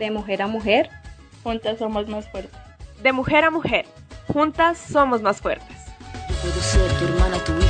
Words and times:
De 0.00 0.10
mujer 0.10 0.40
a 0.40 0.46
mujer, 0.46 0.88
juntas 1.42 1.78
somos 1.78 2.08
más 2.08 2.26
fuertes. 2.26 2.58
De 3.02 3.12
mujer 3.12 3.44
a 3.44 3.50
mujer, 3.50 3.84
juntas 4.32 4.78
somos 4.78 5.20
más 5.20 5.42
fuertes. 5.42 5.76
Puedo 6.40 6.60
ser 6.62 6.90
tu 6.98 7.04
hermana, 7.04 7.36
tu 7.44 7.52
hija, 7.58 7.69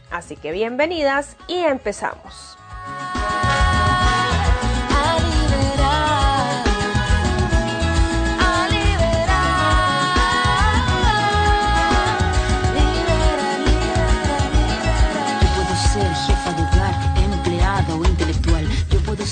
Así 0.11 0.35
que 0.35 0.51
bienvenidas 0.51 1.37
y 1.47 1.59
empezamos. 1.59 2.57
ser 15.91 16.30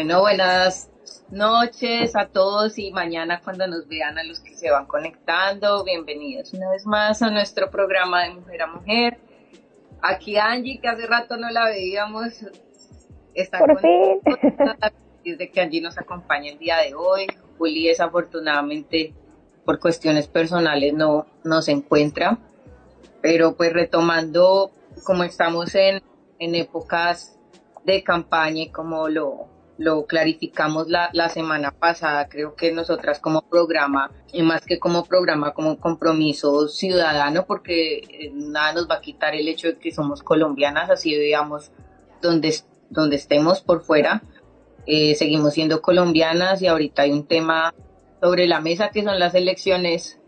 Bueno, 0.00 0.22
buenas 0.22 0.90
noches 1.30 2.16
a 2.16 2.24
todos 2.24 2.78
y 2.78 2.90
mañana 2.90 3.42
cuando 3.44 3.66
nos 3.66 3.86
vean 3.86 4.16
a 4.16 4.24
los 4.24 4.40
que 4.40 4.56
se 4.56 4.70
van 4.70 4.86
conectando, 4.86 5.84
bienvenidos 5.84 6.54
una 6.54 6.70
vez 6.70 6.86
más 6.86 7.20
a 7.20 7.30
nuestro 7.30 7.70
programa 7.70 8.22
de 8.22 8.30
Mujer 8.30 8.62
a 8.62 8.66
Mujer. 8.66 9.18
Aquí 10.00 10.38
Angie, 10.38 10.80
que 10.80 10.88
hace 10.88 11.06
rato 11.06 11.36
no 11.36 11.50
la 11.50 11.66
veíamos, 11.66 12.32
está 13.34 13.58
Por 13.58 13.74
con 13.74 13.78
fin. 13.82 14.20
desde 15.22 15.50
que 15.50 15.60
Angie 15.60 15.82
nos 15.82 15.98
acompaña 15.98 16.50
el 16.50 16.58
día 16.58 16.78
de 16.78 16.94
hoy. 16.94 17.26
Juli 17.58 17.88
desafortunadamente 17.88 19.12
por 19.66 19.80
cuestiones 19.80 20.28
personales 20.28 20.94
no, 20.94 21.26
no 21.44 21.60
se 21.60 21.72
encuentra, 21.72 22.38
pero 23.20 23.54
pues 23.54 23.70
retomando 23.74 24.70
como 25.04 25.24
estamos 25.24 25.74
en, 25.74 26.02
en 26.38 26.54
épocas 26.54 27.38
de 27.84 28.02
campaña 28.02 28.62
y 28.62 28.70
como 28.70 29.06
lo, 29.10 29.49
lo 29.80 30.04
clarificamos 30.04 30.88
la, 30.88 31.08
la 31.14 31.30
semana 31.30 31.70
pasada, 31.70 32.28
creo 32.28 32.54
que 32.54 32.70
nosotras 32.70 33.18
como 33.18 33.40
programa, 33.48 34.10
y 34.30 34.42
más 34.42 34.66
que 34.66 34.78
como 34.78 35.06
programa, 35.06 35.54
como 35.54 35.80
compromiso 35.80 36.68
ciudadano, 36.68 37.46
porque 37.46 38.00
eh, 38.00 38.30
nada 38.34 38.74
nos 38.74 38.90
va 38.90 38.96
a 38.96 39.00
quitar 39.00 39.34
el 39.34 39.48
hecho 39.48 39.68
de 39.68 39.78
que 39.78 39.90
somos 39.90 40.22
colombianas, 40.22 40.90
así 40.90 41.16
veamos 41.16 41.70
donde, 42.20 42.54
donde 42.90 43.16
estemos 43.16 43.62
por 43.62 43.82
fuera, 43.82 44.22
eh, 44.84 45.14
seguimos 45.14 45.54
siendo 45.54 45.80
colombianas 45.80 46.60
y 46.60 46.66
ahorita 46.66 47.02
hay 47.02 47.12
un 47.12 47.26
tema 47.26 47.74
sobre 48.20 48.46
la 48.48 48.60
mesa 48.60 48.90
que 48.90 49.02
son 49.02 49.18
las 49.18 49.34
elecciones 49.34 50.20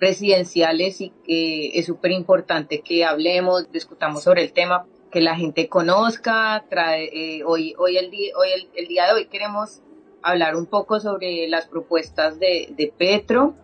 presidenciales 0.00 1.00
y 1.00 1.12
que 1.24 1.78
es 1.78 1.86
súper 1.86 2.10
importante 2.10 2.80
que 2.80 3.04
hablemos, 3.04 3.70
discutamos 3.70 4.24
sobre 4.24 4.42
el 4.42 4.52
tema 4.52 4.84
que 5.10 5.20
la 5.20 5.36
gente 5.36 5.68
conozca. 5.68 6.64
Eh, 6.70 7.42
hoy, 7.44 7.74
hoy, 7.78 7.96
el 7.96 8.10
día, 8.10 8.32
hoy 8.36 8.48
el, 8.74 8.88
día 8.88 9.06
de 9.06 9.12
hoy 9.12 9.26
queremos 9.26 9.82
hablar 10.22 10.56
un 10.56 10.66
poco 10.66 11.00
sobre 11.00 11.48
las 11.48 11.66
propuestas 11.66 12.38
de, 12.38 12.72
de, 12.76 12.92
Petro 12.96 13.54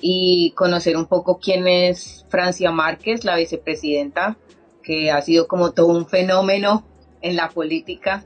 y 0.00 0.52
conocer 0.56 0.96
un 0.96 1.06
poco 1.06 1.38
quién 1.38 1.66
es 1.66 2.26
Francia 2.28 2.70
Márquez, 2.70 3.24
la 3.24 3.36
vicepresidenta, 3.36 4.36
que 4.82 5.10
ha 5.10 5.22
sido 5.22 5.48
como 5.48 5.72
todo 5.72 5.88
un 5.88 6.06
fenómeno 6.06 6.84
en 7.22 7.36
la 7.36 7.48
política 7.48 8.24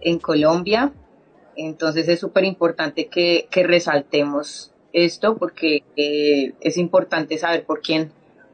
en 0.00 0.18
Colombia. 0.18 0.92
Entonces 1.56 2.06
es 2.08 2.20
súper 2.20 2.44
importante 2.44 3.08
que, 3.08 3.48
que, 3.50 3.62
resaltemos 3.62 4.72
esto 4.92 5.36
porque 5.36 5.82
eh, 5.96 6.52
es 6.60 6.76
importante 6.76 7.38
saber 7.38 7.64
por 7.64 7.80
quién 7.80 8.12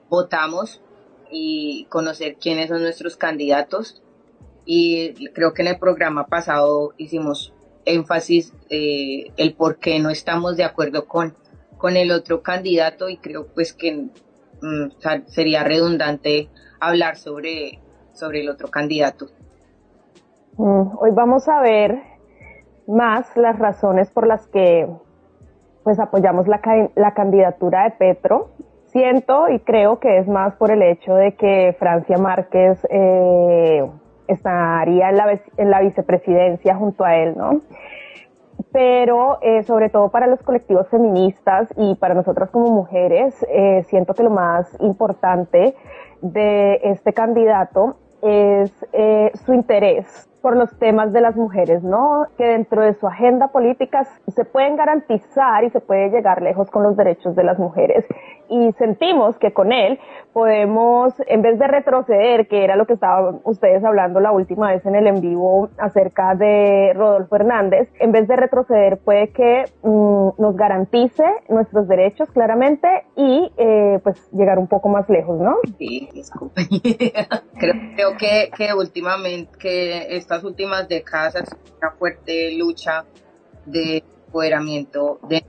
votamos 0.08 0.80
y 1.32 1.86
conocer 1.88 2.36
quiénes 2.36 2.68
son 2.68 2.82
nuestros 2.82 3.16
candidatos. 3.16 4.02
Y 4.64 5.14
creo 5.32 5.54
que 5.54 5.62
en 5.62 5.68
el 5.68 5.78
programa 5.78 6.26
pasado 6.26 6.92
hicimos 6.96 7.52
énfasis 7.84 8.54
eh, 8.70 9.32
el 9.36 9.54
por 9.54 9.78
qué 9.78 9.98
no 9.98 10.10
estamos 10.10 10.56
de 10.56 10.64
acuerdo 10.64 11.06
con, 11.06 11.34
con 11.78 11.96
el 11.96 12.12
otro 12.12 12.42
candidato 12.42 13.08
y 13.08 13.16
creo 13.16 13.48
pues 13.48 13.72
que 13.72 14.08
mm, 14.60 15.26
sería 15.26 15.64
redundante 15.64 16.48
hablar 16.78 17.16
sobre, 17.16 17.80
sobre 18.12 18.42
el 18.42 18.48
otro 18.48 18.68
candidato. 18.68 19.26
Mm, 20.58 20.98
hoy 20.98 21.10
vamos 21.12 21.48
a 21.48 21.60
ver 21.60 21.98
más 22.86 23.36
las 23.36 23.58
razones 23.58 24.10
por 24.10 24.26
las 24.26 24.46
que 24.48 24.88
pues 25.82 25.98
apoyamos 25.98 26.46
la, 26.46 26.60
la 26.94 27.14
candidatura 27.14 27.84
de 27.84 27.90
Petro. 27.92 28.50
Siento 28.92 29.48
y 29.48 29.58
creo 29.60 29.98
que 29.98 30.18
es 30.18 30.28
más 30.28 30.54
por 30.56 30.70
el 30.70 30.82
hecho 30.82 31.14
de 31.14 31.34
que 31.34 31.74
Francia 31.78 32.18
Márquez 32.18 32.86
eh, 32.90 33.84
estaría 34.28 35.08
en 35.08 35.16
la, 35.16 35.40
en 35.56 35.70
la 35.70 35.80
vicepresidencia 35.80 36.74
junto 36.76 37.04
a 37.04 37.16
él, 37.16 37.34
¿no? 37.36 37.62
pero 38.72 39.38
eh, 39.42 39.62
sobre 39.64 39.90
todo 39.90 40.08
para 40.08 40.26
los 40.26 40.42
colectivos 40.42 40.88
feministas 40.88 41.68
y 41.76 41.94
para 41.96 42.14
nosotras 42.14 42.50
como 42.50 42.70
mujeres, 42.70 43.34
eh, 43.48 43.84
siento 43.88 44.14
que 44.14 44.22
lo 44.22 44.30
más 44.30 44.66
importante 44.80 45.74
de 46.22 46.80
este 46.82 47.12
candidato 47.12 47.96
es 48.22 48.72
eh, 48.92 49.30
su 49.44 49.52
interés 49.52 50.28
por 50.42 50.56
los 50.56 50.76
temas 50.78 51.12
de 51.12 51.20
las 51.20 51.36
mujeres, 51.36 51.82
¿no? 51.82 52.26
Que 52.36 52.44
dentro 52.44 52.82
de 52.82 52.94
su 52.94 53.06
agenda 53.06 53.48
política 53.48 54.04
se 54.34 54.44
pueden 54.44 54.76
garantizar 54.76 55.64
y 55.64 55.70
se 55.70 55.80
puede 55.80 56.10
llegar 56.10 56.42
lejos 56.42 56.68
con 56.70 56.82
los 56.82 56.96
derechos 56.96 57.36
de 57.36 57.44
las 57.44 57.58
mujeres. 57.58 58.04
Y 58.48 58.72
sentimos 58.72 59.38
que 59.38 59.52
con 59.52 59.72
él 59.72 59.98
podemos, 60.32 61.14
en 61.26 61.42
vez 61.42 61.58
de 61.58 61.66
retroceder, 61.68 62.48
que 62.48 62.64
era 62.64 62.76
lo 62.76 62.86
que 62.86 62.94
estaban 62.94 63.40
ustedes 63.44 63.84
hablando 63.84 64.20
la 64.20 64.32
última 64.32 64.72
vez 64.72 64.84
en 64.84 64.94
el 64.94 65.06
en 65.06 65.20
vivo 65.20 65.70
acerca 65.78 66.34
de 66.34 66.92
Rodolfo 66.94 67.36
Hernández, 67.36 67.88
en 68.00 68.12
vez 68.12 68.26
de 68.28 68.36
retroceder 68.36 68.98
puede 68.98 69.28
que 69.28 69.64
mm, 69.82 70.28
nos 70.38 70.56
garantice 70.56 71.24
nuestros 71.48 71.86
derechos 71.88 72.30
claramente 72.32 72.88
y 73.16 73.50
eh, 73.56 74.00
pues 74.02 74.18
llegar 74.32 74.58
un 74.58 74.66
poco 74.66 74.88
más 74.88 75.08
lejos, 75.08 75.40
¿no? 75.40 75.56
Sí, 75.78 76.08
disculpe. 76.12 76.62
creo, 77.58 77.74
creo 77.94 78.16
que, 78.18 78.50
que 78.56 78.74
últimamente, 78.74 79.50
que 79.58 80.16
estas 80.32 80.44
últimas 80.44 80.88
décadas 80.88 81.36
ha 81.36 81.44
una 81.76 81.90
fuerte 81.90 82.52
lucha 82.56 83.04
de 83.66 84.02
empoderamiento 84.26 85.20
de, 85.28 85.44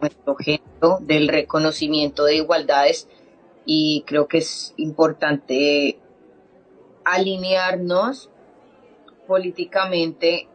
nuestro 0.00 0.34
género, 0.34 0.98
del 1.00 1.28
reconocimiento 1.28 2.24
de 2.24 2.34
igualdades 2.34 3.08
y 3.66 4.02
creo 4.04 4.26
que 4.26 4.38
es 4.38 4.74
importante 4.78 6.00
alinearnos 7.04 8.28
políticamente 9.28 10.48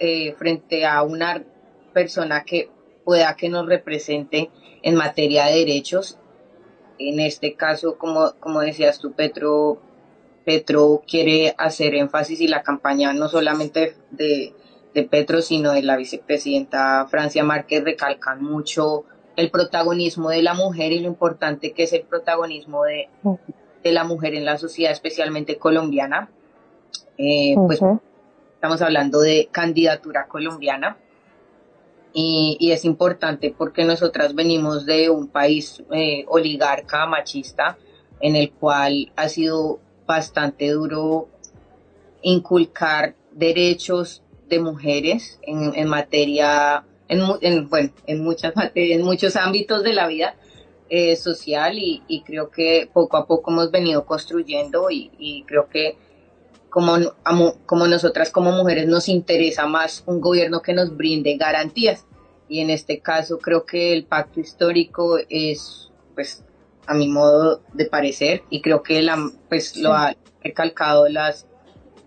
eh, 0.00 0.32
frente 0.32 0.84
a 0.84 1.02
una 1.02 1.44
persona 1.92 2.42
que 2.42 2.68
pueda 3.04 3.36
que 3.36 3.48
nos 3.48 3.66
represente 3.66 4.50
en 4.82 4.96
materia 4.96 5.46
de 5.46 5.58
derechos. 5.58 6.18
En 6.98 7.20
este 7.20 7.54
caso, 7.54 7.96
como, 7.96 8.32
como 8.40 8.60
decías 8.60 8.98
tú, 8.98 9.12
Petro, 9.12 9.80
Petro 10.44 11.02
quiere 11.06 11.54
hacer 11.58 11.94
énfasis 11.94 12.40
y 12.40 12.48
la 12.48 12.62
campaña 12.62 13.12
no 13.12 13.28
solamente 13.28 13.94
de, 14.10 14.54
de 14.94 15.02
Petro, 15.04 15.42
sino 15.42 15.72
de 15.72 15.82
la 15.82 15.96
vicepresidenta 15.96 17.06
Francia 17.08 17.44
Márquez 17.44 17.84
recalcan 17.84 18.42
mucho 18.42 19.04
el 19.36 19.50
protagonismo 19.50 20.30
de 20.30 20.42
la 20.42 20.54
mujer 20.54 20.92
y 20.92 21.00
lo 21.00 21.08
importante 21.08 21.72
que 21.72 21.84
es 21.84 21.92
el 21.92 22.02
protagonismo 22.02 22.84
de, 22.84 23.08
de 23.82 23.92
la 23.92 24.04
mujer 24.04 24.34
en 24.34 24.44
la 24.44 24.58
sociedad, 24.58 24.92
especialmente 24.92 25.56
colombiana. 25.56 26.30
Eh, 27.18 27.54
Pues 27.56 27.80
estamos 28.54 28.82
hablando 28.82 29.20
de 29.20 29.48
candidatura 29.50 30.26
colombiana. 30.28 30.96
Y, 32.14 32.58
y, 32.60 32.72
es 32.72 32.84
importante 32.84 33.54
porque 33.56 33.84
nosotras 33.84 34.34
venimos 34.34 34.84
de 34.84 35.08
un 35.08 35.28
país 35.28 35.82
eh, 35.92 36.26
oligarca, 36.28 37.06
machista, 37.06 37.78
en 38.20 38.36
el 38.36 38.52
cual 38.52 39.10
ha 39.16 39.30
sido 39.30 39.80
bastante 40.06 40.70
duro 40.70 41.28
inculcar 42.22 43.14
derechos 43.32 44.22
de 44.48 44.60
mujeres 44.60 45.38
en, 45.42 45.74
en 45.74 45.88
materia 45.88 46.84
en, 47.08 47.68
bueno, 47.68 47.90
en 48.06 48.22
muchas 48.22 48.54
en 48.74 49.02
muchos 49.02 49.36
ámbitos 49.36 49.82
de 49.82 49.92
la 49.92 50.06
vida 50.06 50.34
eh, 50.88 51.16
social 51.16 51.78
y, 51.78 52.22
creo 52.26 52.50
que 52.50 52.88
poco 52.92 53.16
a 53.16 53.26
poco 53.26 53.50
hemos 53.50 53.70
venido 53.70 54.04
construyendo 54.04 54.88
y, 54.90 55.42
creo 55.46 55.68
que 55.68 55.96
como, 56.68 56.98
como 57.64 57.86
nosotras 57.86 58.30
como 58.30 58.52
mujeres 58.52 58.86
nos 58.86 59.08
interesa 59.08 59.66
más 59.66 60.02
un 60.06 60.20
gobierno 60.20 60.60
que 60.60 60.74
nos 60.74 60.94
brinde 60.94 61.36
garantías. 61.36 62.04
Y 62.46 62.60
en 62.60 62.68
este 62.68 63.00
caso 63.00 63.38
creo 63.38 63.64
que 63.64 63.94
el 63.94 64.04
pacto 64.04 64.40
histórico 64.40 65.16
es 65.30 65.90
pues 66.14 66.44
a 66.86 66.94
mi 66.94 67.08
modo 67.08 67.62
de 67.72 67.86
parecer 67.86 68.42
y 68.50 68.60
creo 68.60 68.82
que 68.82 69.02
la, 69.02 69.18
pues 69.48 69.76
lo 69.76 69.92
ha 69.92 70.14
recalcado 70.42 71.08
las 71.08 71.46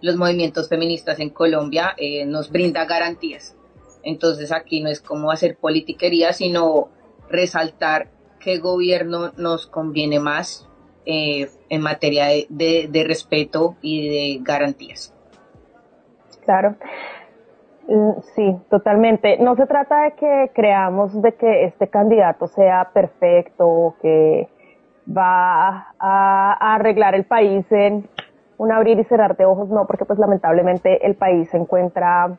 los 0.01 0.17
movimientos 0.17 0.69
feministas 0.69 1.19
en 1.19 1.29
Colombia 1.29 1.93
eh, 1.97 2.25
nos 2.25 2.51
brinda 2.51 2.85
garantías 2.85 3.55
entonces 4.05 4.51
aquí 4.51 4.81
no 4.81 4.89
es 4.89 5.01
como 5.01 5.31
hacer 5.31 5.57
politiquería, 5.57 6.31
sino 6.31 6.89
resaltar 7.27 8.07
qué 8.39 8.59
gobierno 8.59 9.31
nos 9.35 9.65
conviene 9.65 10.19
más 10.19 10.69
eh, 11.05 11.49
en 11.69 11.81
materia 11.81 12.27
de, 12.47 13.05
respeto 13.07 13.75
y 13.81 14.37
de 14.37 14.43
garantías. 14.43 15.13
Claro. 16.45 16.75
Mm, 17.87 18.21
sí, 18.35 18.55
totalmente. 18.69 19.37
No 19.39 19.55
se 19.55 19.65
trata 19.65 20.03
de 20.03 20.11
que 20.13 20.51
creamos 20.53 21.19
de 21.21 21.33
que 21.33 21.65
este 21.65 21.87
candidato 21.87 22.47
sea 22.47 22.91
perfecto, 22.93 23.95
que 24.03 24.47
va 25.05 25.93
a, 25.99 26.75
arreglar 26.75 27.15
el 27.15 27.25
país 27.25 27.65
en 27.71 28.07
un 28.57 28.71
abrir 28.71 28.99
y 28.99 29.03
cerrar 29.03 29.35
de 29.35 29.45
ojos, 29.45 29.69
no, 29.69 29.85
porque 29.85 30.05
pues 30.05 30.17
lamentablemente 30.19 31.05
el 31.05 31.15
país 31.15 31.49
se 31.49 31.57
encuentra 31.57 32.37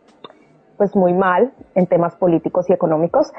pues 0.76 0.94
muy 0.94 1.12
mal 1.12 1.52
en 1.74 1.86
temas 1.86 2.16
políticos 2.16 2.68
y 2.68 2.72
económicos 2.72 3.32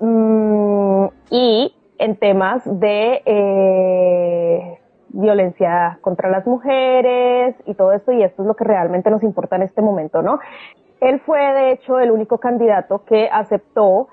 mm, 0.00 1.04
y 1.30 1.74
en 1.98 2.16
temas 2.16 2.62
de 2.64 3.22
eh, 3.24 4.78
violencia 5.08 5.98
contra 6.00 6.30
las 6.30 6.46
mujeres 6.46 7.54
y 7.66 7.74
todo 7.74 7.92
esto 7.92 8.12
y 8.12 8.22
esto 8.22 8.42
es 8.42 8.48
lo 8.48 8.54
que 8.54 8.64
realmente 8.64 9.10
nos 9.10 9.22
importa 9.22 9.56
en 9.56 9.62
este 9.62 9.82
momento, 9.82 10.22
¿no? 10.22 10.38
Él 11.00 11.20
fue 11.20 11.40
de 11.40 11.72
hecho 11.72 11.98
el 11.98 12.10
único 12.10 12.38
candidato 12.38 13.04
que 13.04 13.28
aceptó 13.30 14.08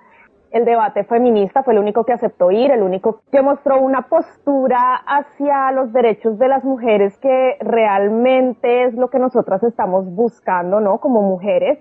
el 0.52 0.66
debate 0.66 1.04
feminista, 1.04 1.64
fue 1.64 1.74
el 1.74 1.80
único 1.80 2.06
que 2.06 2.14
aceptó 2.14 2.52
ir, 2.52 2.72
el 2.72 2.82
único 2.82 3.22
que 3.32 3.42
mostró 3.42 3.82
una 3.82 4.04
postura 4.04 4.96
hacia 5.06 5.72
los 5.72 5.92
derechos 5.94 6.40
de 6.40 6.48
las 6.48 6.64
mujeres 6.64 7.18
que 7.18 7.58
realmente 7.60 8.86
es 8.86 8.94
lo 8.94 9.10
que 9.10 9.20
nosotras 9.20 9.64
estamos 9.64 10.06
buscando, 10.06 10.80
¿no? 10.80 11.00
Como 11.00 11.22
mujeres 11.22 11.80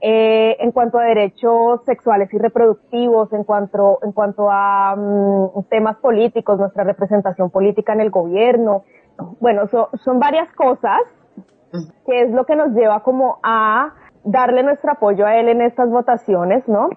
eh, 0.00 0.56
en 0.60 0.72
cuanto 0.72 0.98
a 0.98 1.04
derechos 1.04 1.82
sexuales 1.84 2.32
y 2.32 2.38
reproductivos, 2.38 3.32
en 3.32 3.44
cuanto, 3.44 3.98
en 4.02 4.12
cuanto 4.12 4.48
a 4.50 4.94
mm, 4.94 5.64
temas 5.70 5.96
políticos, 5.96 6.58
nuestra 6.58 6.84
representación 6.84 7.50
política 7.50 7.94
en 7.94 8.00
el 8.00 8.10
gobierno. 8.10 8.84
Bueno, 9.40 9.62
son 10.04 10.18
varias 10.18 10.52
cosas 10.52 11.00
que 12.06 12.22
es 12.22 12.30
lo 12.30 12.44
que 12.44 12.56
nos 12.56 12.72
lleva 12.72 13.02
como 13.02 13.38
a 13.42 13.94
darle 14.24 14.62
nuestro 14.62 14.92
apoyo 14.92 15.26
a 15.26 15.36
él 15.36 15.48
en 15.48 15.62
estas 15.62 15.88
votaciones, 15.88 16.66
¿no? 16.68 16.90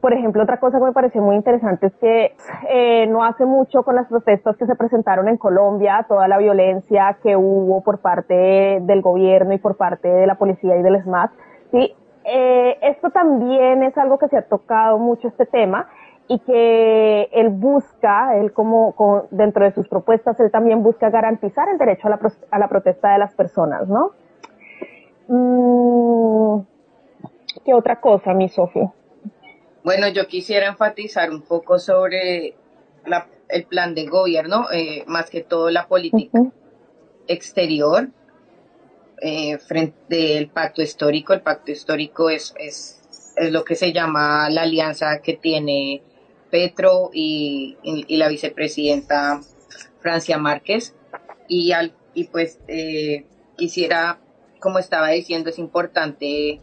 Por 0.00 0.12
ejemplo, 0.12 0.42
otra 0.42 0.58
cosa 0.58 0.78
que 0.78 0.84
me 0.84 0.92
pareció 0.92 1.22
muy 1.22 1.36
interesante 1.36 1.86
es 1.86 1.94
que 1.96 2.34
eh, 2.68 3.06
no 3.06 3.24
hace 3.24 3.44
mucho 3.44 3.82
con 3.82 3.94
las 3.94 4.08
protestas 4.08 4.56
que 4.56 4.66
se 4.66 4.74
presentaron 4.74 5.28
en 5.28 5.36
Colombia, 5.36 6.04
toda 6.08 6.26
la 6.26 6.38
violencia 6.38 7.18
que 7.22 7.36
hubo 7.36 7.82
por 7.82 7.98
parte 8.00 8.80
del 8.82 9.02
gobierno 9.02 9.52
y 9.52 9.58
por 9.58 9.76
parte 9.76 10.08
de 10.08 10.26
la 10.26 10.36
policía 10.36 10.76
y 10.76 10.82
del 10.82 11.02
SMAT, 11.02 11.30
sí, 11.70 11.94
eh, 12.24 12.78
esto 12.82 13.10
también 13.10 13.82
es 13.82 13.96
algo 13.98 14.18
que 14.18 14.28
se 14.28 14.38
ha 14.38 14.42
tocado 14.42 14.98
mucho 14.98 15.28
este 15.28 15.46
tema 15.46 15.88
y 16.26 16.38
que 16.40 17.28
él 17.32 17.50
busca, 17.50 18.36
él 18.36 18.52
como, 18.52 18.94
dentro 19.30 19.64
de 19.64 19.72
sus 19.72 19.88
propuestas, 19.88 20.40
él 20.40 20.50
también 20.50 20.82
busca 20.82 21.10
garantizar 21.10 21.68
el 21.68 21.76
derecho 21.76 22.08
a 22.08 22.10
la, 22.10 22.18
a 22.50 22.58
la 22.58 22.68
protesta 22.68 23.12
de 23.12 23.18
las 23.18 23.34
personas, 23.34 23.86
¿no? 23.88 24.12
Mm, 25.28 26.62
¿Qué 27.64 27.74
otra 27.74 28.00
cosa, 28.00 28.32
mi 28.32 28.48
Sofía? 28.48 28.90
Bueno, 29.84 30.08
yo 30.08 30.26
quisiera 30.26 30.68
enfatizar 30.68 31.30
un 31.30 31.42
poco 31.42 31.78
sobre 31.78 32.54
el 33.50 33.64
plan 33.66 33.94
de 33.94 34.06
gobierno, 34.06 34.72
eh, 34.72 35.04
más 35.06 35.28
que 35.28 35.42
todo 35.42 35.68
la 35.68 35.88
política 35.88 36.40
exterior 37.28 38.08
eh, 39.20 39.58
frente 39.58 40.38
al 40.38 40.48
pacto 40.48 40.80
histórico. 40.80 41.34
El 41.34 41.42
pacto 41.42 41.70
histórico 41.70 42.30
es, 42.30 42.54
es, 42.58 43.02
es, 43.36 43.52
lo 43.52 43.62
que 43.62 43.74
se 43.74 43.92
llama 43.92 44.48
la 44.48 44.62
alianza 44.62 45.20
que 45.20 45.34
tiene 45.34 46.00
Petro 46.50 47.10
y, 47.12 47.76
y, 47.82 48.16
la 48.16 48.28
vicepresidenta 48.28 49.42
Francia 50.00 50.38
Márquez. 50.38 50.94
Y, 51.46 51.72
al, 51.72 51.92
y 52.14 52.24
pues 52.24 52.58
eh, 52.68 53.26
quisiera, 53.58 54.18
como 54.60 54.78
estaba 54.78 55.10
diciendo, 55.10 55.50
es 55.50 55.58
importante 55.58 56.58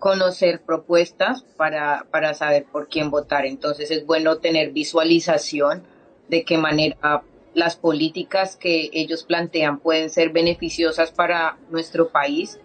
conocer 0.00 0.62
propuestas 0.62 1.44
para, 1.56 2.06
para 2.10 2.34
saber 2.34 2.64
por 2.64 2.88
quién 2.88 3.10
votar. 3.10 3.46
Entonces 3.46 3.92
es 3.92 4.04
bueno 4.04 4.38
tener 4.38 4.72
visualización 4.72 5.84
de 6.28 6.44
qué 6.44 6.58
manera 6.58 7.22
las 7.54 7.76
políticas 7.76 8.56
que 8.56 8.90
ellos 8.92 9.22
plantean 9.24 9.78
pueden 9.78 10.10
ser 10.10 10.30
beneficiosas 10.30 11.12
para 11.12 11.58
nuestro 11.68 12.08
país 12.08 12.58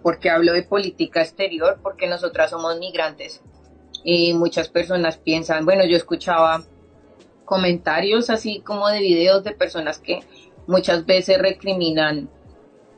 bueno, 0.00 0.02
¿por 0.02 0.18
qué 0.18 0.30
hablo 0.30 0.52
de 0.52 0.62
política 0.62 1.22
exterior? 1.22 1.78
Porque 1.82 2.06
nosotras 2.06 2.50
somos 2.50 2.78
migrantes 2.78 3.42
y 4.04 4.34
muchas 4.34 4.68
personas 4.68 5.16
piensan, 5.16 5.64
bueno, 5.64 5.84
yo 5.84 5.96
escuchaba 5.96 6.62
comentarios 7.44 8.30
así 8.30 8.60
como 8.60 8.88
de 8.88 9.00
videos 9.00 9.42
de 9.44 9.52
personas 9.52 9.98
que 9.98 10.20
muchas 10.66 11.04
veces 11.04 11.38
recriminan 11.38 12.28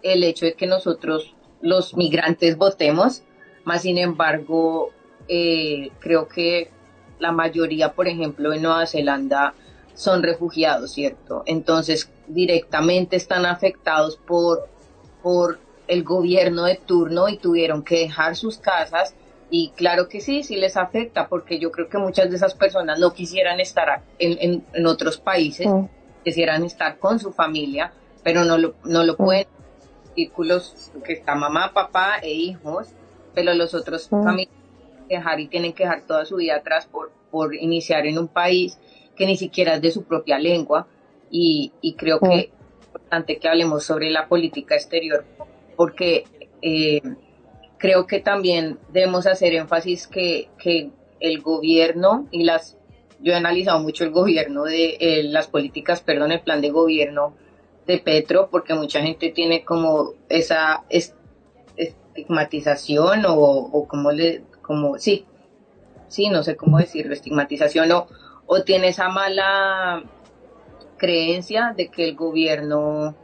el 0.02 0.24
hecho 0.24 0.46
de 0.46 0.54
que 0.54 0.66
nosotros 0.66 1.34
los 1.60 1.96
migrantes 1.96 2.56
votemos, 2.56 3.22
más 3.64 3.82
sin 3.82 3.98
embargo, 3.98 4.90
eh, 5.28 5.90
creo 6.00 6.28
que 6.28 6.70
la 7.18 7.32
mayoría, 7.32 7.92
por 7.92 8.08
ejemplo, 8.08 8.52
en 8.52 8.62
Nueva 8.62 8.86
Zelanda 8.86 9.54
son 9.94 10.22
refugiados, 10.22 10.92
¿cierto? 10.92 11.44
Entonces, 11.46 12.10
directamente 12.26 13.16
están 13.16 13.46
afectados 13.46 14.16
por, 14.16 14.68
por 15.22 15.60
el 15.88 16.04
gobierno 16.04 16.64
de 16.64 16.76
turno 16.76 17.28
y 17.28 17.36
tuvieron 17.36 17.82
que 17.82 17.98
dejar 18.00 18.36
sus 18.36 18.58
casas. 18.58 19.14
Y 19.50 19.70
claro 19.76 20.08
que 20.08 20.20
sí, 20.20 20.42
sí 20.42 20.56
les 20.56 20.76
afecta 20.76 21.28
porque 21.28 21.58
yo 21.58 21.70
creo 21.70 21.88
que 21.88 21.98
muchas 21.98 22.30
de 22.30 22.36
esas 22.36 22.54
personas 22.54 22.98
no 22.98 23.12
quisieran 23.12 23.60
estar 23.60 24.02
en, 24.18 24.38
en, 24.40 24.64
en 24.72 24.86
otros 24.86 25.18
países, 25.18 25.66
quisieran 26.24 26.64
estar 26.64 26.98
con 26.98 27.18
su 27.18 27.32
familia, 27.32 27.92
pero 28.22 28.44
no 28.44 28.56
lo, 28.56 28.74
no 28.84 29.04
lo 29.04 29.16
pueden, 29.16 29.46
círculos 30.14 30.90
que 31.04 31.12
está 31.14 31.34
mamá, 31.34 31.72
papá 31.74 32.18
e 32.22 32.30
hijos, 32.32 32.88
pero 33.34 33.52
los 33.54 33.74
otros 33.74 34.08
Mm. 34.10 34.24
familiares 34.24 34.58
dejar 35.08 35.40
y 35.40 35.48
tienen 35.48 35.74
que 35.74 35.82
dejar 35.84 36.02
toda 36.06 36.24
su 36.24 36.36
vida 36.36 36.56
atrás 36.56 36.86
por, 36.86 37.12
por 37.30 37.54
iniciar 37.54 38.06
en 38.06 38.18
un 38.18 38.28
país 38.28 38.78
que 39.16 39.26
ni 39.26 39.36
siquiera 39.36 39.74
es 39.74 39.82
de 39.82 39.90
su 39.90 40.04
propia 40.04 40.38
lengua. 40.38 40.86
Y, 41.30 41.72
y 41.82 41.94
creo 41.94 42.20
que 42.20 42.34
es 42.38 42.48
importante 42.86 43.38
que 43.38 43.48
hablemos 43.48 43.84
sobre 43.84 44.10
la 44.10 44.26
política 44.28 44.74
exterior 44.74 45.24
porque 45.82 46.22
eh, 46.62 47.02
creo 47.76 48.06
que 48.06 48.20
también 48.20 48.78
debemos 48.92 49.26
hacer 49.26 49.52
énfasis 49.52 50.06
que, 50.06 50.48
que 50.56 50.90
el 51.18 51.42
gobierno 51.42 52.28
y 52.30 52.44
las 52.44 52.78
yo 53.18 53.32
he 53.32 53.34
analizado 53.34 53.80
mucho 53.80 54.04
el 54.04 54.12
gobierno 54.12 54.62
de 54.62 55.22
las 55.24 55.48
políticas, 55.48 56.00
perdón, 56.00 56.30
el 56.30 56.40
plan 56.40 56.60
de 56.60 56.70
gobierno 56.70 57.34
de 57.84 57.98
Petro, 57.98 58.48
porque 58.48 58.74
mucha 58.74 59.00
gente 59.00 59.30
tiene 59.30 59.64
como 59.64 60.12
esa 60.28 60.84
es- 60.88 61.16
estigmatización 61.76 63.26
o, 63.26 63.34
o 63.34 63.88
como 63.88 64.12
le, 64.12 64.44
como, 64.60 64.98
sí, 64.98 65.26
sí, 66.06 66.28
no 66.28 66.44
sé 66.44 66.54
cómo 66.54 66.78
decirlo, 66.78 67.12
estigmatización 67.12 67.90
o, 67.90 68.06
o 68.46 68.62
tiene 68.62 68.86
esa 68.88 69.08
mala 69.08 70.04
creencia 70.96 71.74
de 71.76 71.88
que 71.88 72.04
el 72.04 72.14
gobierno 72.14 73.16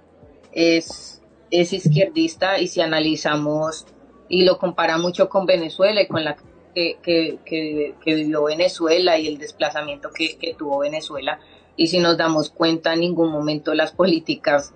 es, 0.53 1.18
es 1.51 1.73
izquierdista 1.73 2.59
y 2.59 2.69
si 2.69 2.81
analizamos 2.81 3.87
y 4.29 4.45
lo 4.45 4.59
compara 4.59 4.99
mucho 4.99 5.29
con 5.29 5.47
Venezuela 5.47 6.03
y 6.03 6.07
con 6.07 6.25
la 6.25 6.37
que, 6.75 6.99
que, 7.03 7.39
que, 7.45 8.15
vivió 8.15 8.45
Venezuela 8.45 9.19
y 9.19 9.27
el 9.27 9.39
desplazamiento 9.39 10.11
que, 10.11 10.55
tuvo 10.57 10.79
Venezuela 10.81 11.41
y 11.77 11.89
si 11.89 11.99
nos 11.99 12.17
damos 12.17 12.51
cuenta 12.51 12.93
en 12.95 13.01
ningún 13.01 13.31
momento 13.31 13.75
las 13.75 13.93
políticas 13.93 14.75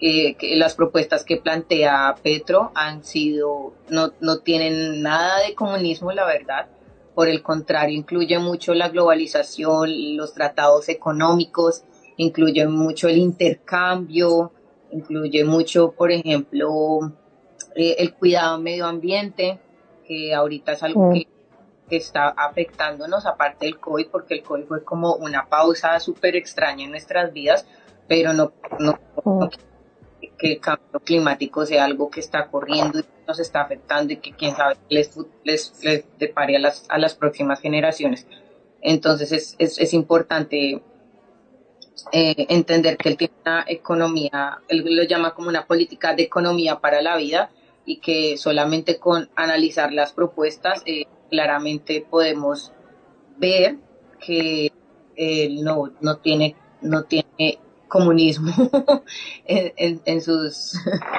eh, 0.00 0.36
las 0.56 0.74
propuestas 0.74 1.24
que 1.24 1.38
plantea 1.38 2.16
Petro 2.22 2.70
han 2.74 3.02
sido, 3.02 3.72
no, 3.88 4.12
no 4.20 4.38
tienen 4.40 5.02
nada 5.02 5.40
de 5.40 5.54
comunismo, 5.54 6.12
la 6.12 6.26
verdad. 6.26 6.66
Por 7.14 7.28
el 7.28 7.42
contrario, 7.42 7.96
incluye 7.96 8.38
mucho 8.38 8.74
la 8.74 8.90
globalización, 8.90 10.16
los 10.18 10.34
tratados 10.34 10.90
económicos, 10.90 11.84
incluye 12.18 12.66
mucho 12.66 13.08
el 13.08 13.16
intercambio, 13.16 14.52
incluye 14.96 15.44
mucho, 15.44 15.92
por 15.92 16.10
ejemplo, 16.10 17.12
eh, 17.74 17.96
el 17.98 18.14
cuidado 18.14 18.58
medio 18.58 18.86
ambiente, 18.86 19.58
que 20.06 20.34
ahorita 20.34 20.72
es 20.72 20.82
algo 20.82 21.12
que, 21.12 21.26
que 21.88 21.96
está 21.96 22.28
afectándonos, 22.28 23.26
aparte 23.26 23.66
del 23.66 23.78
COVID, 23.78 24.06
porque 24.08 24.34
el 24.34 24.42
COVID 24.42 24.64
fue 24.64 24.84
como 24.84 25.14
una 25.14 25.46
pausa 25.48 25.98
súper 26.00 26.36
extraña 26.36 26.84
en 26.84 26.90
nuestras 26.90 27.32
vidas, 27.32 27.66
pero 28.08 28.32
no, 28.32 28.52
no, 28.78 28.98
no 29.24 29.50
que 30.38 30.52
el 30.52 30.60
cambio 30.60 31.00
climático 31.00 31.64
sea 31.64 31.84
algo 31.84 32.10
que 32.10 32.20
está 32.20 32.48
corriendo 32.48 33.00
y 33.00 33.04
nos 33.26 33.38
está 33.38 33.62
afectando 33.62 34.12
y 34.12 34.18
que 34.18 34.32
quién 34.32 34.54
sabe 34.54 34.76
les, 34.88 35.16
les, 35.44 35.72
les 35.82 36.04
depare 36.18 36.56
a 36.56 36.58
las, 36.58 36.84
a 36.88 36.98
las 36.98 37.14
próximas 37.14 37.60
generaciones. 37.60 38.26
Entonces 38.82 39.32
es, 39.32 39.56
es, 39.58 39.78
es 39.78 39.94
importante 39.94 40.82
eh, 42.12 42.46
entender 42.48 42.96
que 42.96 43.08
él 43.08 43.16
tiene 43.16 43.34
una 43.44 43.64
economía, 43.66 44.58
él 44.68 44.84
lo 44.84 45.02
llama 45.04 45.34
como 45.34 45.48
una 45.48 45.66
política 45.66 46.14
de 46.14 46.24
economía 46.24 46.78
para 46.80 47.02
la 47.02 47.16
vida 47.16 47.50
y 47.84 47.98
que 47.98 48.36
solamente 48.36 48.98
con 48.98 49.28
analizar 49.36 49.92
las 49.92 50.12
propuestas 50.12 50.82
eh, 50.86 51.04
claramente 51.30 52.06
podemos 52.08 52.72
ver 53.36 53.76
que 54.24 54.72
él 55.16 55.62
no, 55.62 55.92
no 56.00 56.18
tiene, 56.18 56.56
no 56.80 57.04
tiene 57.04 57.58
comunismo 57.88 58.52
en, 59.46 59.72
en, 59.76 60.00
en 60.04 60.20
sus 60.20 60.74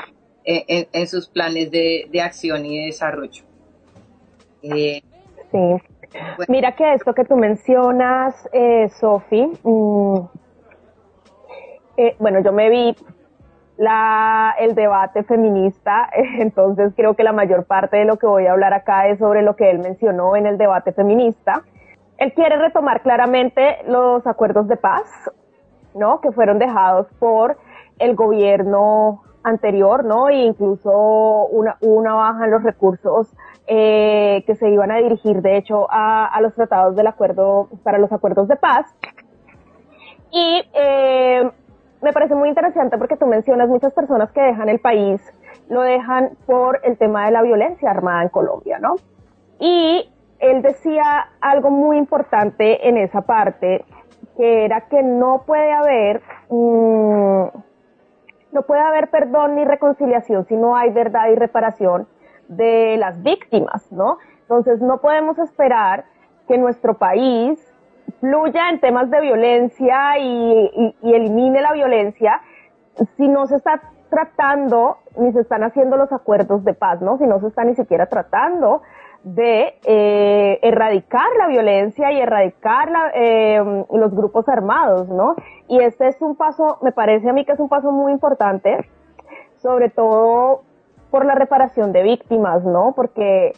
en, 0.46 0.88
en, 0.92 1.08
sus 1.08 1.28
planes 1.28 1.72
de, 1.72 2.08
de, 2.10 2.22
acción 2.22 2.66
y 2.66 2.80
de 2.80 2.86
desarrollo. 2.86 3.44
Eh, 4.62 5.02
sí. 5.52 5.58
Bueno. 5.58 6.46
Mira 6.48 6.76
que 6.76 6.94
esto 6.94 7.14
que 7.14 7.26
tú 7.26 7.36
mencionas, 7.36 8.34
eh, 8.54 8.90
Sofi, 9.00 9.52
mmm, 9.64 10.20
eh, 11.98 12.16
bueno, 12.20 12.40
yo 12.42 12.52
me 12.54 12.70
vi 12.70 12.96
la, 13.78 14.56
el 14.60 14.76
debate 14.76 15.24
feminista, 15.24 16.10
entonces 16.14 16.94
creo 16.96 17.16
que 17.16 17.24
la 17.24 17.34
mayor 17.34 17.66
parte 17.66 17.98
de 17.98 18.06
lo 18.06 18.18
que 18.18 18.28
voy 18.28 18.46
a 18.46 18.52
hablar 18.52 18.74
acá 18.74 19.08
es 19.08 19.20
sobre 19.20 19.42
lo 19.42 19.56
que 19.56 19.70
él 19.70 19.80
mencionó 19.80 20.36
en 20.36 20.46
el 20.46 20.58
debate 20.58 20.92
feminista. 20.92 21.64
Él 22.18 22.34
quiere 22.34 22.58
retomar 22.58 23.02
claramente 23.02 23.78
los 23.88 24.26
acuerdos 24.26 24.68
de 24.68 24.78
paz, 24.78 25.04
¿no? 25.94 26.20
Que 26.22 26.32
fueron 26.32 26.58
dejados 26.58 27.08
por 27.20 27.58
el 28.00 28.16
gobierno 28.16 29.24
anterior, 29.44 30.04
¿no? 30.04 30.30
E 30.30 30.36
incluso 30.36 31.48
una, 31.48 32.14
baja 32.14 32.46
en 32.46 32.52
los 32.52 32.64
recursos 32.64 33.32
eh, 33.68 34.44
que 34.48 34.56
se 34.56 34.70
iban 34.70 34.92
a 34.92 34.98
dirigir, 34.98 35.42
de 35.42 35.58
hecho, 35.58 35.88
a, 35.92 36.26
a, 36.26 36.42
los 36.42 36.56
tratados 36.56 36.96
del 36.96 37.08
acuerdo, 37.08 37.70
para 37.84 38.00
los 38.00 38.12
acuerdos 38.12 38.48
de 38.48 38.56
paz. 38.56 38.86
Y 40.32 40.64
eh, 40.74 41.50
me, 42.02 42.14
parece 42.14 42.36
muy 42.36 42.50
interesante 42.50 42.98
porque 42.98 43.18
tú 43.18 43.26
mencionas 43.26 43.68
muchas 43.70 43.94
personas 43.94 44.32
que 44.32 44.42
dejan 44.42 44.70
el 44.70 44.80
país, 44.80 45.22
lo 45.70 45.82
dejan 45.82 46.32
por 46.46 46.80
el 46.84 46.98
tema 46.98 47.26
de 47.26 47.32
la 47.32 47.42
violencia 47.42 47.90
armada 47.90 48.24
en 48.24 48.30
Colombia, 48.30 48.80
¿no? 48.80 48.96
Y 49.60 50.10
él 50.40 50.62
decía 50.62 51.30
algo 51.42 51.70
muy 51.70 51.98
importante 51.98 52.88
en 52.88 52.98
esa 52.98 53.22
parte, 53.22 53.86
que 54.36 54.66
era 54.66 54.82
que 54.82 55.02
no 55.02 55.44
puede 55.46 55.74
haber, 55.74 56.22
mmm, 56.50 57.46
no 58.52 58.62
puede 58.64 58.82
haber 58.82 59.10
perdón 59.10 59.56
ni 59.56 59.66
reconciliación 59.66 60.46
si 60.46 60.56
no 60.56 60.76
hay 60.76 60.92
verdad 60.92 61.30
y 61.30 61.36
reparación 61.36 62.08
de 62.48 62.96
las 62.98 63.22
víctimas, 63.22 63.92
¿no? 63.92 64.20
Entonces 64.42 64.80
no 64.80 65.02
podemos 65.02 65.38
esperar 65.40 66.06
que 66.48 66.58
nuestro 66.58 66.98
país 66.98 67.67
fluya 68.20 68.70
en 68.70 68.80
temas 68.80 69.10
de 69.10 69.22
violencia 69.22 70.18
y, 70.20 70.72
y, 70.76 70.96
y 71.02 71.14
elimine 71.14 71.62
la 71.62 71.74
violencia 71.74 72.42
si 73.16 73.28
no 73.28 73.46
se 73.46 73.56
está 73.56 73.82
tratando 74.10 74.98
ni 75.18 75.32
se 75.34 75.42
están 75.42 75.64
haciendo 75.64 75.98
los 75.98 76.12
acuerdos 76.12 76.64
de 76.64 76.74
paz, 76.74 77.02
¿no? 77.02 77.18
Si 77.18 77.26
no 77.26 77.40
se 77.40 77.48
está 77.48 77.64
ni 77.64 77.76
siquiera 77.76 78.08
tratando 78.08 78.82
de 79.24 79.76
eh, 79.84 80.60
erradicar 80.62 81.28
la 81.38 81.48
violencia 81.48 82.12
y 82.12 82.20
erradicar 82.20 82.90
la, 82.90 83.12
eh, 83.14 83.86
los 83.92 84.16
grupos 84.16 84.48
armados, 84.48 85.10
¿no? 85.10 85.36
Y 85.68 85.82
este 85.82 86.08
es 86.08 86.22
un 86.22 86.36
paso, 86.36 86.78
me 86.82 86.92
parece 86.92 87.30
a 87.30 87.34
mí 87.34 87.44
que 87.44 87.52
es 87.52 87.60
un 87.60 87.70
paso 87.70 87.92
muy 87.92 88.12
importante, 88.12 88.88
sobre 89.58 89.90
todo 89.90 90.62
por 91.12 91.26
la 91.26 91.36
reparación 91.36 91.92
de 91.92 92.04
víctimas, 92.04 92.64
¿no? 92.64 92.94
Porque 92.96 93.54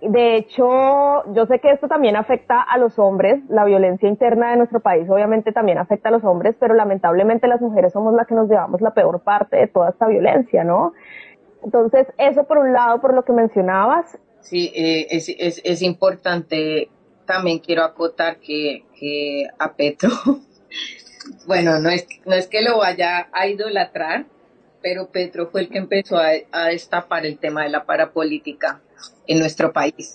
de 0.00 0.36
hecho, 0.36 1.32
yo 1.32 1.46
sé 1.46 1.58
que 1.58 1.72
esto 1.72 1.88
también 1.88 2.14
afecta 2.14 2.62
a 2.62 2.78
los 2.78 2.98
hombres, 2.98 3.42
la 3.48 3.64
violencia 3.64 4.08
interna 4.08 4.50
de 4.50 4.56
nuestro 4.56 4.80
país 4.80 5.08
obviamente 5.10 5.52
también 5.52 5.78
afecta 5.78 6.08
a 6.08 6.12
los 6.12 6.22
hombres, 6.22 6.54
pero 6.60 6.74
lamentablemente 6.74 7.48
las 7.48 7.60
mujeres 7.60 7.92
somos 7.92 8.14
las 8.14 8.26
que 8.26 8.34
nos 8.34 8.48
llevamos 8.48 8.80
la 8.80 8.94
peor 8.94 9.20
parte 9.20 9.56
de 9.56 9.66
toda 9.66 9.90
esta 9.90 10.06
violencia, 10.06 10.62
¿no? 10.62 10.92
Entonces, 11.64 12.06
eso 12.16 12.44
por 12.44 12.58
un 12.58 12.72
lado, 12.72 13.00
por 13.00 13.12
lo 13.12 13.24
que 13.24 13.32
mencionabas. 13.32 14.18
Sí, 14.40 14.70
eh, 14.74 15.08
es, 15.10 15.28
es, 15.28 15.60
es, 15.64 15.82
importante, 15.82 16.88
también 17.26 17.58
quiero 17.58 17.82
acotar 17.82 18.36
que, 18.36 18.84
que 18.94 19.48
a 19.58 19.72
Petro, 19.74 20.10
bueno, 21.48 21.80
no 21.80 21.88
es, 21.88 22.06
no 22.24 22.34
es 22.34 22.46
que 22.46 22.62
lo 22.62 22.78
vaya 22.78 23.28
a 23.32 23.48
idolatrar, 23.48 24.26
pero 24.80 25.08
Petro 25.08 25.48
fue 25.48 25.62
el 25.62 25.68
que 25.68 25.78
empezó 25.78 26.18
a, 26.18 26.28
a 26.52 26.66
destapar 26.66 27.26
el 27.26 27.40
tema 27.40 27.64
de 27.64 27.70
la 27.70 27.84
parapolítica 27.84 28.80
en 29.28 29.38
nuestro 29.38 29.72
país. 29.72 30.14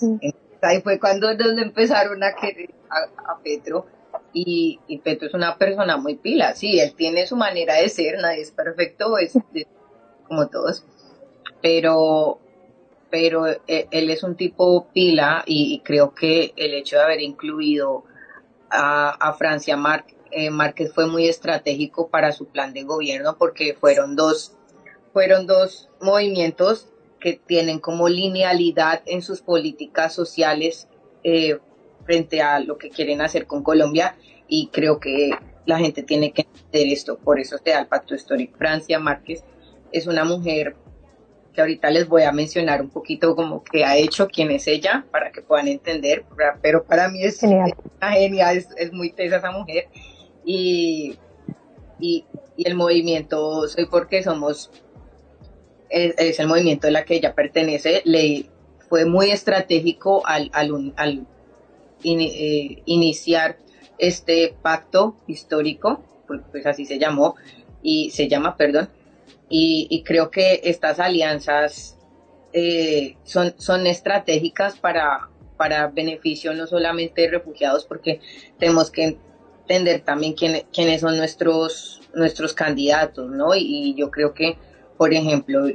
Ahí 0.61 0.81
fue 0.81 0.99
cuando 0.99 1.33
nos 1.33 1.57
empezaron 1.57 2.21
a 2.23 2.33
querer 2.35 2.71
a, 2.89 3.31
a 3.31 3.39
Petro. 3.41 3.85
Y, 4.33 4.79
y, 4.87 4.97
Petro 4.97 5.27
es 5.27 5.33
una 5.33 5.57
persona 5.57 5.97
muy 5.97 6.15
pila, 6.15 6.55
sí, 6.55 6.79
él 6.79 6.95
tiene 6.95 7.27
su 7.27 7.35
manera 7.35 7.75
de 7.75 7.87
ser, 7.89 8.19
nadie 8.19 8.41
es 8.41 8.51
perfecto, 8.51 9.17
es, 9.19 9.35
es 9.53 9.67
como 10.27 10.47
todos, 10.47 10.83
pero, 11.61 12.39
pero 13.11 13.45
él 13.45 14.09
es 14.09 14.23
un 14.23 14.35
tipo 14.35 14.87
pila 14.91 15.43
y, 15.45 15.75
y, 15.75 15.79
creo 15.81 16.15
que 16.15 16.53
el 16.57 16.73
hecho 16.73 16.97
de 16.97 17.03
haber 17.03 17.21
incluido 17.21 18.05
a, 18.71 19.09
a 19.09 19.33
Francia 19.33 19.77
Mar, 19.77 20.05
eh, 20.31 20.49
Márquez 20.49 20.91
fue 20.93 21.05
muy 21.05 21.27
estratégico 21.27 22.09
para 22.09 22.31
su 22.31 22.47
plan 22.47 22.73
de 22.73 22.83
gobierno 22.83 23.37
porque 23.37 23.75
fueron 23.75 24.15
dos, 24.15 24.57
fueron 25.11 25.45
dos 25.45 25.89
movimientos 26.01 26.92
que 27.23 27.39
tienen 27.47 27.79
como 27.79 28.09
linealidad 28.09 29.01
en 29.05 29.21
sus 29.21 29.41
políticas 29.41 30.13
sociales 30.13 30.89
eh, 31.23 31.57
frente 32.03 32.41
a 32.41 32.59
lo 32.59 32.77
que 32.77 32.89
quieren 32.89 33.21
hacer 33.21 33.47
con 33.47 33.63
Colombia. 33.63 34.17
Y 34.49 34.67
creo 34.73 34.99
que 34.99 35.31
la 35.65 35.79
gente 35.79 36.03
tiene 36.03 36.33
que 36.33 36.41
entender 36.41 36.91
esto, 36.91 37.17
por 37.17 37.39
eso 37.39 37.57
se 37.63 37.69
da 37.69 37.79
el 37.79 37.87
pacto 37.87 38.13
histórico. 38.13 38.57
Francia 38.57 38.99
Márquez 38.99 39.45
es 39.93 40.05
una 40.05 40.25
mujer 40.25 40.75
que 41.53 41.61
ahorita 41.61 41.89
les 41.91 42.09
voy 42.09 42.23
a 42.23 42.33
mencionar 42.33 42.81
un 42.81 42.89
poquito 42.89 43.37
como 43.37 43.63
que 43.63 43.85
ha 43.85 43.95
hecho, 43.95 44.27
quién 44.27 44.51
es 44.51 44.67
ella, 44.67 45.05
para 45.09 45.31
que 45.31 45.41
puedan 45.41 45.69
entender, 45.69 46.25
pero 46.61 46.83
para 46.83 47.07
mí 47.07 47.23
es 47.23 47.39
genial, 47.39 47.73
una 48.01 48.11
genia, 48.11 48.51
es, 48.51 48.67
es 48.75 48.91
muy 48.91 49.13
tesa 49.13 49.37
esa 49.37 49.51
mujer. 49.51 49.87
Y, 50.43 51.15
y, 52.01 52.25
y 52.57 52.67
el 52.67 52.75
movimiento 52.75 53.65
Soy 53.69 53.85
porque 53.85 54.23
somos 54.23 54.71
es, 55.93 56.39
el 56.39 56.47
movimiento 56.47 56.87
de 56.87 56.91
la 56.91 57.05
que 57.05 57.15
ella 57.15 57.35
pertenece, 57.35 58.01
le 58.05 58.45
fue 58.89 59.05
muy 59.05 59.31
estratégico 59.31 60.25
al, 60.25 60.49
al, 60.53 61.27
eh, 62.03 62.81
iniciar 62.85 63.57
este 63.97 64.55
pacto 64.61 65.15
histórico, 65.27 66.03
pues 66.51 66.65
así 66.65 66.85
se 66.85 66.97
llamó, 66.97 67.35
y 67.81 68.09
se 68.09 68.27
llama, 68.27 68.57
perdón, 68.57 68.89
y, 69.49 70.01
creo 70.03 70.31
que 70.31 70.61
estas 70.63 70.99
alianzas 70.99 71.97
eh, 72.53 73.17
son, 73.23 73.53
son 73.57 73.85
estratégicas 73.85 74.79
para, 74.79 75.29
para 75.57 75.87
beneficio 75.87 76.55
no 76.55 76.65
solamente 76.65 77.21
de 77.21 77.29
refugiados, 77.29 77.85
porque 77.85 78.19
tenemos 78.57 78.89
que 78.89 79.17
entender 79.61 80.01
también 80.01 80.33
quién, 80.33 80.63
quiénes 80.73 81.01
son 81.01 81.17
nuestros, 81.17 82.01
nuestros 82.15 82.53
candidatos, 82.53 83.29
¿no? 83.29 83.53
Y 83.53 83.93
yo 83.95 84.09
creo 84.09 84.33
que 84.33 84.57
por 84.97 85.13
ejemplo, 85.13 85.67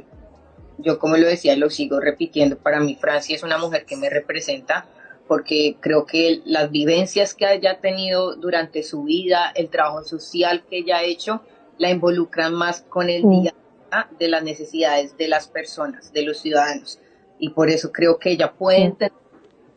yo 0.77 0.99
como 0.99 1.17
lo 1.17 1.27
decía, 1.27 1.55
lo 1.57 1.69
sigo 1.69 1.99
repitiendo, 1.99 2.57
para 2.57 2.79
mí 2.79 2.97
Francia 2.99 3.35
es 3.35 3.43
una 3.43 3.57
mujer 3.57 3.85
que 3.85 3.97
me 3.97 4.09
representa 4.09 4.85
porque 5.29 5.77
creo 5.79 6.07
que 6.07 6.41
las 6.45 6.71
vivencias 6.71 7.35
que 7.35 7.45
haya 7.45 7.79
tenido 7.79 8.35
durante 8.35 8.81
su 8.81 9.03
vida, 9.03 9.51
el 9.53 9.69
trabajo 9.69 10.03
social 10.03 10.63
que 10.67 10.79
ella 10.79 10.97
ha 10.97 11.03
hecho, 11.03 11.43
la 11.77 11.91
involucran 11.91 12.55
más 12.55 12.81
con 12.81 13.11
el 13.11 13.29
día 13.29 13.53
de 14.17 14.27
las 14.27 14.43
necesidades 14.43 15.17
de 15.17 15.27
las 15.27 15.47
personas, 15.47 16.11
de 16.13 16.23
los 16.23 16.39
ciudadanos. 16.39 16.99
Y 17.37 17.49
por 17.49 17.69
eso 17.69 17.91
creo 17.91 18.17
que 18.17 18.31
ella 18.31 18.53
puede 18.53 18.81
entender 18.81 19.21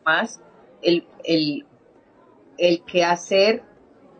más 0.06 0.40
el, 0.80 1.06
el, 1.24 1.66
el 2.56 2.82
qué 2.84 3.04
hacer 3.04 3.62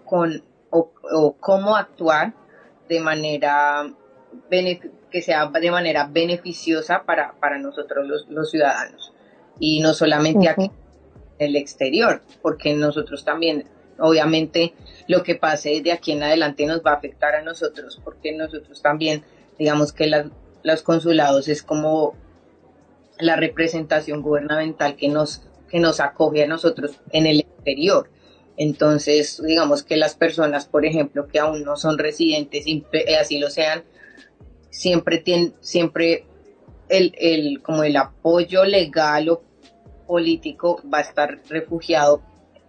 con 0.04 0.44
o, 0.68 0.90
o 1.14 1.32
cómo 1.40 1.76
actuar 1.76 2.34
de 2.90 3.00
manera 3.00 3.90
que 5.12 5.22
sea 5.22 5.46
de 5.48 5.70
manera 5.70 6.08
beneficiosa 6.10 7.04
para, 7.04 7.34
para 7.38 7.58
nosotros 7.58 8.06
los, 8.06 8.26
los 8.28 8.50
ciudadanos. 8.50 9.12
Y 9.60 9.80
no 9.80 9.94
solamente 9.94 10.40
uh 10.40 10.50
-huh. 10.50 10.50
aquí, 10.50 10.70
en 11.38 11.48
el 11.48 11.56
exterior, 11.56 12.22
porque 12.40 12.74
nosotros 12.74 13.24
también, 13.24 13.64
obviamente, 13.98 14.74
lo 15.06 15.22
que 15.22 15.36
pase 15.36 15.80
de 15.82 15.92
aquí 15.92 16.12
en 16.12 16.22
adelante 16.22 16.66
nos 16.66 16.80
va 16.80 16.92
a 16.92 16.96
afectar 16.96 17.34
a 17.34 17.42
nosotros, 17.42 18.00
porque 18.02 18.32
nosotros 18.32 18.82
también, 18.82 19.22
digamos 19.58 19.92
que 19.92 20.06
la, 20.06 20.30
los 20.62 20.82
consulados 20.82 21.48
es 21.48 21.62
como 21.62 22.16
la 23.18 23.36
representación 23.36 24.22
gubernamental 24.22 24.96
que 24.96 25.08
nos, 25.08 25.42
que 25.68 25.78
nos 25.78 26.00
acoge 26.00 26.44
a 26.44 26.48
nosotros 26.48 26.98
en 27.12 27.26
el 27.26 27.40
exterior. 27.40 28.10
Entonces, 28.56 29.40
digamos 29.42 29.82
que 29.82 29.96
las 29.96 30.14
personas, 30.14 30.66
por 30.66 30.84
ejemplo, 30.84 31.26
que 31.26 31.38
aún 31.38 31.64
no 31.64 31.76
son 31.76 31.98
residentes, 31.98 32.66
así 33.20 33.38
lo 33.38 33.50
sean, 33.50 33.84
siempre 34.72 35.18
tiene, 35.18 35.52
siempre 35.60 36.24
el, 36.88 37.14
el, 37.18 37.62
como 37.62 37.84
el 37.84 37.96
apoyo 37.96 38.64
legal 38.64 39.28
o 39.28 39.42
político 40.06 40.80
va 40.92 40.98
a 40.98 41.02
estar 41.02 41.38
refugiado 41.48 42.22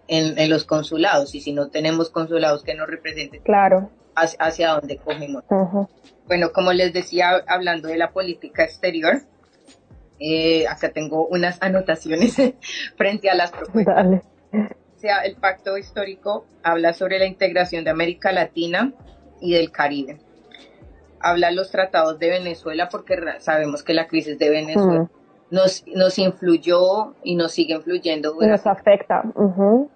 en, 0.06 0.38
en 0.38 0.50
los 0.50 0.64
consulados 0.64 1.34
y 1.34 1.40
si 1.40 1.52
no 1.52 1.68
tenemos 1.70 2.10
consulados 2.10 2.62
que 2.62 2.74
nos 2.74 2.86
representen, 2.88 3.42
claro. 3.42 3.90
hacia, 4.14 4.38
hacia 4.38 4.68
dónde 4.74 4.98
cogemos. 4.98 5.44
Uh 5.48 5.54
-huh. 5.54 5.88
Bueno, 6.26 6.52
como 6.52 6.72
les 6.72 6.92
decía, 6.92 7.42
hablando 7.48 7.88
de 7.88 7.96
la 7.96 8.12
política 8.12 8.64
exterior, 8.64 9.22
eh, 10.20 10.66
acá 10.68 10.90
tengo 10.90 11.26
unas 11.26 11.60
anotaciones 11.60 12.36
frente 12.96 13.30
a 13.30 13.34
las 13.34 13.50
propuestas. 13.50 13.96
Dale. 13.96 14.22
O 14.96 14.98
sea, 14.98 15.20
el 15.20 15.36
pacto 15.36 15.76
histórico 15.76 16.46
habla 16.62 16.92
sobre 16.92 17.18
la 17.18 17.26
integración 17.26 17.84
de 17.84 17.90
América 17.90 18.30
Latina 18.30 18.92
y 19.40 19.54
del 19.54 19.70
Caribe 19.70 20.18
habla 21.24 21.50
los 21.50 21.70
tratados 21.70 22.18
de 22.18 22.28
Venezuela 22.28 22.88
porque 22.90 23.16
sabemos 23.38 23.82
que 23.82 23.94
la 23.94 24.06
crisis 24.06 24.38
de 24.38 24.50
Venezuela 24.50 25.00
uh 25.00 25.04
-huh. 25.04 25.10
nos, 25.50 25.84
nos 25.86 26.18
influyó 26.18 27.14
y 27.24 27.34
nos 27.34 27.52
sigue 27.52 27.74
influyendo. 27.74 28.36
Y 28.40 28.46
nos 28.46 28.66
afecta. 28.66 29.22
Uh 29.34 29.50
-huh. 29.56 29.88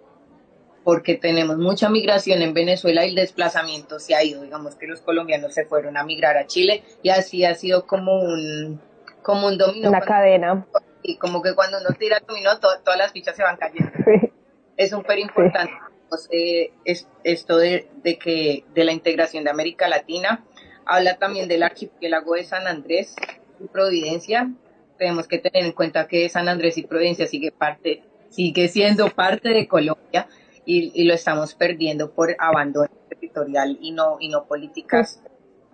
Porque 0.84 1.16
tenemos 1.16 1.58
mucha 1.58 1.90
migración 1.90 2.40
en 2.40 2.54
Venezuela 2.54 3.04
y 3.04 3.10
el 3.10 3.14
desplazamiento 3.14 3.98
se 3.98 4.14
ha 4.14 4.24
ido. 4.24 4.42
Digamos 4.42 4.74
que 4.76 4.86
los 4.86 5.02
colombianos 5.02 5.52
se 5.52 5.66
fueron 5.66 5.98
a 5.98 6.04
migrar 6.04 6.38
a 6.38 6.46
Chile 6.46 6.82
y 7.02 7.10
así 7.10 7.44
ha 7.44 7.54
sido 7.54 7.86
como 7.86 8.14
un, 8.14 8.80
como 9.22 9.48
un 9.48 9.58
dominó. 9.58 9.90
Una 9.90 10.00
cadena. 10.00 10.66
Y 11.02 11.18
como 11.18 11.42
que 11.42 11.54
cuando 11.54 11.76
uno 11.78 11.90
tira 11.98 12.16
el 12.16 12.26
dominó, 12.26 12.58
to 12.58 12.68
todas 12.82 12.98
las 12.98 13.12
fichas 13.12 13.36
se 13.36 13.42
van 13.42 13.58
cayendo. 13.58 13.92
Sí. 14.04 14.32
Es 14.78 14.90
súper 14.90 15.18
importante. 15.18 15.72
Sí. 15.72 15.94
Pues, 16.08 16.28
eh, 16.32 16.72
es, 16.86 17.06
esto 17.22 17.58
de, 17.58 17.90
de 18.02 18.18
que 18.18 18.64
de 18.74 18.84
la 18.84 18.92
integración 18.92 19.44
de 19.44 19.50
América 19.50 19.88
Latina, 19.88 20.42
habla 20.88 21.18
también 21.18 21.48
del 21.48 21.62
archipiélago 21.62 22.34
de 22.34 22.44
San 22.44 22.66
Andrés 22.66 23.14
y 23.60 23.68
Providencia. 23.68 24.50
Tenemos 24.96 25.28
que 25.28 25.38
tener 25.38 25.64
en 25.64 25.72
cuenta 25.72 26.08
que 26.08 26.28
San 26.28 26.48
Andrés 26.48 26.78
y 26.78 26.82
Providencia 26.82 27.26
sigue 27.26 27.52
parte, 27.52 28.02
sigue 28.30 28.68
siendo 28.68 29.10
parte 29.10 29.50
de 29.50 29.68
Colombia 29.68 30.26
y, 30.64 31.04
lo 31.04 31.14
estamos 31.14 31.54
perdiendo 31.54 32.12
por 32.12 32.34
abandono 32.38 32.88
territorial 33.08 33.78
y 33.80 33.92
no, 33.92 34.16
y 34.18 34.28
no 34.30 34.46
políticas 34.46 35.22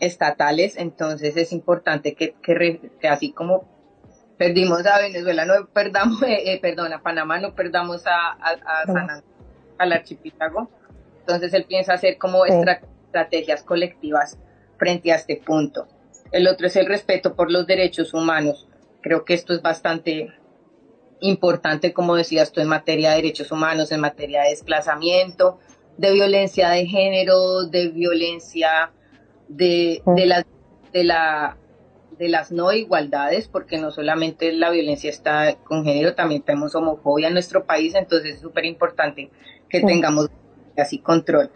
estatales. 0.01 0.77
Entonces 0.77 1.37
es 1.37 1.53
importante 1.53 2.15
que, 2.15 2.35
que, 2.43 3.09
así 3.09 3.33
como 3.33 3.69
perdimos 4.37 4.85
a 4.85 4.99
Venezuela, 4.99 5.45
no 5.45 5.69
perdamos, 5.69 6.23
eh, 6.25 6.53
eh, 6.53 6.61
perdón, 6.61 6.93
a 6.93 7.03
Panamá, 7.03 7.39
no 7.39 7.55
perdamos 7.55 8.05
a, 8.07 8.33
a, 8.33 8.85
San 8.87 9.23
al 9.79 9.93
archipiélago. 9.93 10.69
Entonces 11.21 11.55
él 11.55 11.65
piensa 11.67 11.95
hacer 11.95 12.19
como 12.19 12.45
estrategias 12.45 13.63
colectivas 13.63 14.39
frente 14.77 15.13
a 15.13 15.17
este 15.17 15.37
punto. 15.37 15.87
El 16.33 16.49
otro 16.49 16.67
es 16.67 16.77
el 16.77 16.87
respeto 16.87 17.35
por 17.35 17.51
los 17.51 17.67
derechos 17.67 18.15
humanos. 18.15 18.69
Creo 19.01 19.25
que 19.25 19.35
esto 19.35 19.55
es 19.55 19.63
bastante 19.63 20.33
importante, 21.21 21.93
como 21.93 22.17
decías 22.17 22.53
tú, 22.53 22.61
en 22.61 22.69
materia 22.69 23.11
de 23.11 23.17
derechos 23.17 23.53
humanos, 23.53 23.93
en 23.93 24.01
materia 24.01 24.43
de 24.43 24.51
desplazamiento, 24.51 25.59
de 25.97 26.13
violencia 26.13 26.71
de 26.71 26.87
género, 26.87 27.65
de 27.65 27.89
violencia 27.89 28.91
de, 29.49 30.03
de, 30.07 30.27
la, 30.27 30.47
de, 30.93 31.05
la, 31.05 31.57
de 32.19 32.29
las 32.29 32.51
no 32.51 32.73
igualdades, 32.73 33.49
porque 33.49 33.79
no 33.79 33.91
solamente 33.91 34.53
la 34.53 34.71
violencia 34.71 35.11
está 35.11 35.57
con 35.57 35.85
género, 35.85 36.15
también 36.15 36.43
tenemos 36.43 36.75
homofobia 36.75 37.29
en 37.29 37.35
nuestro 37.35 37.65
país, 37.65 37.95
entonces 37.95 38.37
es 38.37 38.41
súper 38.41 38.65
importante 38.65 39.31
que 39.69 39.81
tengamos 39.81 40.29
así 40.77 40.99
control. 40.99 41.51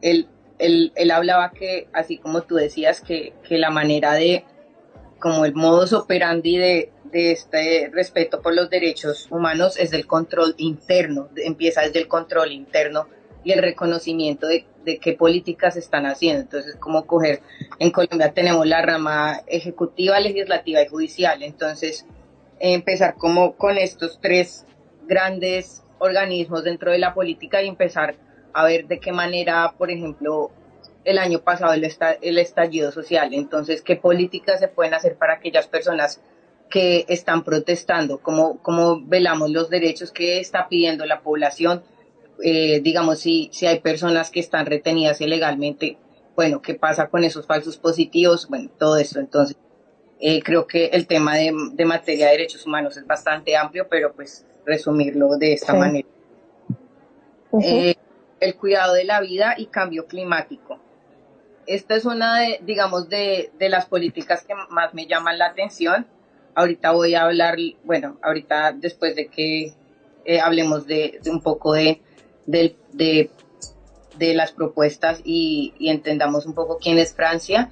Él, 0.00 0.28
él, 0.58 0.92
él, 0.94 1.10
hablaba 1.10 1.50
que, 1.50 1.88
así 1.92 2.18
como 2.18 2.42
tú 2.42 2.56
decías, 2.56 3.00
que, 3.00 3.32
que 3.46 3.58
la 3.58 3.70
manera 3.70 4.14
de, 4.14 4.44
como 5.18 5.44
el 5.44 5.54
modus 5.54 5.92
operandi 5.92 6.56
de, 6.56 6.92
de 7.04 7.32
este 7.32 7.90
respeto 7.92 8.42
por 8.42 8.54
los 8.54 8.70
derechos 8.70 9.28
humanos 9.30 9.78
es 9.78 9.90
del 9.90 10.06
control 10.06 10.54
interno, 10.58 11.28
empieza 11.36 11.82
desde 11.82 12.00
el 12.00 12.08
control 12.08 12.52
interno 12.52 13.06
y 13.44 13.52
el 13.52 13.62
reconocimiento 13.62 14.46
de, 14.46 14.66
de 14.84 14.98
qué 14.98 15.12
políticas 15.12 15.76
están 15.76 16.06
haciendo. 16.06 16.42
Entonces, 16.42 16.76
como 16.76 17.06
coger, 17.06 17.40
en 17.78 17.90
Colombia 17.90 18.32
tenemos 18.32 18.66
la 18.66 18.82
rama 18.82 19.40
ejecutiva, 19.46 20.18
legislativa 20.20 20.82
y 20.82 20.88
judicial. 20.88 21.42
Entonces, 21.42 22.06
empezar 22.58 23.14
como 23.14 23.54
con 23.54 23.78
estos 23.78 24.18
tres 24.20 24.66
grandes 25.06 25.82
organismos 25.98 26.64
dentro 26.64 26.92
de 26.92 26.98
la 26.98 27.14
política 27.14 27.62
y 27.62 27.68
empezar 27.68 28.16
a 28.52 28.64
ver 28.64 28.86
de 28.86 29.00
qué 29.00 29.12
manera, 29.12 29.74
por 29.76 29.90
ejemplo, 29.90 30.50
el 31.04 31.18
año 31.18 31.40
pasado 31.40 31.72
el, 31.72 31.90
el 32.20 32.38
estallido 32.38 32.92
social. 32.92 33.32
Entonces, 33.32 33.82
¿qué 33.82 33.96
políticas 33.96 34.60
se 34.60 34.68
pueden 34.68 34.94
hacer 34.94 35.16
para 35.16 35.34
aquellas 35.34 35.66
personas 35.66 36.20
que 36.68 37.06
están 37.08 37.44
protestando? 37.44 38.18
¿Cómo, 38.18 38.58
cómo 38.62 39.00
velamos 39.00 39.50
los 39.50 39.70
derechos 39.70 40.12
que 40.12 40.40
está 40.40 40.68
pidiendo 40.68 41.06
la 41.06 41.22
población? 41.22 41.82
Eh, 42.42 42.80
digamos, 42.82 43.20
si, 43.20 43.50
si 43.52 43.66
hay 43.66 43.80
personas 43.80 44.30
que 44.30 44.40
están 44.40 44.66
retenidas 44.66 45.20
ilegalmente, 45.20 45.98
bueno, 46.36 46.62
¿qué 46.62 46.74
pasa 46.74 47.08
con 47.08 47.24
esos 47.24 47.46
falsos 47.46 47.78
positivos? 47.78 48.46
Bueno, 48.48 48.70
todo 48.78 48.96
eso. 48.96 49.18
Entonces, 49.18 49.56
eh, 50.20 50.42
creo 50.42 50.66
que 50.66 50.86
el 50.86 51.06
tema 51.06 51.36
de, 51.36 51.52
de, 51.72 51.84
materia 51.84 52.26
de 52.26 52.32
derechos 52.32 52.66
humanos 52.66 52.96
es 52.96 53.06
bastante 53.06 53.56
amplio, 53.56 53.88
pero 53.88 54.12
pues 54.12 54.44
resumirlo 54.64 55.36
de 55.36 55.54
esta 55.54 55.74
manera. 55.74 56.06
eh, 57.62 57.94
el 58.40 58.56
cuidado 58.56 58.94
de 58.94 59.04
la 59.04 59.20
vida 59.20 59.54
y 59.56 59.66
cambio 59.66 60.06
climático 60.06 60.78
esta 61.68 61.94
es 61.94 62.04
una 62.04 62.40
de, 62.40 62.60
digamos, 62.62 63.08
de, 63.08 63.52
de 63.58 63.68
las 63.68 63.86
políticas 63.86 64.42
que 64.44 64.54
más 64.70 64.94
me 64.94 65.06
llaman 65.06 65.38
la 65.38 65.46
atención. 65.46 66.06
Ahorita 66.54 66.92
voy 66.92 67.14
a 67.14 67.24
hablar, 67.24 67.56
bueno, 67.84 68.18
ahorita 68.22 68.72
después 68.72 69.14
de 69.14 69.28
que 69.28 69.74
eh, 70.24 70.40
hablemos 70.40 70.86
de, 70.86 71.20
un 71.30 71.42
poco 71.42 71.74
de, 71.74 72.00
de, 72.46 72.74
de, 72.92 74.34
las 74.34 74.52
propuestas 74.52 75.20
y, 75.24 75.74
entendamos 75.78 76.46
un 76.46 76.54
poco 76.54 76.78
quién 76.78 76.98
es 76.98 77.14
Francia. 77.14 77.70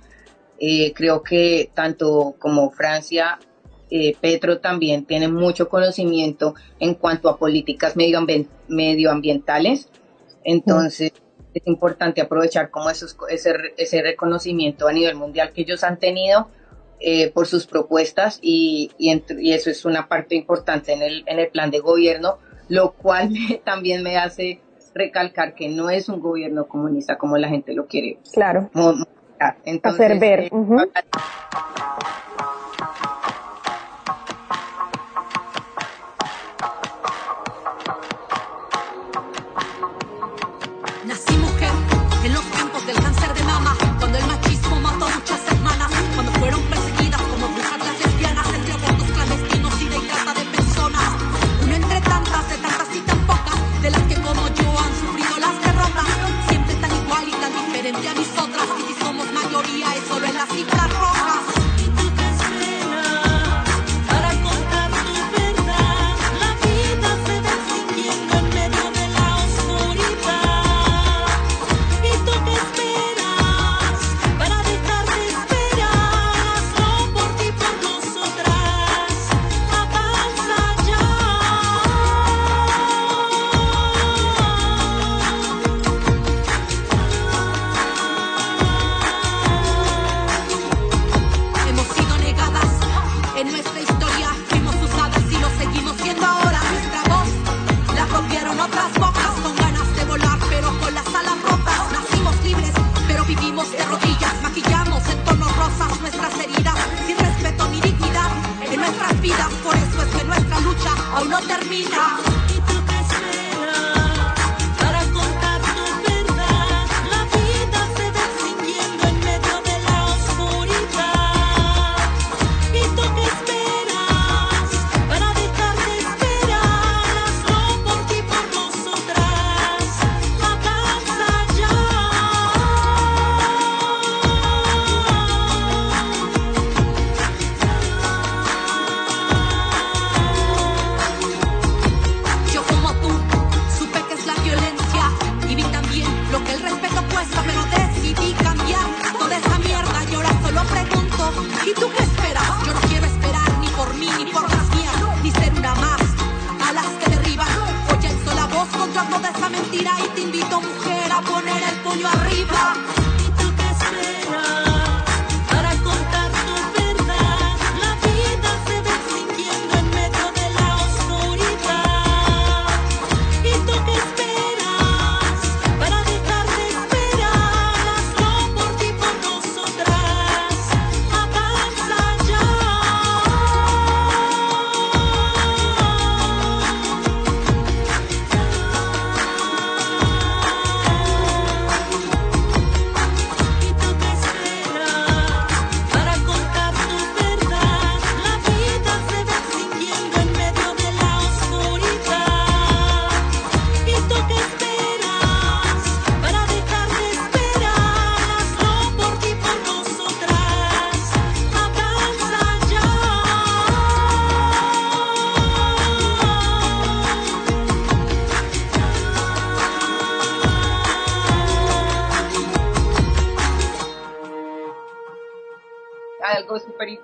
Eh, 0.59 0.93
creo 0.95 1.23
que 1.23 1.71
tanto 1.75 2.37
como 2.39 2.71
Francia, 2.71 3.39
eh, 3.91 4.15
Petro 4.21 4.61
también 4.61 5.07
tiene 5.07 5.29
mucho 5.29 5.69
conocimiento 5.69 6.55
en 6.79 6.95
cuanto 6.95 7.31
a 7.31 7.39
políticas 7.39 7.95
medioambientales. 7.97 9.89
Entonces, 10.47 11.13
es 11.53 11.67
importante 11.67 12.21
aprovechar 12.21 12.71
como 12.71 12.89
esos, 12.89 13.17
ese, 13.29 13.53
ese 13.77 14.01
reconocimiento 14.01 14.87
a 14.87 14.93
nivel 14.93 15.17
mundial 15.17 15.53
que 15.53 15.63
ellos 15.63 15.83
han 15.83 15.99
tenido 15.99 16.49
eh, 17.01 17.31
por 17.33 17.47
sus 17.47 17.67
propuestas 17.67 18.39
y, 18.41 18.93
y, 18.97 19.53
eso 19.53 19.71
es 19.71 19.85
una 19.85 20.07
parte 20.07 20.37
importante 20.37 20.93
en 20.93 21.03
el, 21.03 21.25
en 21.27 21.41
el 21.41 21.49
plan 21.49 21.71
de 21.71 21.81
gobierno, 21.81 22.39
lo 22.69 22.93
cual 22.93 23.31
también 23.65 24.05
me 24.05 24.17
hace 24.17 24.61
recalcar 24.95 25.55
que 25.55 25.69
no 25.69 25.91
es 25.91 26.09
un 26.09 26.21
gobierno 26.21 26.69
comunista 26.69 27.19
como 27.19 27.37
la 27.37 27.49
gente 27.49 27.75
lo 27.75 27.87
quiere. 27.87 28.19
Claro. 28.33 28.71
Hacer 29.83 30.19
ver. 30.19 30.41
Eh, 30.45 30.51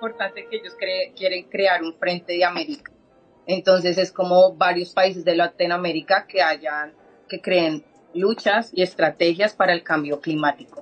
importante 0.03 0.47
que 0.49 0.57
ellos 0.57 0.75
quieren 1.15 1.45
crear 1.45 1.81
un 1.81 1.93
frente 1.93 2.33
de 2.33 2.43
América. 2.43 2.91
Entonces 3.47 3.97
es 3.97 4.11
como 4.11 4.53
varios 4.53 4.91
países 4.91 5.23
de 5.23 5.35
Latinoamérica 5.35 6.27
que 6.27 6.41
hayan, 6.41 6.93
que 7.29 7.41
creen 7.41 7.83
luchas 8.13 8.69
y 8.73 8.81
estrategias 8.81 9.53
para 9.53 9.73
el 9.73 9.81
cambio 9.81 10.19
climático. 10.19 10.81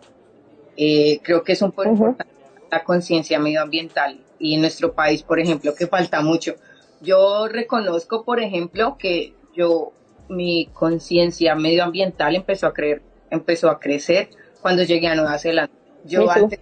Eh, 0.75 1.19
creo 1.23 1.43
que 1.43 1.53
es 1.53 1.61
un 1.61 1.71
poco 1.71 1.89
importante 1.89 2.33
la 2.71 2.83
conciencia 2.83 3.37
medioambiental 3.39 4.19
y 4.39 4.55
en 4.55 4.61
nuestro 4.61 4.93
país, 4.93 5.21
por 5.23 5.39
ejemplo, 5.39 5.75
que 5.75 5.87
falta 5.87 6.21
mucho. 6.21 6.55
Yo 7.01 7.47
reconozco, 7.47 8.23
por 8.23 8.39
ejemplo, 8.39 8.97
que 8.97 9.33
yo 9.53 9.91
mi 10.29 10.67
conciencia 10.73 11.53
medioambiental 11.55 12.35
empezó 12.35 12.67
a 12.67 12.73
creer, 12.73 13.01
empezó 13.29 13.69
a 13.69 13.79
crecer 13.79 14.29
cuando 14.61 14.83
llegué 14.83 15.07
a 15.07 15.15
Nueva 15.15 15.37
Zelanda. 15.37 15.80
Yo 16.05 16.29
antes 16.29 16.59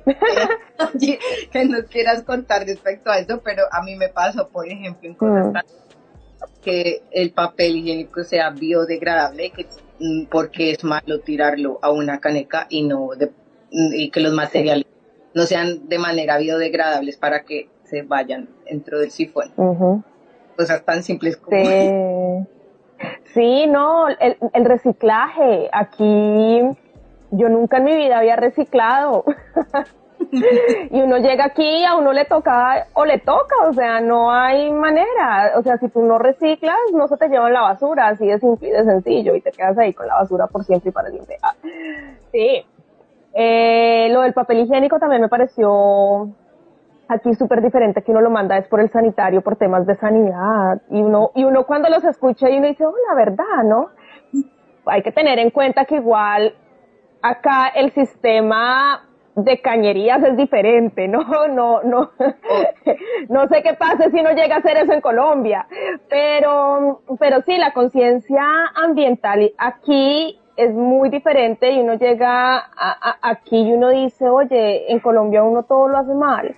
que 1.51 1.65
no 1.65 1.83
quieras 1.85 2.23
contar 2.23 2.65
respecto 2.65 3.09
a 3.09 3.19
esto, 3.19 3.41
pero 3.43 3.63
a 3.71 3.81
mí 3.83 3.95
me 3.95 4.09
pasó, 4.09 4.49
por 4.49 4.67
ejemplo, 4.67 5.09
en 5.09 5.15
cosas 5.15 5.53
mm. 5.53 6.61
que 6.61 7.03
el 7.11 7.31
papel 7.31 7.77
higiénico 7.77 8.23
sea 8.23 8.49
biodegradable, 8.51 9.51
que, 9.51 9.67
mm, 9.99 10.25
porque 10.25 10.71
es 10.71 10.83
malo 10.83 11.19
tirarlo 11.21 11.79
a 11.81 11.91
una 11.91 12.19
caneca 12.19 12.67
y 12.69 12.83
no 12.83 13.09
y 13.71 14.09
que 14.09 14.19
los 14.19 14.33
materiales 14.33 14.87
no 15.33 15.43
sean 15.43 15.87
de 15.87 15.99
manera 15.99 16.37
biodegradables 16.37 17.17
para 17.17 17.43
que 17.43 17.69
se 17.83 18.01
vayan 18.01 18.49
dentro 18.65 18.99
del 18.99 19.11
sifón. 19.11 19.51
Cosas 20.57 20.83
tan 20.83 21.03
simples 21.03 21.37
como 21.37 22.47
Sí, 23.33 23.67
no, 23.67 24.09
el, 24.09 24.37
el 24.53 24.65
reciclaje. 24.65 25.69
Aquí 25.71 26.61
yo 27.31 27.49
nunca 27.49 27.77
en 27.77 27.83
mi 27.85 27.95
vida 27.95 28.19
había 28.19 28.35
reciclado. 28.35 29.23
y 30.31 31.01
uno 31.01 31.17
llega 31.17 31.45
aquí 31.45 31.85
a 31.85 31.95
uno 31.95 32.13
le 32.13 32.25
toca 32.25 32.87
o 32.93 33.05
le 33.05 33.19
toca, 33.19 33.55
o 33.67 33.73
sea, 33.73 33.99
no 34.01 34.31
hay 34.31 34.71
manera. 34.71 35.53
O 35.57 35.63
sea, 35.63 35.77
si 35.77 35.89
tú 35.89 36.01
no 36.03 36.19
reciclas, 36.19 36.77
no 36.93 37.07
se 37.07 37.17
te 37.17 37.29
lleva 37.29 37.49
la 37.49 37.61
basura, 37.61 38.07
así 38.07 38.27
de 38.27 38.39
simple 38.39 38.69
y 38.69 38.71
de 38.71 38.83
sencillo, 38.83 39.35
y 39.35 39.41
te 39.41 39.51
quedas 39.51 39.77
ahí 39.77 39.93
con 39.93 40.07
la 40.07 40.15
basura 40.15 40.47
por 40.47 40.63
siempre 40.63 40.89
y 40.89 40.93
para 40.93 41.09
siempre. 41.09 41.37
Ah, 41.41 41.55
sí. 42.31 42.65
Eh, 43.33 44.09
lo 44.11 44.21
del 44.21 44.33
papel 44.33 44.59
higiénico 44.59 44.99
también 44.99 45.21
me 45.21 45.29
pareció 45.29 46.29
aquí 47.07 47.33
súper 47.35 47.61
diferente 47.61 48.03
que 48.03 48.11
uno 48.11 48.21
lo 48.21 48.29
manda 48.29 48.57
es 48.57 48.67
por 48.67 48.79
el 48.79 48.89
sanitario, 48.91 49.41
por 49.41 49.55
temas 49.55 49.85
de 49.85 49.95
sanidad. 49.95 50.81
Y 50.89 51.01
uno, 51.01 51.31
y 51.35 51.43
uno 51.43 51.65
cuando 51.65 51.89
los 51.89 52.03
escucha 52.03 52.49
y 52.49 52.57
uno 52.57 52.67
dice, 52.67 52.85
oh, 52.85 52.93
la 53.07 53.15
verdad, 53.15 53.63
¿no? 53.65 53.89
Hay 54.85 55.01
que 55.01 55.11
tener 55.11 55.39
en 55.39 55.49
cuenta 55.49 55.85
que 55.85 55.95
igual 55.95 56.53
acá 57.21 57.67
el 57.67 57.91
sistema 57.93 59.05
de 59.35 59.61
cañerías 59.61 60.21
es 60.23 60.35
diferente, 60.37 61.07
¿no? 61.07 61.23
No, 61.49 61.81
no, 61.83 62.11
no 63.29 63.47
sé 63.47 63.63
qué 63.63 63.73
pasa 63.73 64.09
si 64.09 64.21
no 64.21 64.31
llega 64.31 64.55
a 64.55 64.59
hacer 64.59 64.77
eso 64.77 64.93
en 64.93 65.01
Colombia, 65.01 65.67
pero, 66.09 67.01
pero 67.19 67.41
sí, 67.41 67.57
la 67.57 67.73
conciencia 67.73 68.43
ambiental 68.75 69.51
aquí 69.57 70.39
es 70.55 70.73
muy 70.73 71.09
diferente 71.09 71.71
y 71.71 71.79
uno 71.79 71.93
llega 71.95 72.69
aquí 73.21 73.61
y 73.61 73.73
uno 73.73 73.89
dice, 73.89 74.29
oye, 74.29 74.91
en 74.91 74.99
Colombia 74.99 75.43
uno 75.43 75.63
todo 75.63 75.87
lo 75.87 75.97
hace 75.97 76.13
mal 76.13 76.55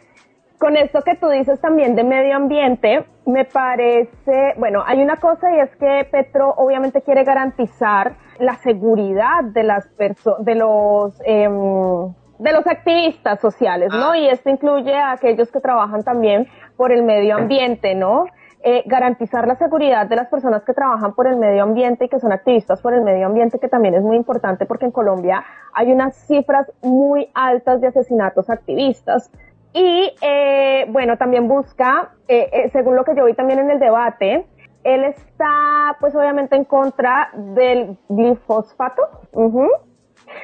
con 0.62 0.78
esto 0.78 1.02
que 1.02 1.15
tú 1.15 1.28
dices 1.28 1.60
también 1.60 1.95
de 1.95 2.04
medio 2.04 2.36
ambiente, 2.36 3.04
me 3.26 3.45
parece, 3.45 4.54
bueno, 4.58 4.84
hay 4.86 5.02
una 5.02 5.15
cosa 5.15 5.52
y 5.56 5.60
es 5.60 5.76
que 5.78 6.08
Petro 6.12 6.54
obviamente 6.56 7.02
quiere 7.02 7.24
garantizar 7.24 8.13
la 8.41 8.56
seguridad 8.58 9.43
de 9.43 9.63
las 9.63 9.88
personas, 9.88 10.43
de 10.43 10.56
los, 10.56 11.21
em, 11.25 12.13
de 12.39 12.51
los 12.51 12.65
activistas 12.67 13.39
sociales, 13.39 13.89
¿no? 13.91 14.12
Ah. 14.12 14.17
Y 14.17 14.27
esto 14.27 14.49
incluye 14.49 14.95
a 14.95 15.12
aquellos 15.12 15.51
que 15.51 15.60
trabajan 15.60 16.04
también 16.04 16.47
por 16.75 16.91
el 16.91 17.04
medio 17.04 17.36
ambiente, 17.36 17.93
¿no? 17.95 18.25
Eh, 18.63 18.84
garantizar 18.86 19.47
la 19.47 19.56
seguridad 19.56 20.08
de 20.08 20.15
las 20.15 20.27
personas 20.27 20.63
que 20.63 20.73
trabajan 20.73 21.13
por 21.13 21.27
el 21.27 21.36
medio 21.38 21.63
ambiente 21.63 22.06
y 22.06 22.10
que 22.10 22.19
son 22.19 22.32
activistas 22.32 22.82
por 22.82 22.93
el 22.93 23.01
medio 23.01 23.25
ambiente, 23.25 23.58
que 23.60 23.67
también 23.67 23.95
es 23.95 24.04
muy 24.04 24.17
importante 24.17 24.65
porque 24.65 24.86
en 24.86 24.91
Colombia 24.91 25.43
hay 25.73 25.91
unas 25.91 26.15
cifras 26.27 26.71
muy 26.82 27.30
altas 27.34 27.82
de 27.82 27.88
asesinatos 27.88 28.49
activistas. 28.49 29.32
Y 29.73 30.13
eh, 30.21 30.86
bueno, 30.89 31.17
también 31.17 31.47
busca, 31.47 32.12
eh, 32.27 32.49
eh, 32.51 32.69
según 32.73 32.95
lo 32.95 33.06
que 33.06 33.15
yo 33.15 33.25
vi 33.25 33.34
también 33.34 33.60
en 33.60 33.71
el 33.71 33.80
debate, 33.80 34.45
él 34.83 35.03
está 35.05 35.97
pues 35.99 36.15
obviamente 36.15 36.55
en 36.55 36.65
contra 36.65 37.29
del 37.33 37.97
glifosfato. 38.09 39.01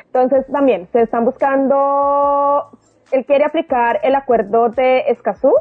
Entonces 0.05 0.45
también 0.51 0.87
se 0.91 1.01
están 1.01 1.25
buscando, 1.25 2.69
él 3.11 3.25
quiere 3.25 3.45
aplicar 3.45 3.99
el 4.03 4.15
acuerdo 4.15 4.69
de 4.69 5.05
Escazú, 5.07 5.53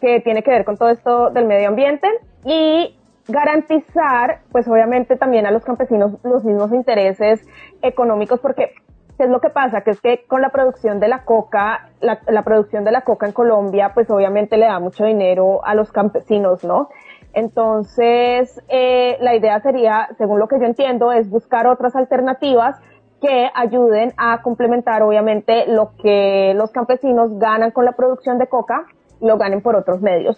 que 0.00 0.20
tiene 0.20 0.42
que 0.42 0.50
ver 0.50 0.64
con 0.64 0.76
todo 0.76 0.90
esto 0.90 1.30
del 1.30 1.46
medio 1.46 1.68
ambiente, 1.68 2.08
y 2.44 2.96
garantizar 3.28 4.40
pues 4.50 4.66
obviamente 4.68 5.16
también 5.16 5.46
a 5.46 5.50
los 5.50 5.64
campesinos 5.64 6.12
los 6.24 6.44
mismos 6.44 6.72
intereses 6.72 7.46
económicos, 7.82 8.40
porque 8.40 8.74
¿Qué 9.20 9.24
es 9.24 9.30
lo 9.30 9.42
que 9.42 9.50
pasa? 9.50 9.82
Que 9.82 9.90
es 9.90 10.00
que 10.00 10.24
con 10.26 10.40
la 10.40 10.48
producción 10.48 10.98
de 10.98 11.06
la 11.06 11.26
coca, 11.26 11.90
la, 12.00 12.42
producción 12.42 12.84
de 12.84 12.90
la 12.90 13.02
coca 13.02 13.26
en 13.26 13.32
Colombia, 13.32 13.92
pues 13.92 14.08
obviamente 14.08 14.56
le 14.56 14.64
da 14.64 14.80
mucho 14.80 15.04
dinero 15.04 15.62
a 15.62 15.74
los 15.74 15.92
campesinos, 15.92 16.64
¿no? 16.64 16.88
Entonces, 17.32 18.60
eh, 18.68 19.16
la 19.20 19.34
idea 19.34 19.60
sería, 19.60 20.08
según 20.18 20.38
lo 20.38 20.48
que 20.48 20.58
yo 20.58 20.66
entiendo, 20.66 21.12
es 21.12 21.30
buscar 21.30 21.66
otras 21.66 21.94
alternativas 21.94 22.76
que 23.20 23.50
ayuden 23.54 24.12
a 24.16 24.42
complementar, 24.42 25.02
obviamente, 25.02 25.66
lo 25.66 25.92
que 26.02 26.54
los 26.56 26.70
campesinos 26.70 27.38
ganan 27.38 27.70
con 27.70 27.84
la 27.84 27.92
producción 27.92 28.38
de 28.38 28.48
coca, 28.48 28.86
lo 29.20 29.36
ganen 29.36 29.60
por 29.60 29.76
otros 29.76 30.00
medios. 30.00 30.36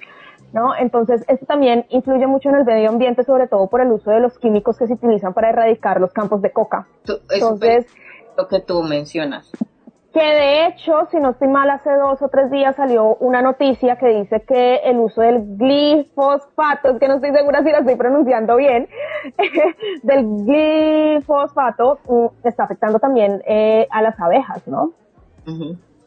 ¿No? 0.53 0.77
Entonces, 0.77 1.25
esto 1.29 1.47
también 1.47 1.87
influye 1.89 2.27
mucho 2.27 2.51
en 2.51 2.57
el 2.57 2.65
medio 2.67 2.91
ambiente, 2.91 3.25
sobre 3.25 3.49
todo 3.49 3.69
por 3.69 3.81
el 3.81 3.91
uso 3.91 4.11
de 4.11 4.21
los 4.21 4.39
químicos 4.39 4.77
que 4.77 4.87
se 4.87 4.93
utilizan 4.93 5.33
para 5.33 5.49
erradicar 5.49 5.99
los 5.99 6.13
campos 6.13 6.43
de 6.43 6.51
coca. 6.53 6.87
Entonces, 7.31 7.87
lo 8.37 8.49
que 8.49 8.61
tú 8.61 8.83
mencionas. 8.83 9.51
Que 10.13 10.21
de 10.21 10.67
hecho, 10.67 11.09
si 11.11 11.19
no 11.19 11.31
estoy 11.31 11.49
mal, 11.49 11.71
hace 11.71 11.91
dos 11.91 12.21
o 12.21 12.29
tres 12.29 12.51
días 12.51 12.77
salió 12.77 13.17
una 13.17 13.41
noticia 13.41 13.97
que 13.97 14.09
dice 14.09 14.43
que 14.43 14.77
el 14.85 14.99
uso 14.99 15.23
del 15.23 15.57
glifosfato, 15.57 16.91
es 16.91 16.99
que 16.99 17.09
no 17.09 17.15
estoy 17.15 17.33
segura 17.33 17.63
si 17.63 17.71
la 17.71 17.79
estoy 17.79 17.97
pronunciando 17.97 18.57
bien, 18.57 18.89
del 20.03 20.27
glifosfato 20.45 21.99
mm, 22.05 22.47
está 22.47 22.65
afectando 22.65 22.99
también 22.99 23.43
eh, 23.47 23.87
a 23.91 24.03
las 24.03 24.21
abejas, 24.21 24.67
¿no? 24.69 24.93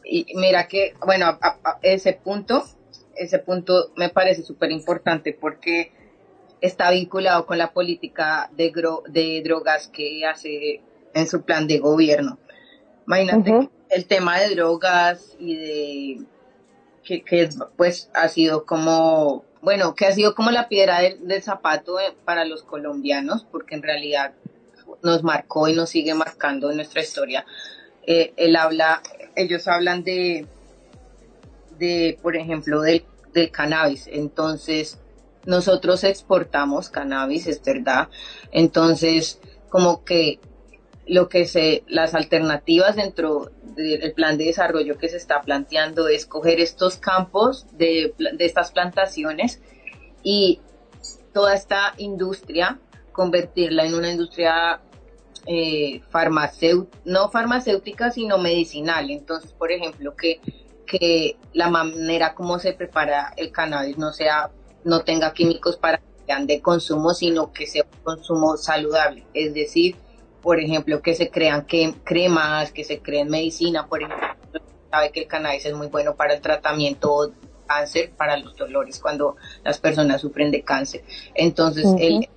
Y 0.04 0.26
mira 0.36 0.68
que, 0.68 0.94
bueno, 1.04 1.36
ese 1.82 2.12
punto, 2.12 2.62
ese 3.16 3.40
punto 3.40 3.90
me 3.96 4.08
parece 4.08 4.42
súper 4.42 4.70
importante 4.70 5.36
porque 5.38 5.90
está 6.60 6.92
vinculado 6.92 7.44
con 7.44 7.58
la 7.58 7.72
política 7.72 8.50
de, 8.52 8.72
de 9.08 9.42
drogas 9.42 9.88
que 9.88 10.24
hace 10.24 10.80
en 11.12 11.26
su 11.26 11.42
plan 11.42 11.66
de 11.66 11.78
gobierno. 11.78 12.38
Imagínate 13.06 13.70
el 13.90 14.06
tema 14.06 14.40
de 14.40 14.54
drogas 14.54 15.36
y 15.38 15.56
de 15.56 16.26
que, 17.04 17.48
pues 17.76 18.10
ha 18.14 18.28
sido 18.28 18.64
como, 18.64 19.44
bueno, 19.62 19.94
que 19.94 20.06
ha 20.06 20.12
sido 20.12 20.34
como 20.34 20.50
la 20.50 20.68
piedra 20.68 21.00
del, 21.00 21.42
zapato 21.42 22.00
eh, 22.00 22.14
para 22.24 22.44
los 22.44 22.62
colombianos, 22.64 23.46
porque 23.50 23.76
en 23.76 23.82
realidad 23.82 24.34
nos 25.02 25.22
marcó 25.22 25.68
y 25.68 25.74
nos 25.74 25.90
sigue 25.90 26.14
marcando 26.14 26.70
en 26.70 26.76
nuestra 26.76 27.00
historia. 27.00 27.46
Eh, 28.06 28.32
él 28.36 28.56
habla, 28.56 29.02
ellos 29.36 29.68
hablan 29.68 30.02
de, 30.02 30.46
de 31.78 32.18
por 32.22 32.36
ejemplo, 32.36 32.80
del, 32.80 33.04
del 33.32 33.50
cannabis. 33.50 34.08
Entonces, 34.08 34.98
nosotros 35.44 36.02
exportamos 36.02 36.88
cannabis, 36.88 37.46
es 37.46 37.62
verdad. 37.62 38.08
Entonces, 38.50 39.40
como 39.68 40.04
que 40.04 40.40
lo 41.06 41.28
que 41.28 41.46
se, 41.46 41.84
las 41.86 42.14
alternativas 42.14 42.96
dentro 42.96 43.50
del 43.76 44.12
plan 44.12 44.36
de 44.38 44.46
desarrollo 44.46 44.98
que 44.98 45.08
se 45.08 45.16
está 45.16 45.40
planteando 45.40 46.08
es 46.08 46.26
coger 46.26 46.60
estos 46.60 46.96
campos 46.96 47.66
de, 47.72 48.14
estas 48.38 48.72
plantaciones 48.72 49.60
y 50.22 50.60
toda 51.32 51.54
esta 51.54 51.94
industria 51.98 52.80
convertirla 53.12 53.84
en 53.84 53.94
una 53.94 54.10
industria 54.10 54.80
eh, 55.46 56.00
farmacéutica, 56.10 56.98
no 57.04 57.30
farmacéutica, 57.30 58.10
sino 58.10 58.38
medicinal. 58.38 59.10
Entonces, 59.10 59.52
por 59.52 59.70
ejemplo, 59.70 60.16
que, 60.16 60.40
que 60.86 61.36
la 61.52 61.70
manera 61.70 62.34
como 62.34 62.58
se 62.58 62.72
prepara 62.72 63.32
el 63.36 63.52
cannabis 63.52 63.96
no 63.96 64.12
sea, 64.12 64.50
no 64.84 65.02
tenga 65.02 65.32
químicos 65.32 65.76
para 65.76 65.98
que 65.98 66.46
de 66.46 66.60
consumo, 66.60 67.14
sino 67.14 67.52
que 67.52 67.66
sea 67.66 67.84
un 67.84 68.02
consumo 68.02 68.56
saludable. 68.56 69.24
Es 69.32 69.54
decir, 69.54 69.96
por 70.46 70.60
ejemplo, 70.60 71.02
que 71.02 71.16
se 71.16 71.28
crean 71.28 71.66
que, 71.66 71.92
cremas, 72.04 72.70
que 72.70 72.84
se 72.84 73.00
creen 73.00 73.28
medicina, 73.28 73.88
por 73.88 74.00
ejemplo, 74.00 74.60
sabe 74.92 75.10
que 75.10 75.18
el 75.18 75.26
cannabis 75.26 75.66
es 75.66 75.74
muy 75.74 75.88
bueno 75.88 76.14
para 76.14 76.34
el 76.34 76.40
tratamiento 76.40 77.26
de 77.26 77.34
cáncer, 77.66 78.12
para 78.16 78.36
los 78.36 78.56
dolores 78.56 79.00
cuando 79.00 79.34
las 79.64 79.80
personas 79.80 80.20
sufren 80.20 80.52
de 80.52 80.62
cáncer. 80.62 81.02
Entonces, 81.34 81.84
él 81.98 82.28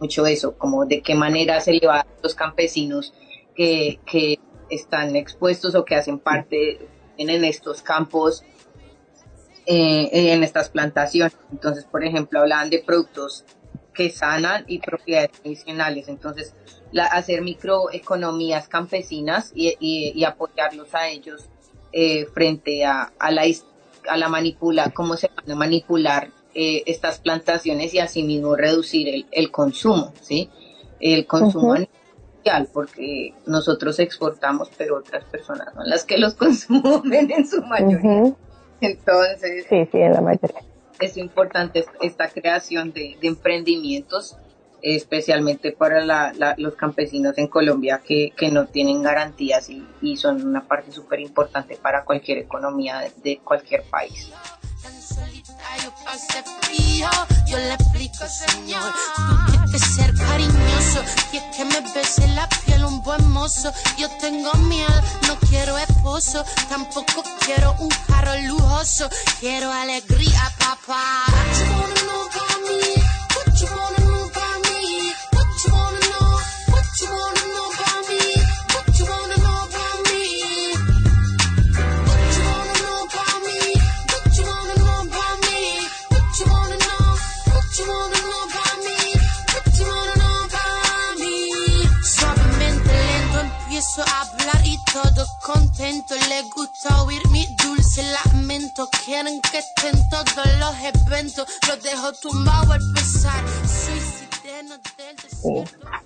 mucho 0.00 0.26
eso, 0.26 0.58
como 0.58 0.86
de 0.86 1.02
qué 1.02 1.14
manera 1.14 1.60
se 1.60 1.74
le 1.74 1.86
va 1.86 2.00
a 2.00 2.06
los 2.20 2.34
campesinos 2.34 3.14
que, 3.54 4.00
que 4.04 4.40
están 4.68 5.14
expuestos 5.14 5.76
o 5.76 5.84
que 5.84 5.94
hacen 5.94 6.18
parte 6.18 6.80
en 7.16 7.44
estos 7.44 7.80
campos 7.80 8.42
eh, 9.66 10.32
en 10.32 10.42
estas 10.42 10.68
plantaciones. 10.68 11.36
Entonces, 11.52 11.84
por 11.84 12.04
ejemplo, 12.04 12.40
hablaban 12.40 12.70
de 12.70 12.80
productos 12.80 13.44
que 13.96 14.10
sanan 14.10 14.64
y 14.66 14.78
propiedades 14.78 15.30
medicinales. 15.44 16.08
Entonces, 16.08 16.54
la, 16.92 17.06
hacer 17.06 17.42
microeconomías 17.42 18.68
campesinas 18.68 19.52
y, 19.54 20.24
apoyarlos 20.24 20.94
a 20.94 21.08
ellos 21.08 21.48
eh, 21.92 22.26
frente 22.26 22.84
a, 22.84 23.12
a, 23.18 23.30
la, 23.30 23.42
a 24.08 24.16
la 24.16 24.28
manipula, 24.28 24.90
cómo 24.90 25.16
se 25.16 25.30
van 25.34 25.50
a 25.50 25.54
manipular 25.54 26.28
eh, 26.54 26.82
estas 26.86 27.18
plantaciones 27.18 27.94
y 27.94 27.98
asimismo 27.98 28.54
reducir 28.54 29.08
el, 29.08 29.26
el 29.30 29.50
consumo, 29.50 30.12
¿sí? 30.22 30.50
El 31.00 31.26
consumo 31.26 31.74
porque 32.72 33.34
nosotros 33.46 33.98
exportamos, 33.98 34.70
pero 34.76 34.98
otras 34.98 35.24
personas 35.24 35.72
son 35.74 35.88
las 35.88 36.04
que 36.04 36.18
los 36.18 36.34
consumen 36.36 37.30
en 37.30 37.46
su 37.46 37.62
mayoría. 37.62 38.34
Entonces, 38.80 39.66
sí, 39.68 39.88
sí, 39.90 39.98
en 39.98 40.12
la 40.12 40.20
mayoría. 40.20 40.62
Es 40.98 41.16
importante 41.16 41.84
esta 42.00 42.28
creación 42.28 42.92
de, 42.92 43.16
emprendimientos, 43.22 44.36
especialmente 44.82 45.72
para 45.72 46.32
los 46.56 46.74
campesinos 46.76 47.36
en 47.38 47.48
Colombia 47.48 48.00
que, 48.04 48.32
no 48.50 48.66
tienen 48.66 49.02
garantías 49.02 49.68
y, 50.00 50.16
son 50.16 50.46
una 50.46 50.66
parte 50.66 50.92
súper 50.92 51.20
importante 51.20 51.76
para 51.76 52.04
cualquier 52.04 52.38
economía 52.38 53.10
de 53.22 53.38
cualquier 53.38 53.82
país 53.84 54.30
yo 57.46 57.58
le 57.58 57.74
explico, 57.74 58.24
señor. 58.28 58.92
Tú 59.16 59.62
quieres 59.70 59.82
ser 59.94 60.14
cariñoso 60.14 61.02
y 61.32 61.36
es 61.36 61.56
que 61.56 61.64
me 61.64 61.80
bese 61.94 62.26
la 62.28 62.48
piel 62.48 62.84
un 62.84 63.02
buen 63.02 63.28
mozo. 63.30 63.72
Yo 63.96 64.08
tengo 64.18 64.52
miedo, 64.54 65.02
no 65.26 65.36
quiero 65.48 65.78
esposo, 65.78 66.44
tampoco 66.68 67.22
quiero 67.44 67.74
un 67.78 67.90
carro 68.06 68.34
lujoso. 68.42 69.08
Quiero 69.40 69.72
alegría, 69.72 70.52
papá. 70.58 71.24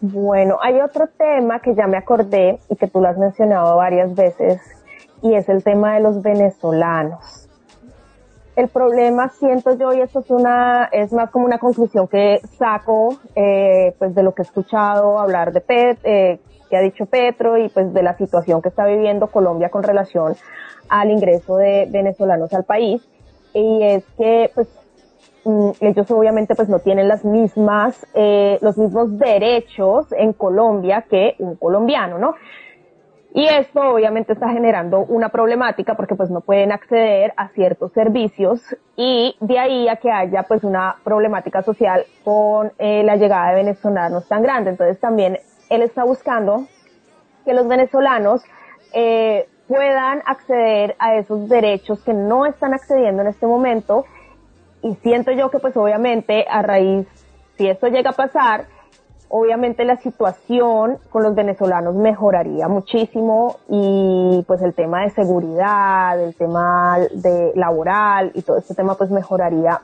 Bueno, 0.01 0.59
hay 0.61 0.81
otro 0.81 1.07
tema 1.17 1.61
que 1.61 1.77
ya 1.77 1.87
me 1.87 1.97
acordé 1.97 2.59
y 2.69 2.75
que 2.75 2.89
tú 2.89 3.01
lo 3.01 3.09
has 3.09 3.17
mencionado 3.17 3.77
varias 3.77 4.13
veces 4.17 4.61
y 5.23 5.35
es 5.35 5.49
el 5.49 5.63
tema 5.63 5.95
de 5.95 6.01
los 6.01 6.21
venezolanos. 6.21 7.49
El 8.57 8.69
problema 8.69 9.29
siento 9.29 9.77
yo 9.79 9.93
y 9.93 10.01
esto 10.01 10.19
es 10.19 10.31
una 10.31 10.89
es 10.91 11.13
más 11.13 11.31
como 11.31 11.45
una 11.45 11.59
conclusión 11.59 12.09
que 12.09 12.41
saco 12.59 13.21
eh, 13.37 13.95
pues 13.99 14.17
de 14.17 14.25
lo 14.25 14.35
que 14.35 14.43
he 14.43 14.45
escuchado 14.45 15.21
hablar 15.21 15.53
de 15.53 15.61
PET, 15.61 15.99
eh, 16.03 16.41
que 16.71 16.77
ha 16.77 16.81
dicho 16.81 17.07
Petro 17.07 17.59
y 17.59 17.69
pues 17.69 17.93
de 17.93 18.03
la 18.03 18.17
situación 18.17 18.63
que 18.63 18.69
está 18.69 18.87
viviendo 18.87 19.27
Colombia 19.27 19.69
con 19.69 19.83
relación 19.83 20.35
al 20.89 21.11
ingreso 21.11 21.57
de 21.57 21.87
venezolanos 21.91 22.53
al 22.55 22.65
país. 22.65 23.03
Y 23.53 23.83
es 23.83 24.05
que 24.17 24.51
pues 24.55 24.69
mm, 25.45 25.71
ellos 25.81 26.11
obviamente 26.11 26.55
pues 26.55 26.69
no 26.69 26.79
tienen 26.79 27.09
las 27.09 27.25
mismas, 27.25 28.07
eh, 28.15 28.59
los 28.63 28.79
mismos 28.79 29.19
derechos 29.19 30.07
en 30.13 30.33
Colombia 30.33 31.05
que 31.11 31.35
un 31.39 31.57
colombiano, 31.57 32.19
¿no? 32.19 32.35
Y 33.33 33.47
esto 33.47 33.81
obviamente 33.81 34.33
está 34.33 34.49
generando 34.49 35.01
una 35.01 35.29
problemática 35.29 35.95
porque 35.95 36.17
pues 36.17 36.31
no 36.31 36.41
pueden 36.41 36.73
acceder 36.73 37.33
a 37.37 37.49
ciertos 37.51 37.93
servicios 37.93 38.61
y 38.97 39.37
de 39.41 39.59
ahí 39.59 39.89
a 39.89 39.97
que 39.97 40.11
haya 40.11 40.43
pues 40.43 40.65
una 40.65 40.97
problemática 41.05 41.63
social 41.63 42.05
con 42.25 42.73
eh, 42.79 43.05
la 43.05 43.15
llegada 43.15 43.51
de 43.51 43.55
venezolanos 43.57 44.27
tan 44.27 44.43
grande. 44.43 44.71
Entonces 44.71 44.99
también 44.99 45.39
él 45.71 45.83
está 45.83 46.05
buscando 46.05 46.67
que 47.45 47.55
los 47.55 47.67
venezolanos 47.67 48.43
eh, 48.93 49.49
puedan 49.67 50.21
acceder 50.27 50.97
a 50.99 51.15
esos 51.15 51.49
derechos 51.49 52.01
que 52.01 52.13
no 52.13 52.45
están 52.45 52.75
accediendo 52.75 53.23
en 53.23 53.29
este 53.29 53.47
momento. 53.47 54.05
Y 54.83 54.95
siento 54.97 55.31
yo 55.31 55.51
que 55.51 55.59
pues 55.59 55.77
obviamente 55.77 56.45
a 56.51 56.63
raíz, 56.63 57.07
si 57.57 57.69
esto 57.69 57.87
llega 57.87 58.11
a 58.11 58.15
pasar, 58.15 58.67
obviamente 59.29 59.85
la 59.85 59.97
situación 59.99 60.99
con 61.11 61.23
los 61.23 61.37
venezolanos 61.37 61.95
mejoraría 61.95 62.67
muchísimo. 62.67 63.59
Y 63.69 64.45
pues 64.49 64.61
el 64.63 64.75
tema 64.75 65.03
de 65.03 65.11
seguridad, 65.11 66.21
el 66.21 66.35
tema 66.35 66.99
de 67.15 67.53
laboral 67.55 68.33
y 68.35 68.43
todo 68.43 68.59
este 68.59 68.75
tema 68.75 68.97
pues 68.97 69.11
mejoraría 69.11 69.81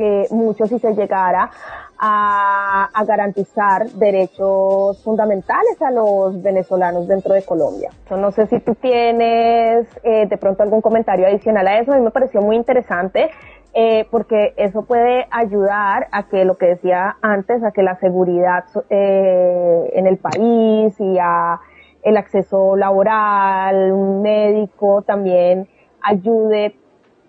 eh, 0.00 0.26
mucho 0.30 0.66
si 0.66 0.78
se 0.78 0.94
llegara 0.94 1.50
a, 1.98 2.88
garantizar 3.06 3.88
derechos 3.90 5.02
fundamentales 5.02 5.80
a 5.82 5.90
los 5.90 6.40
venezolanos 6.42 7.06
dentro 7.06 7.34
de 7.34 7.42
Colombia. 7.42 7.90
no 8.10 8.30
sé 8.30 8.46
si 8.46 8.60
tú 8.60 8.74
tienes 8.74 9.86
eh, 10.02 10.26
de 10.26 10.36
pronto 10.38 10.62
algún 10.62 10.80
comentario 10.80 11.26
adicional 11.26 11.66
a 11.66 11.78
eso. 11.78 11.92
A 11.92 11.96
mí 11.96 12.02
me 12.02 12.10
pareció 12.10 12.40
muy 12.40 12.56
interesante 12.56 13.30
eh, 13.74 14.06
porque 14.10 14.54
eso 14.56 14.82
puede 14.82 15.26
ayudar 15.30 16.08
a 16.10 16.24
que 16.28 16.44
lo 16.44 16.56
que 16.56 16.66
decía 16.66 17.16
antes, 17.20 17.62
a 17.62 17.70
que 17.70 17.82
la 17.82 17.96
seguridad 17.96 18.64
eh, 18.88 19.90
en 19.92 20.06
el 20.06 20.16
país 20.16 20.98
y 20.98 21.18
a 21.18 21.60
el 22.02 22.16
acceso 22.16 22.76
laboral, 22.76 23.92
médico 24.22 25.02
también 25.02 25.68
ayude 26.02 26.74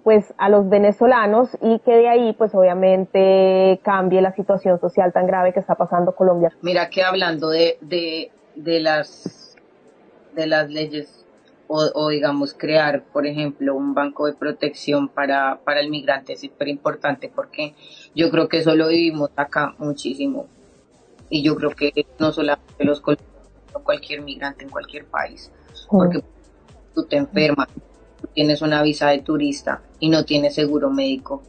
pues 0.04 0.34
a 0.38 0.50
los 0.50 0.70
venezolanos 0.70 1.50
y 1.62 1.80
que 1.80 1.92
de 1.92 2.10
ahí 2.10 2.34
pues 2.34 2.54
obviamente 2.56 3.80
cambie 3.84 4.22
la 4.22 4.34
situación 4.34 4.80
social 4.80 5.14
tan 5.14 5.28
grave 5.28 5.54
que 5.54 5.60
está 5.60 5.76
pasando 5.76 6.16
Colombia. 6.16 6.52
Mira 6.62 6.90
que 6.90 7.04
hablando 7.04 7.50
de, 7.50 7.78
de, 7.82 8.32
de 8.56 8.80
las 8.80 9.56
de 10.36 10.48
las 10.48 10.70
leyes 10.70 11.26
o, 11.74 12.10
digamos 12.10 12.54
crear 12.54 13.04
por 13.14 13.26
ejemplo 13.26 13.76
un 13.76 13.94
banco 13.94 14.26
de 14.26 14.34
protección 14.34 15.08
para, 15.08 15.62
para 15.64 15.80
el 15.80 15.90
migrante 15.90 16.34
es 16.34 16.42
súper 16.42 16.68
importante 16.68 17.32
porque 17.34 17.76
yo 18.14 18.30
creo 18.30 18.50
que 18.50 18.58
eso 18.58 18.76
lo 18.76 18.90
vivimos 18.90 19.30
acá 19.38 19.74
muchísimo. 19.78 20.48
Y 21.30 21.44
yo 21.44 21.56
creo 21.56 21.70
que 21.72 21.94
no 22.20 22.34
solamente 22.34 22.84
los 22.84 23.00
colombianos, 23.00 23.32
cualquier 23.84 24.22
migrante 24.22 24.66
en 24.66 24.70
cualquier 24.70 25.06
país. 25.06 25.50
Porque 25.90 26.22
tú 26.94 27.06
te 27.06 27.16
enfermas 27.16 27.70
tienes 28.34 28.62
una 28.62 28.82
visa 28.82 29.10
de 29.10 29.20
turista 29.20 29.82
y 30.00 30.10
no 30.10 30.26
tienes 30.26 30.56
seguro 30.56 30.90
médico, 30.90 31.44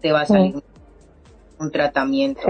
te 0.00 0.12
va 0.12 0.22
a 0.22 0.26
salir 0.26 0.62
un 1.58 1.70
tratamiento. 1.70 2.42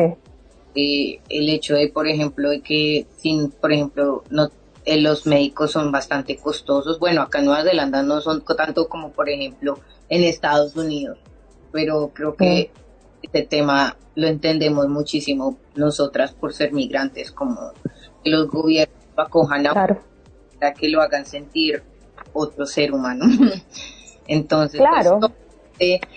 Eh, 0.74 1.20
el 1.28 1.48
hecho 1.48 1.74
de, 1.74 1.88
por 1.88 2.06
ejemplo, 2.06 2.50
de 2.50 2.60
que 2.60 3.06
sin, 3.16 3.50
por 3.50 3.72
ejemplo, 3.72 4.22
no 4.30 4.50
eh, 4.84 5.00
los 5.00 5.26
médicos 5.26 5.72
son 5.72 5.90
bastante 5.90 6.36
costosos. 6.36 6.98
Bueno, 6.98 7.22
acá 7.22 7.40
en 7.40 7.46
Nueva 7.46 7.64
Zelanda 7.64 8.02
no 8.02 8.20
son 8.20 8.44
tanto 8.44 8.88
como, 8.88 9.10
por 9.10 9.28
ejemplo, 9.28 9.78
en 10.08 10.24
Estados 10.24 10.76
Unidos, 10.76 11.18
pero 11.72 12.10
creo 12.14 12.36
que 12.36 12.70
este 13.22 13.42
tema 13.42 13.96
lo 14.14 14.26
entendemos 14.26 14.88
muchísimo 14.88 15.58
nosotras 15.74 16.32
por 16.32 16.52
ser 16.52 16.72
migrantes, 16.72 17.30
como 17.32 17.72
que 18.24 18.30
los 18.30 18.48
gobiernos 18.48 18.96
acojan 19.16 19.66
a 19.66 19.98
para 20.58 20.74
que 20.74 20.88
lo 20.88 21.00
hagan 21.00 21.24
sentir 21.26 21.82
otro 22.32 22.66
ser 22.66 22.92
humano. 22.92 23.24
Entonces, 24.26 24.80
pues, 24.80 24.90
claro. 24.90 25.20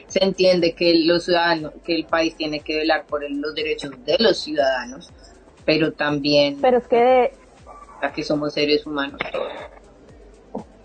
se 0.07 0.23
entiende 0.23 0.73
que 0.73 0.93
los 1.05 1.25
ciudadanos, 1.25 1.73
que 1.83 1.95
el 1.95 2.05
país 2.05 2.35
tiene 2.35 2.59
que 2.59 2.77
velar 2.77 3.05
por 3.05 3.23
los 3.29 3.55
derechos 3.55 3.91
de 4.05 4.17
los 4.19 4.39
ciudadanos, 4.39 5.09
pero 5.65 5.93
también 5.93 6.57
pero 6.61 6.77
es 6.77 6.87
que 6.87 7.31
que 8.15 8.23
somos 8.23 8.53
seres 8.53 8.85
humanos 8.85 9.19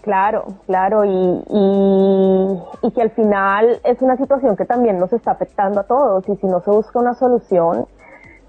Claro, 0.03 0.45
claro, 0.67 1.05
y, 1.05 1.09
y, 1.09 2.87
y, 2.87 2.91
que 2.93 3.03
al 3.03 3.11
final 3.11 3.81
es 3.83 4.01
una 4.03 4.17
situación 4.17 4.57
que 4.57 4.65
también 4.65 5.01
nos 5.01 5.13
está 5.13 5.33
afectando 5.33 5.81
a 5.81 5.83
todos 5.83 6.29
y 6.29 6.37
si 6.37 6.47
no 6.47 6.61
se 6.61 6.71
busca 6.71 7.01
una 7.01 7.17
solución, 7.17 7.89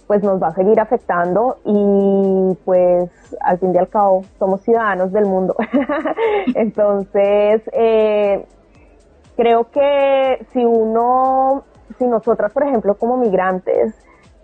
pues 0.08 0.24
nos 0.24 0.41
va 0.41 0.47
a 0.47 0.53
seguir 0.53 0.80
afectando 0.80 1.58
y 1.66 2.58
pues 2.64 3.10
al 3.41 3.60
fin 3.60 3.76
y 3.76 3.78
al 3.78 3.89
cabo 3.89 4.24
somos 4.39 4.62
ciudadanos 4.62 5.12
del 5.12 5.26
mundo. 5.26 5.55
Entonces, 6.55 7.62
eh, 7.74 8.45
creo 9.36 9.70
que 9.70 10.45
si 10.53 10.64
uno, 10.64 11.66
si 11.97 12.08
nosotras, 12.08 12.53
por 12.53 12.64
ejemplo, 12.64 12.95
como 12.95 13.18
migrantes, 13.18 13.93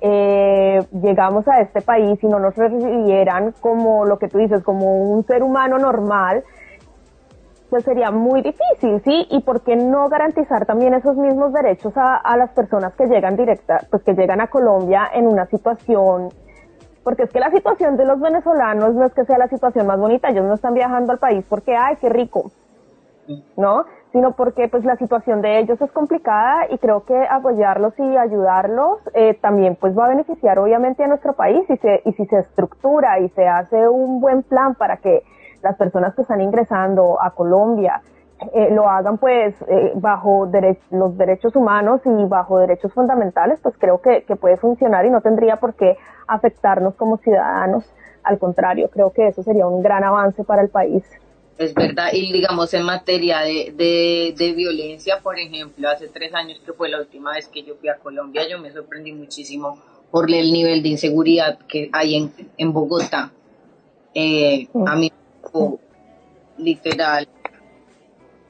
eh, 0.01 0.85
llegamos 1.01 1.47
a 1.47 1.61
este 1.61 1.79
país 1.81 2.21
y 2.21 2.27
no 2.27 2.37
nos 2.37 2.55
recibieran 2.57 3.53
como 3.61 4.03
lo 4.03 4.19
que 4.19 4.27
tú 4.27 4.39
dices, 4.39 4.61
como 4.61 5.11
un 5.11 5.25
ser 5.25 5.43
humano 5.43 5.77
normal, 5.77 6.43
pues 7.73 7.85
sería 7.85 8.11
muy 8.11 8.43
difícil, 8.43 9.01
¿sí? 9.03 9.25
Y 9.31 9.41
por 9.41 9.61
qué 9.61 9.75
no 9.75 10.07
garantizar 10.07 10.67
también 10.67 10.93
esos 10.93 11.17
mismos 11.17 11.51
derechos 11.53 11.91
a, 11.97 12.17
a 12.17 12.37
las 12.37 12.51
personas 12.51 12.93
que 12.93 13.07
llegan 13.07 13.35
directa, 13.35 13.79
pues 13.89 14.03
que 14.03 14.13
llegan 14.13 14.41
a 14.41 14.47
Colombia 14.47 15.09
en 15.11 15.25
una 15.25 15.47
situación 15.47 16.29
porque 17.03 17.23
es 17.23 17.31
que 17.31 17.39
la 17.39 17.49
situación 17.49 17.97
de 17.97 18.05
los 18.05 18.19
venezolanos 18.19 18.93
no 18.93 19.05
es 19.07 19.13
que 19.13 19.25
sea 19.25 19.39
la 19.39 19.47
situación 19.47 19.87
más 19.87 19.99
bonita, 19.99 20.29
ellos 20.29 20.45
no 20.45 20.53
están 20.53 20.75
viajando 20.75 21.13
al 21.13 21.17
país 21.17 21.43
porque, 21.49 21.75
ay, 21.75 21.95
qué 21.99 22.09
rico, 22.09 22.51
¿no? 23.57 23.85
Sino 24.11 24.33
porque 24.33 24.67
pues 24.67 24.85
la 24.85 24.95
situación 24.97 25.41
de 25.41 25.57
ellos 25.57 25.81
es 25.81 25.91
complicada 25.93 26.67
y 26.69 26.77
creo 26.77 27.05
que 27.05 27.25
apoyarlos 27.27 27.97
y 27.97 28.17
ayudarlos 28.17 28.99
eh, 29.15 29.33
también 29.41 29.77
pues 29.77 29.97
va 29.97 30.05
a 30.05 30.09
beneficiar 30.09 30.59
obviamente 30.59 31.03
a 31.03 31.07
nuestro 31.07 31.33
país 31.33 31.67
y, 31.67 31.77
se, 31.77 32.03
y 32.05 32.13
si 32.13 32.27
se 32.27 32.37
estructura 32.37 33.19
y 33.19 33.29
se 33.29 33.47
hace 33.47 33.89
un 33.89 34.21
buen 34.21 34.43
plan 34.43 34.75
para 34.75 34.97
que 34.97 35.23
las 35.63 35.75
personas 35.77 36.13
que 36.13 36.21
están 36.21 36.41
ingresando 36.41 37.19
a 37.21 37.31
Colombia 37.31 38.01
eh, 38.53 38.69
lo 38.71 38.89
hagan 38.89 39.17
pues 39.17 39.55
eh, 39.69 39.91
bajo 39.95 40.49
los 40.91 41.17
derechos 41.17 41.55
humanos 41.55 42.01
y 42.05 42.25
bajo 42.25 42.59
derechos 42.59 42.91
fundamentales, 42.93 43.59
pues 43.63 43.75
creo 43.77 44.01
que, 44.01 44.23
que 44.23 44.35
puede 44.35 44.57
funcionar 44.57 45.05
y 45.05 45.09
no 45.09 45.21
tendría 45.21 45.57
por 45.57 45.75
qué 45.75 45.97
afectarnos 46.27 46.95
como 46.95 47.17
ciudadanos. 47.17 47.85
Al 48.23 48.39
contrario, 48.39 48.89
creo 48.91 49.11
que 49.11 49.27
eso 49.27 49.43
sería 49.43 49.67
un 49.67 49.81
gran 49.81 50.03
avance 50.03 50.43
para 50.43 50.61
el 50.61 50.69
país. 50.69 51.03
Es 51.57 51.73
verdad, 51.73 52.07
y 52.11 52.33
digamos 52.33 52.73
en 52.73 52.83
materia 52.83 53.41
de, 53.41 53.73
de, 53.75 54.33
de, 54.35 54.53
violencia, 54.53 55.19
por 55.21 55.37
ejemplo, 55.37 55.87
hace 55.87 56.07
tres 56.07 56.33
años 56.33 56.59
que 56.65 56.73
fue 56.73 56.89
la 56.89 56.99
última 56.99 57.31
vez 57.33 57.47
que 57.47 57.63
yo 57.63 57.75
fui 57.75 57.89
a 57.89 57.97
Colombia, 57.97 58.41
yo 58.49 58.59
me 58.59 58.71
sorprendí 58.71 59.13
muchísimo 59.13 59.77
por 60.09 60.29
el 60.31 60.51
nivel 60.51 60.81
de 60.81 60.89
inseguridad 60.89 61.59
que 61.67 61.89
hay 61.93 62.15
en, 62.15 62.33
en 62.57 62.73
Bogotá. 62.73 63.31
Eh, 64.15 64.67
A 64.85 64.95
mí, 64.95 65.11
literal, 66.57 67.27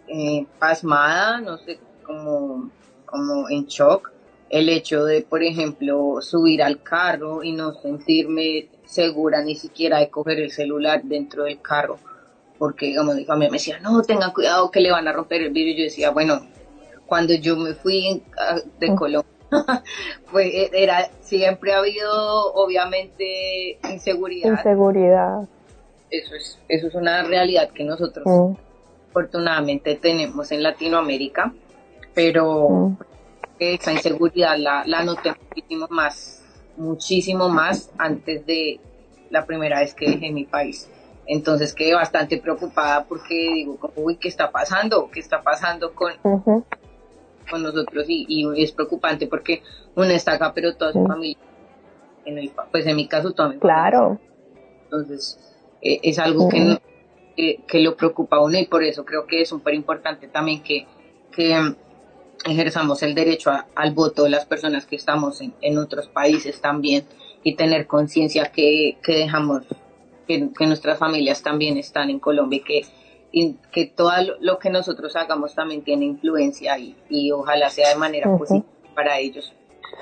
eh, 0.08 0.45
pasmada, 0.60 1.41
no 1.41 1.58
sé, 1.58 1.80
como, 2.04 2.70
como 3.06 3.49
en 3.49 3.66
shock, 3.66 4.12
el 4.49 4.70
hecho 4.70 5.06
de, 5.06 5.22
por 5.22 5.41
ejemplo, 5.41 6.22
subir 6.22 6.62
al 6.62 6.84
carro 6.84 7.43
y 7.43 7.54
no 7.54 7.74
sentirme 7.74 8.70
segura 8.86 9.41
ni 9.41 9.56
siquiera 9.56 9.99
de 9.99 10.10
coger 10.10 10.39
el 10.39 10.51
celular 10.51 11.04
dentro 11.04 11.45
del 11.45 11.62
carro, 11.62 11.97
porque 12.60 12.88
digamos 12.88 13.16
mi 13.16 13.26
familia 13.26 13.49
me 13.49 13.58
decía, 13.58 13.80
no, 13.80 14.01
tengan 14.04 14.32
cuidado 14.32 14.70
que 14.70 14.80
le 14.80 14.91
van 14.91 15.08
a 15.08 15.12
romper 15.12 15.41
el 15.41 15.51
vidrio, 15.51 15.74
y 15.74 15.78
yo 15.78 15.84
decía, 15.86 16.12
bueno, 16.12 16.41
cuando 17.08 17.34
yo 17.34 17.56
me 17.56 17.74
fui 17.74 18.22
de 18.80 18.91
mm. 18.91 18.95
Colombia, 18.95 19.32
pues 20.32 20.51
era, 20.74 21.10
siempre 21.22 21.74
ha 21.74 21.80
habido 21.80 22.54
obviamente 22.54 23.80
inseguridad. 23.84 24.51
Inseguridad. 24.51 25.47
Eso 26.14 26.36
es, 26.36 26.59
eso 26.68 26.88
es 26.88 26.95
una 26.95 27.24
realidad 27.24 27.72
que 27.72 27.84
nosotros 27.84 28.26
mm 28.26 28.53
afortunadamente 29.14 29.95
tenemos 29.95 30.51
en 30.51 30.64
Latinoamérica, 30.64 31.53
pero 32.16 32.70
mm. 32.70 32.97
esa 33.59 33.91
inseguridad 33.93 34.57
la, 34.57 34.84
la 34.88 35.03
noté 35.03 35.34
muchísimo 35.39 35.88
más, 35.91 36.43
muchísimo 36.78 37.47
más 37.47 37.91
antes 37.99 38.43
de 38.47 38.80
la 39.30 39.45
primera 39.45 39.82
vez 39.82 39.93
que 39.93 40.09
dejé 40.09 40.32
mi 40.32 40.45
país. 40.45 40.89
Entonces 41.28 41.76
quedé 41.76 41.93
bastante 41.93 42.39
preocupada 42.39 43.05
porque 43.05 43.36
digo, 43.53 43.78
uy, 43.95 44.18
¿qué 44.18 44.30
está 44.30 44.51
pasando? 44.51 45.09
¿Qué 45.11 45.20
está 45.20 45.43
pasando 45.43 45.93
con, 45.93 46.14
con 47.49 47.61
nosotros? 47.61 48.05
Y, 48.07 48.26
y, 48.28 48.64
es 48.64 48.72
preocupante 48.72 49.28
porque 49.28 49.61
uno 49.95 50.07
está 50.07 50.34
acá, 50.34 50.51
pero 50.55 50.76
toda 50.76 50.91
su 50.91 51.05
familia, 51.05 51.38
en 52.26 52.39
el, 52.39 52.51
pues 52.72 52.88
en 52.88 52.95
mi 52.95 53.07
caso 53.07 53.32
también. 53.32 53.59
Claro. 53.59 54.20
Entonces, 54.86 55.53
eh, 55.84 55.99
es 56.03 56.19
algo 56.19 56.49
que 56.49 56.77
que, 57.36 57.79
lo 57.79 57.95
preocupa 57.95 58.38
a 58.38 58.41
uno 58.41 58.57
y 58.59 58.65
por 58.65 58.84
eso 58.84 59.05
creo 59.05 59.25
que 59.25 59.41
es 59.41 59.49
súper 59.49 59.73
importante 59.73 60.27
también 60.27 60.61
que, 60.61 60.86
que 61.31 61.59
mm, 61.59 61.75
ejerzamos 62.45 63.01
el 63.03 63.15
derecho 63.15 63.51
al 63.75 63.93
voto 63.93 64.23
de 64.23 64.29
las 64.29 64.45
personas 64.45 64.86
que 64.86 64.95
estamos 64.95 65.41
en, 65.41 65.77
otros 65.77 66.07
países 66.07 66.61
también 66.61 67.05
y 67.43 67.55
tener 67.55 67.88
conciencia 67.88 68.51
que, 68.51 68.97
que 69.03 69.15
dejamos 69.15 69.63
que, 70.27 70.49
nuestras 70.65 70.97
familias 70.97 71.41
también 71.41 71.77
están 71.77 72.09
en 72.09 72.19
Colombia 72.19 72.57
y 72.57 72.63
que, 72.63 73.55
que 73.71 73.86
todo 73.88 74.11
lo 74.39 74.59
que 74.59 74.69
nosotros 74.69 75.15
hagamos 75.15 75.55
también 75.55 75.84
tiene 75.84 76.05
influencia 76.05 76.77
y, 76.77 76.95
y 77.09 77.31
ojalá 77.31 77.69
sea 77.69 77.89
de 77.89 77.95
manera 77.95 78.38
positiva 78.38 78.65
para 78.95 79.19
ellos. 79.19 79.53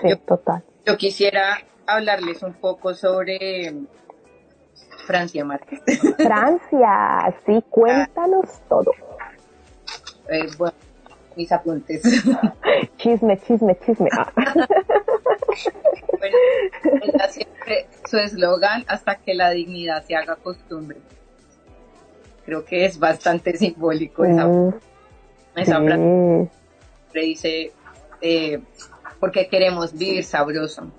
Sí, 0.02 0.10
total. 0.28 0.64
Yo 0.86 0.98
quisiera 0.98 1.64
hablarles 1.88 2.44
un 2.44 2.54
poco 2.54 2.94
sobre 2.94 3.74
Francia 5.06 5.44
Márquez. 5.46 5.82
Francia, 6.18 7.36
sí, 7.46 7.64
cuéntanos 7.70 8.62
todo. 8.68 8.92
Eh, 10.30 10.48
bueno, 10.58 10.76
mis 11.36 11.52
apuntes. 11.52 12.02
Chisme, 12.98 13.38
chisme, 13.40 13.78
chisme. 13.86 14.10
bueno, 16.20 16.38
está 17.02 17.28
siempre 17.30 17.88
su 18.06 18.18
eslogan 18.18 18.84
hasta 18.88 19.16
que 19.16 19.34
la 19.34 19.52
dignidad 19.52 20.04
se 20.04 20.16
haga 20.16 20.36
costumbre. 20.36 20.98
Creo 22.46 22.66
que 22.66 22.86
es 22.86 23.00
bastante 23.00 23.58
simbólico 23.58 24.26
esa, 24.26 24.46
mm, 24.48 24.74
esa 25.56 25.82
frase. 25.82 26.50
Dice, 27.14 27.72
eh, 28.22 28.62
porque 29.20 29.48
queremos 29.48 29.94
vivir 29.94 30.24
sabroso. 30.24 30.92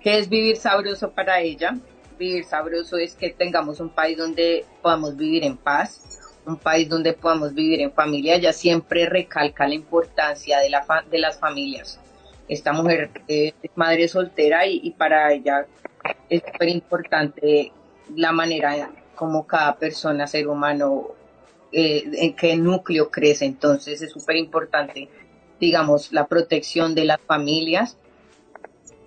¿Qué 0.00 0.18
es 0.18 0.28
vivir 0.28 0.56
sabroso 0.56 1.10
para 1.10 1.40
ella? 1.40 1.76
Vivir 2.18 2.44
sabroso 2.44 2.98
es 2.98 3.14
que 3.14 3.30
tengamos 3.30 3.80
un 3.80 3.88
país 3.88 4.18
donde 4.18 4.64
podamos 4.82 5.16
vivir 5.16 5.44
en 5.44 5.56
paz, 5.56 6.20
un 6.44 6.56
país 6.56 6.88
donde 6.88 7.12
podamos 7.12 7.54
vivir 7.54 7.80
en 7.80 7.92
familia. 7.92 8.34
Ella 8.34 8.52
siempre 8.52 9.06
recalca 9.06 9.66
la 9.66 9.74
importancia 9.74 10.58
de, 10.58 10.70
la 10.70 10.84
de 11.10 11.18
las 11.18 11.38
familias. 11.38 12.00
Esta 12.48 12.72
mujer 12.72 13.10
es 13.26 13.54
madre 13.74 14.08
soltera 14.08 14.66
y, 14.66 14.90
para 14.92 15.32
ella 15.32 15.66
es 16.28 16.42
súper 16.42 16.68
importante 16.68 17.72
la 18.14 18.32
manera 18.32 18.90
como 19.14 19.46
cada 19.46 19.76
persona, 19.76 20.26
ser 20.26 20.48
humano, 20.48 21.08
eh, 21.72 22.04
en 22.14 22.34
qué 22.34 22.56
núcleo 22.56 23.10
crece. 23.10 23.44
Entonces 23.44 24.00
es 24.00 24.12
súper 24.12 24.36
importante, 24.36 25.08
digamos, 25.60 26.12
la 26.12 26.26
protección 26.26 26.94
de 26.94 27.04
las 27.04 27.20
familias 27.20 27.98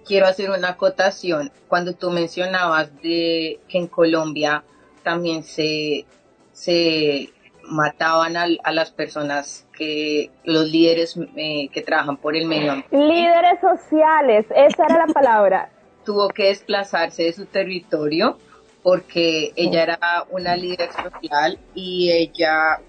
quiero 0.05 0.27
hacer 0.27 0.49
una 0.49 0.69
acotación. 0.69 1.51
Cuando 1.67 1.93
tú 1.93 2.11
mencionabas 2.11 2.93
de 3.01 3.59
que 3.67 3.77
en 3.77 3.87
Colombia 3.87 4.63
también 5.03 5.43
se, 5.43 6.05
se 6.51 7.29
mataban 7.63 8.37
a, 8.37 8.71
las 8.71 8.91
personas 8.91 9.67
que 9.73 10.29
los 10.43 10.69
líderes 10.69 11.17
eh, 11.35 11.69
que 11.69 11.81
trabajan 11.81 12.17
por 12.17 12.35
el 12.35 12.45
medio 12.45 12.73
ambiente. 12.73 12.97
Líderes 12.97 13.59
sociales, 13.61 14.45
esa 14.55 14.85
era 14.85 15.05
la 15.05 15.13
palabra. 15.13 15.69
Tuvo 16.05 16.29
que 16.29 16.45
desplazarse 16.45 17.23
de 17.23 17.33
su 17.33 17.45
territorio 17.45 18.37
porque 18.83 19.53
ella 19.55 19.83
era 19.83 19.99
una 20.31 20.55
líder 20.55 20.89
social 20.91 21.59
y 21.75 22.11
ella, 22.11 22.79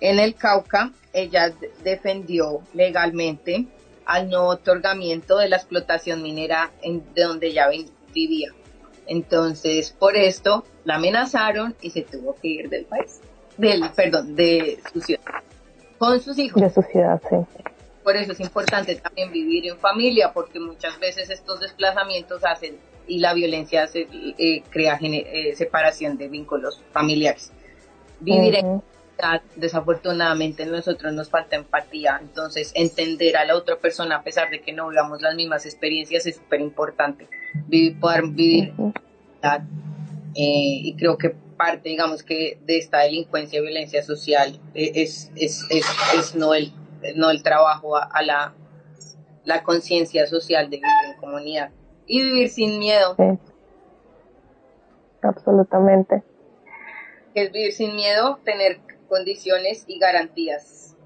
en 0.00 0.18
el 0.18 0.34
Cauca, 0.34 0.90
ella 1.12 1.52
defendió 1.84 2.60
legalmente 2.74 3.66
al 4.06 4.30
no 4.30 4.46
otorgamiento 4.46 5.36
de 5.36 5.48
la 5.48 5.56
explotación 5.56 6.22
minera 6.22 6.70
en, 6.82 7.04
de 7.14 7.24
donde 7.24 7.52
ya 7.52 7.68
vivía. 8.14 8.52
Entonces, 9.06 9.90
por 9.92 10.16
esto 10.16 10.64
la 10.84 10.96
amenazaron 10.96 11.74
y 11.80 11.90
se 11.90 12.02
tuvo 12.02 12.34
que 12.36 12.48
ir 12.48 12.68
del 12.68 12.86
país, 12.86 13.20
del, 13.56 13.82
perdón, 13.90 14.34
de 14.34 14.78
su 14.92 15.00
ciudad, 15.00 15.22
con 15.98 16.20
sus 16.20 16.38
hijos. 16.38 16.62
De 16.62 16.70
su 16.70 16.82
ciudad, 16.82 17.20
sí. 17.28 17.36
Por 18.02 18.16
eso 18.16 18.32
es 18.32 18.40
importante 18.40 18.94
también 18.94 19.32
vivir 19.32 19.66
en 19.66 19.78
familia, 19.78 20.32
porque 20.32 20.60
muchas 20.60 20.98
veces 21.00 21.28
estos 21.28 21.58
desplazamientos 21.58 22.44
hacen 22.44 22.78
y 23.08 23.18
la 23.18 23.34
violencia 23.34 23.86
se, 23.88 24.06
eh, 24.12 24.62
crea 24.70 24.98
eh, 25.00 25.54
separación 25.56 26.16
de 26.16 26.28
vínculos 26.28 26.82
familiares. 26.92 27.52
Vivir 28.20 28.54
en 28.56 28.82
desafortunadamente 29.56 30.66
nosotros 30.66 31.12
nos 31.12 31.30
falta 31.30 31.56
empatía, 31.56 32.18
entonces 32.20 32.72
entender 32.74 33.36
a 33.36 33.44
la 33.44 33.56
otra 33.56 33.76
persona 33.76 34.16
a 34.16 34.22
pesar 34.22 34.50
de 34.50 34.60
que 34.60 34.72
no 34.72 34.88
vivamos 34.88 35.22
las 35.22 35.34
mismas 35.34 35.64
experiencias 35.64 36.26
es 36.26 36.36
súper 36.36 36.60
importante, 36.60 37.28
poder 38.00 38.26
vivir 38.28 38.74
eh, 39.42 39.62
y 40.34 40.96
creo 40.96 41.16
que 41.16 41.34
parte 41.56 41.88
digamos 41.88 42.22
que 42.22 42.58
de 42.64 42.78
esta 42.78 43.00
delincuencia 43.00 43.58
y 43.58 43.62
violencia 43.62 44.02
social 44.02 44.60
eh, 44.74 44.92
es, 44.96 45.32
es, 45.36 45.64
es, 45.70 46.34
no, 46.34 46.54
el, 46.54 46.72
no 47.16 47.30
el 47.30 47.42
trabajo 47.42 47.96
a, 47.96 48.22
la, 48.22 48.54
la 49.44 49.62
conciencia 49.62 50.26
social 50.26 50.68
de 50.70 50.76
vivir 50.76 51.14
en 51.14 51.16
comunidad. 51.20 51.70
Y 52.06 52.22
vivir 52.22 52.48
sin 52.50 52.78
miedo. 52.78 53.16
Absolutamente. 55.22 56.22
Es 57.34 57.50
vivir 57.50 57.72
sin 57.72 57.96
miedo, 57.96 58.38
tener 58.44 58.80
condiciones 59.06 59.84
y 59.86 59.98
garantías 59.98 60.96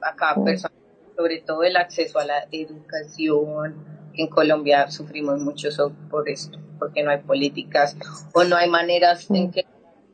a 0.00 0.14
cada 0.16 0.42
persona, 0.42 0.74
sobre 1.16 1.40
todo 1.40 1.62
el 1.62 1.76
acceso 1.76 2.18
a 2.18 2.24
la 2.24 2.46
educación, 2.50 3.84
en 4.14 4.28
Colombia 4.28 4.90
sufrimos 4.90 5.40
mucho 5.40 5.68
por 6.10 6.28
esto, 6.28 6.58
porque 6.78 7.02
no 7.02 7.10
hay 7.10 7.18
políticas 7.18 7.96
o 8.32 8.44
no 8.44 8.56
hay 8.56 8.68
maneras 8.68 9.30
en 9.30 9.50
que, 9.50 9.66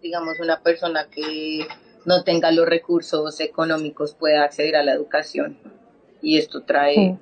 digamos, 0.02 0.38
una 0.40 0.60
persona 0.60 1.08
que 1.10 1.66
no 2.04 2.22
tenga 2.22 2.50
los 2.52 2.66
recursos 2.66 3.40
económicos 3.40 4.14
pueda 4.14 4.44
acceder 4.44 4.76
a 4.76 4.82
la 4.82 4.92
educación. 4.92 5.58
Y 6.22 6.38
esto 6.38 6.62
trae 6.62 7.18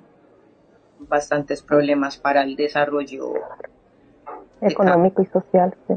bastantes 0.99 1.63
problemas 1.63 2.17
para 2.17 2.43
el 2.43 2.57
desarrollo 2.57 3.35
económico 4.61 5.23
y 5.23 5.27
social. 5.27 5.75
Sí. 5.89 5.95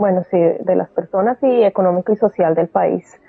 Bueno, 0.00 0.24
sí, 0.30 0.38
de 0.38 0.76
las 0.76 0.88
personas 0.88 1.36
y 1.42 1.62
económico 1.62 2.10
y 2.10 2.16
social 2.16 2.54
del 2.54 2.68
país. 2.68 3.20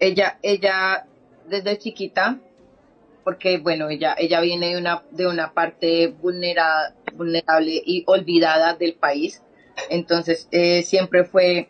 Ella, 0.00 0.38
ella 0.40 1.04
desde 1.46 1.76
chiquita, 1.76 2.38
porque 3.22 3.58
bueno, 3.58 3.90
ella, 3.90 4.14
ella 4.16 4.40
viene 4.40 4.70
de 4.70 4.78
una, 4.78 5.02
de 5.10 5.26
una 5.26 5.52
parte 5.52 6.06
vulnerada, 6.06 6.94
vulnerable 7.14 7.82
y 7.84 8.04
olvidada 8.06 8.76
del 8.76 8.94
país. 8.94 9.42
Entonces, 9.90 10.48
eh, 10.52 10.82
siempre 10.84 11.24
fue 11.24 11.68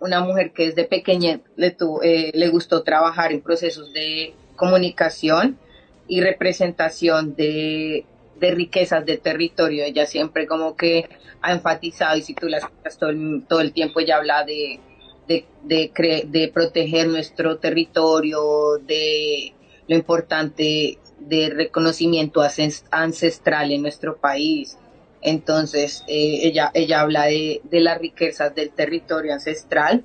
una 0.00 0.20
mujer 0.20 0.52
que 0.52 0.66
desde 0.66 0.84
pequeña 0.84 1.40
le, 1.56 1.74
eh, 2.02 2.32
le 2.34 2.48
gustó 2.48 2.82
trabajar 2.82 3.32
en 3.32 3.40
procesos 3.40 3.94
de 3.94 4.34
comunicación 4.56 5.58
y 6.06 6.20
representación 6.20 7.34
de, 7.34 8.04
de 8.38 8.50
riquezas 8.50 9.04
de 9.04 9.16
territorio. 9.16 9.84
Ella 9.84 10.06
siempre 10.06 10.46
como 10.46 10.76
que 10.76 11.08
ha 11.42 11.52
enfatizado, 11.52 12.16
y 12.16 12.22
si 12.22 12.34
tú 12.34 12.48
la 12.48 12.58
escuchas 12.58 12.98
todo 12.98 13.10
el, 13.10 13.44
todo 13.48 13.60
el 13.60 13.72
tiempo, 13.72 14.00
ella 14.00 14.16
habla 14.16 14.44
de, 14.44 14.80
de, 15.28 15.46
de, 15.62 16.26
de 16.28 16.48
proteger 16.48 17.08
nuestro 17.08 17.58
territorio, 17.58 18.78
de 18.78 19.54
lo 19.88 19.96
importante 19.96 20.98
de 21.18 21.50
reconocimiento 21.50 22.42
ancestral 22.90 23.72
en 23.72 23.82
nuestro 23.82 24.16
país. 24.16 24.78
Entonces, 25.22 26.04
eh, 26.08 26.40
ella, 26.42 26.70
ella 26.74 27.00
habla 27.00 27.24
de, 27.24 27.60
de 27.64 27.80
las 27.80 27.98
riquezas 27.98 28.54
del 28.54 28.70
territorio 28.70 29.32
ancestral 29.32 30.04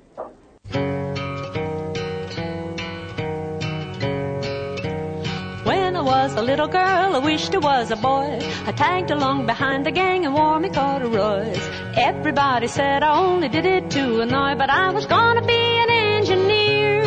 was 6.22 6.34
a 6.34 6.42
little 6.42 6.68
girl, 6.68 7.16
I 7.16 7.18
wished 7.18 7.52
I 7.52 7.58
was 7.58 7.90
a 7.90 7.96
boy. 7.96 8.38
I 8.68 8.70
tagged 8.70 9.10
along 9.10 9.46
behind 9.46 9.84
the 9.84 9.90
gang 9.90 10.24
and 10.24 10.32
wore 10.34 10.60
me 10.60 10.68
corduroys. 10.68 11.64
Everybody 11.96 12.68
said 12.68 13.02
I 13.02 13.18
only 13.18 13.48
did 13.48 13.66
it 13.66 13.90
to 13.90 14.20
annoy, 14.20 14.54
but 14.54 14.70
I 14.70 14.92
was 14.92 15.04
gonna 15.06 15.44
be 15.44 15.62
an 15.84 15.90
engineer. 15.90 17.02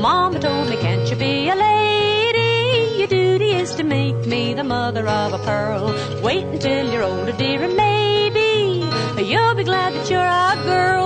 Mama 0.00 0.38
told 0.38 0.70
me, 0.70 0.76
can't 0.78 1.10
you 1.10 1.16
be 1.16 1.50
a 1.50 1.54
lady? 1.54 3.00
Your 3.00 3.08
duty 3.08 3.50
is 3.62 3.74
to 3.74 3.84
make 3.84 4.20
me 4.26 4.54
the 4.54 4.64
mother 4.64 5.06
of 5.06 5.34
a 5.34 5.38
pearl. 5.38 5.84
Wait 6.22 6.44
until 6.44 6.90
you're 6.90 7.02
older, 7.02 7.32
dear, 7.32 7.62
and 7.62 7.76
maybe 7.76 8.48
you'll 9.30 9.54
be 9.54 9.64
glad 9.64 9.92
that 9.92 10.08
you're 10.10 10.32
a 10.48 10.54
girl 10.64 11.00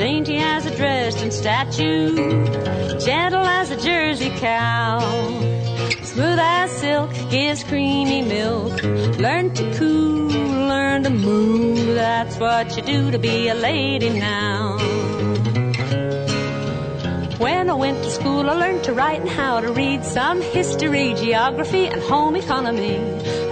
dainty 0.00 0.38
as 0.38 0.64
a 0.64 0.74
Dresden 0.74 1.30
statue, 1.30 2.16
gentle 3.00 3.44
as 3.44 3.70
a 3.70 3.76
Jersey 3.76 4.30
cow, 4.30 4.98
smooth 6.02 6.38
as 6.40 6.70
silk, 6.70 7.10
gives 7.28 7.62
creamy 7.64 8.22
milk. 8.22 8.82
Learn 9.18 9.52
to 9.52 9.74
coo, 9.76 10.28
learn 10.72 11.02
to 11.02 11.10
moo. 11.10 11.92
That's 11.92 12.38
what 12.38 12.74
you 12.78 12.82
do 12.82 13.10
to 13.10 13.18
be 13.18 13.48
a 13.48 13.54
lady 13.54 14.08
now. 14.08 14.78
When 17.36 17.68
I 17.68 17.74
went 17.74 18.02
to 18.02 18.10
school, 18.10 18.48
I 18.48 18.54
learned 18.54 18.84
to 18.84 18.94
write 18.94 19.20
and 19.20 19.28
how 19.28 19.60
to 19.60 19.70
read 19.70 20.02
some 20.02 20.40
history, 20.40 21.12
geography, 21.12 21.88
and 21.88 22.00
home 22.00 22.36
economy. 22.36 22.96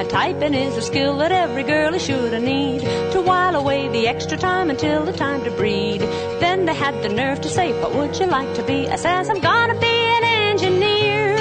Typing 0.09 0.55
is 0.55 0.75
a 0.75 0.81
skill 0.81 1.19
that 1.19 1.33
every 1.33 1.63
girl 1.63 1.93
is 1.93 2.03
sure 2.03 2.31
to 2.31 2.41
need 2.41 2.81
to 3.13 3.21
while 3.21 3.55
away 3.55 3.89
the 3.89 4.09
extra 4.09 4.39
time 4.39 4.71
until 4.71 5.05
the 5.05 5.13
time 5.13 5.45
to 5.45 5.51
breed. 5.51 6.01
Then 6.41 6.65
they 6.65 6.75
had 6.75 7.03
the 7.03 7.11
nerve 7.11 7.43
to 7.43 7.49
say, 7.51 7.79
What 7.79 7.95
would 7.95 8.19
you 8.19 8.25
like 8.25 8.55
to 8.55 8.63
be? 8.63 8.89
I 8.89 8.97
says, 8.97 9.29
I'm 9.29 9.41
gonna 9.41 9.79
be 9.79 9.87
an 9.87 10.25
engineer. 10.25 11.37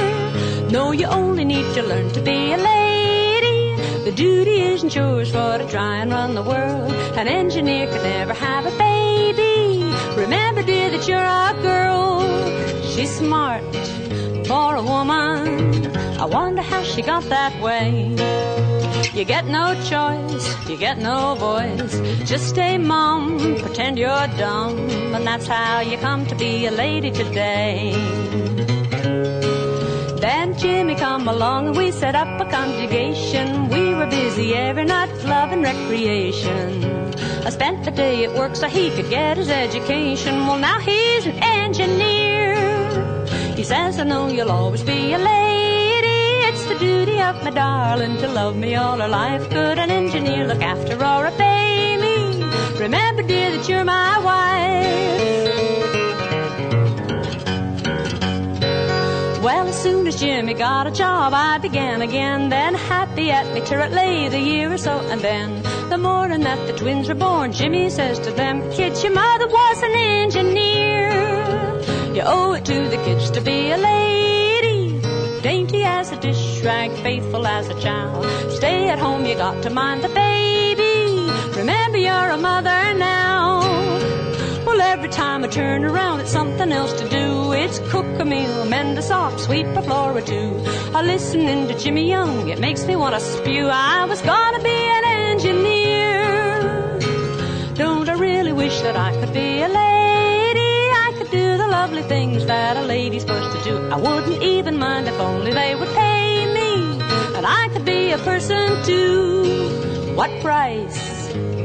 No, 0.70 0.92
you 0.92 1.06
only 1.06 1.46
need 1.46 1.74
to 1.76 1.82
learn 1.82 2.12
to 2.12 2.22
be 2.22 2.52
a 2.52 2.58
lady. 2.58 3.82
The 4.04 4.12
duty 4.12 4.60
isn't 4.74 4.94
yours 4.94 5.32
for 5.32 5.58
to 5.58 5.68
try 5.70 6.00
and 6.00 6.12
run 6.12 6.36
the 6.36 6.44
world. 6.44 6.92
An 7.16 7.30
engineer 7.30 7.88
could 7.88 8.04
never 8.04 8.34
have 8.34 8.66
a 8.66 8.78
baby. 8.78 9.94
Remember, 10.18 10.62
dear, 10.62 10.92
that 10.92 11.08
you're 11.08 11.24
a 11.24 11.54
girl. 11.62 12.22
She's 12.84 13.16
smart 13.16 13.64
for 14.58 14.76
a 14.76 14.82
woman. 14.82 15.46
I 16.24 16.26
wonder 16.26 16.64
how 16.72 16.82
she 16.92 17.02
got 17.14 17.24
that 17.36 17.54
way. 17.68 17.88
You 19.18 19.24
get 19.36 19.46
no 19.60 19.66
choice, 19.92 20.46
you 20.70 20.78
get 20.88 20.98
no 21.10 21.20
voice. 21.48 21.94
Just 22.32 22.46
stay 22.54 22.74
mum, 22.80 23.22
pretend 23.64 24.00
you're 24.04 24.28
dumb, 24.44 24.76
and 25.16 25.24
that's 25.30 25.48
how 25.48 25.82
you 25.90 25.98
come 26.08 26.26
to 26.32 26.36
be 26.36 26.66
a 26.66 26.72
lady 26.72 27.12
today. 27.12 27.94
Then 30.26 30.58
Jimmy 30.62 30.96
come 30.96 31.28
along 31.28 31.68
and 31.68 31.78
we 31.78 31.92
set 31.92 32.16
up 32.16 32.32
a 32.46 32.48
conjugation. 32.60 33.70
We 33.76 33.84
were 33.98 34.10
busy 34.20 34.48
every 34.56 34.86
night, 34.86 35.12
love 35.36 35.52
and 35.56 35.62
recreation. 35.72 36.70
I 37.48 37.50
spent 37.60 37.86
the 37.86 37.92
day 37.92 38.26
at 38.26 38.34
work 38.40 38.56
so 38.56 38.68
he 38.68 38.90
could 38.96 39.10
get 39.12 39.38
his 39.38 39.52
education. 39.66 40.34
Well, 40.48 40.60
now 40.70 40.80
he's 40.80 41.28
an 41.28 41.38
engineer. 41.44 42.57
He 43.58 43.64
says, 43.64 43.98
I 43.98 44.04
know 44.04 44.28
you'll 44.28 44.52
always 44.52 44.84
be 44.84 45.14
a 45.14 45.18
lady. 45.18 46.08
It's 46.48 46.64
the 46.68 46.78
duty 46.78 47.20
of 47.20 47.44
my 47.44 47.50
darling 47.50 48.18
to 48.18 48.28
love 48.28 48.56
me 48.56 48.76
all 48.76 49.00
her 49.00 49.08
life. 49.08 49.50
Could 49.50 49.80
an 49.80 49.90
engineer 49.90 50.46
look 50.46 50.62
after 50.62 50.94
or 50.94 51.26
obey 51.26 51.98
me? 51.98 52.44
Remember, 52.80 53.24
dear, 53.24 53.50
that 53.58 53.68
you're 53.68 53.84
my 53.84 54.20
wife. 54.20 55.08
Well, 59.44 59.68
as 59.68 59.82
soon 59.82 60.06
as 60.06 60.20
Jimmy 60.20 60.54
got 60.54 60.86
a 60.86 60.92
job, 60.92 61.34
I 61.34 61.58
began 61.58 62.04
again. 62.04 62.50
Then 62.50 62.76
happy 62.76 63.32
at 63.32 63.52
me 63.56 63.62
it 63.62 63.92
lay 63.92 64.30
the 64.30 64.40
year 64.40 64.72
or 64.72 64.78
so. 64.78 65.00
And 65.00 65.20
then 65.20 65.64
the 65.90 65.98
morning 65.98 66.42
that 66.42 66.68
the 66.68 66.74
twins 66.74 67.08
were 67.10 67.16
born, 67.16 67.54
Jimmy 67.54 67.90
says 67.90 68.20
to 68.20 68.30
them, 68.30 68.62
Kids, 68.72 69.04
your 69.04 69.14
mother 69.14 69.48
was 69.48 69.82
an 69.82 69.94
engineer. 69.96 71.37
You 72.18 72.24
owe 72.26 72.54
it 72.54 72.66
to 72.66 72.90
the 72.90 72.98
kids 73.06 73.30
to 73.30 73.42
be 73.42 73.70
a 73.70 73.78
lady. 73.78 75.00
Dainty 75.44 75.84
as 75.84 76.12
a 76.12 76.20
dish 76.20 76.64
rag, 76.64 76.90
faithful 77.04 77.46
as 77.46 77.70
a 77.70 77.80
child. 77.80 78.26
Stay 78.54 78.90
at 78.90 78.98
home, 78.98 79.24
you 79.24 79.36
got 79.36 79.62
to 79.62 79.70
mind 79.70 80.04
the 80.04 80.10
baby. 80.10 81.30
Remember 81.56 82.00
you're 82.00 82.32
a 82.32 82.38
mother 82.38 82.96
now. 82.96 83.60
Well, 84.66 84.82
every 84.82 85.10
time 85.10 85.44
I 85.44 85.48
turn 85.48 85.86
around, 85.86 86.22
it's 86.22 86.32
something 86.32 86.72
else 86.72 86.94
to 86.94 87.08
do. 87.08 87.52
It's 87.52 87.78
cook 87.92 88.20
a 88.20 88.26
meal, 88.26 88.66
mend 88.66 88.98
a 88.98 89.04
sock, 89.04 89.38
sweep 89.38 89.68
a 89.68 89.84
floor 89.84 90.18
or 90.18 90.22
two. 90.22 90.60
I 90.96 91.04
listening 91.04 91.68
to 91.68 91.78
Jimmy 91.78 92.10
Young, 92.10 92.50
it 92.50 92.58
makes 92.58 92.88
me 92.88 92.96
want 92.96 93.14
to 93.14 93.22
spew. 93.22 93.68
I 93.68 94.06
was 94.06 94.24
gonna 94.24 94.64
be 94.64 94.80
an 94.98 95.04
engineer. 95.06 96.98
Don't 97.76 98.10
I 98.10 98.14
really 98.14 98.54
wish 98.54 98.82
that 98.82 98.98
I 98.98 99.12
could 99.20 99.34
be 99.34 99.62
a 99.62 99.68
lady? 99.68 99.97
Lovely 101.88 102.04
things 102.04 102.46
that 102.48 102.76
a 102.76 102.82
lady's 102.82 103.22
supposed 103.22 103.56
to 103.58 103.64
do. 103.64 103.90
I 103.90 103.96
wouldn't 103.96 104.44
even 104.44 104.78
mind 104.78 105.08
if 105.08 105.18
only 105.22 105.54
they 105.54 105.74
would 105.74 105.88
pay 105.96 106.46
me. 106.54 107.00
And 107.38 107.46
I 107.46 107.70
could 107.72 107.86
be 107.86 108.12
a 108.12 108.18
person 108.18 108.84
too. 108.84 110.14
What 110.14 110.30
price? 110.42 111.18